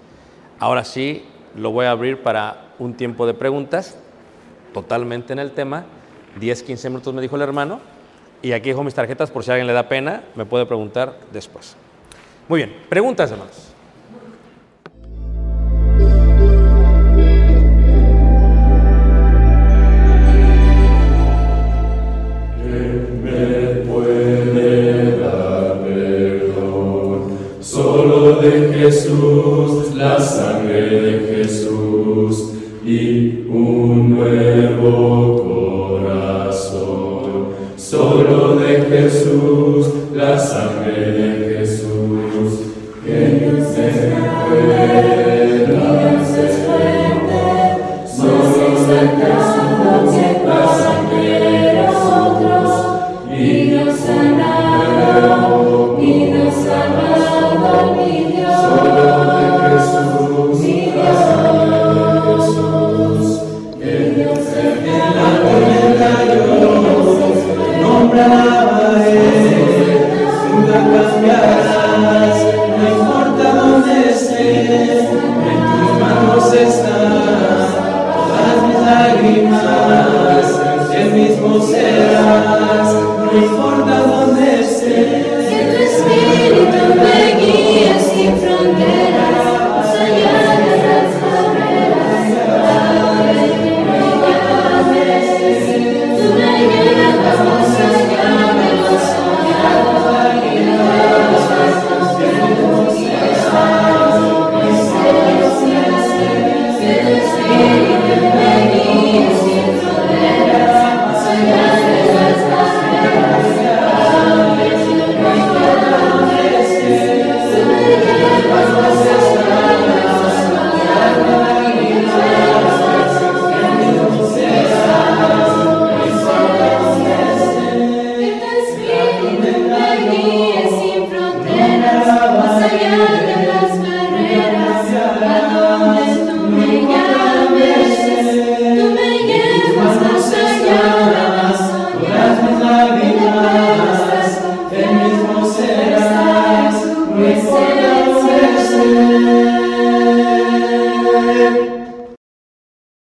Ahora 0.59 0.83
sí, 0.83 1.25
lo 1.55 1.71
voy 1.71 1.85
a 1.85 1.91
abrir 1.91 2.23
para 2.23 2.73
un 2.79 2.95
tiempo 2.95 3.27
de 3.27 3.33
preguntas, 3.33 3.97
totalmente 4.73 5.33
en 5.33 5.39
el 5.39 5.51
tema. 5.51 5.85
10, 6.39 6.63
15 6.63 6.89
minutos 6.89 7.13
me 7.13 7.21
dijo 7.21 7.35
el 7.35 7.41
hermano. 7.41 7.79
Y 8.41 8.51
aquí 8.51 8.69
dejo 8.69 8.83
mis 8.83 8.93
tarjetas 8.93 9.31
por 9.31 9.43
si 9.43 9.51
a 9.51 9.53
alguien 9.53 9.67
le 9.67 9.73
da 9.73 9.87
pena, 9.87 10.23
me 10.35 10.45
puede 10.45 10.65
preguntar 10.65 11.17
después. 11.31 11.75
Muy 12.47 12.59
bien, 12.59 12.75
preguntas 12.89 13.31
hermanos. 13.31 13.64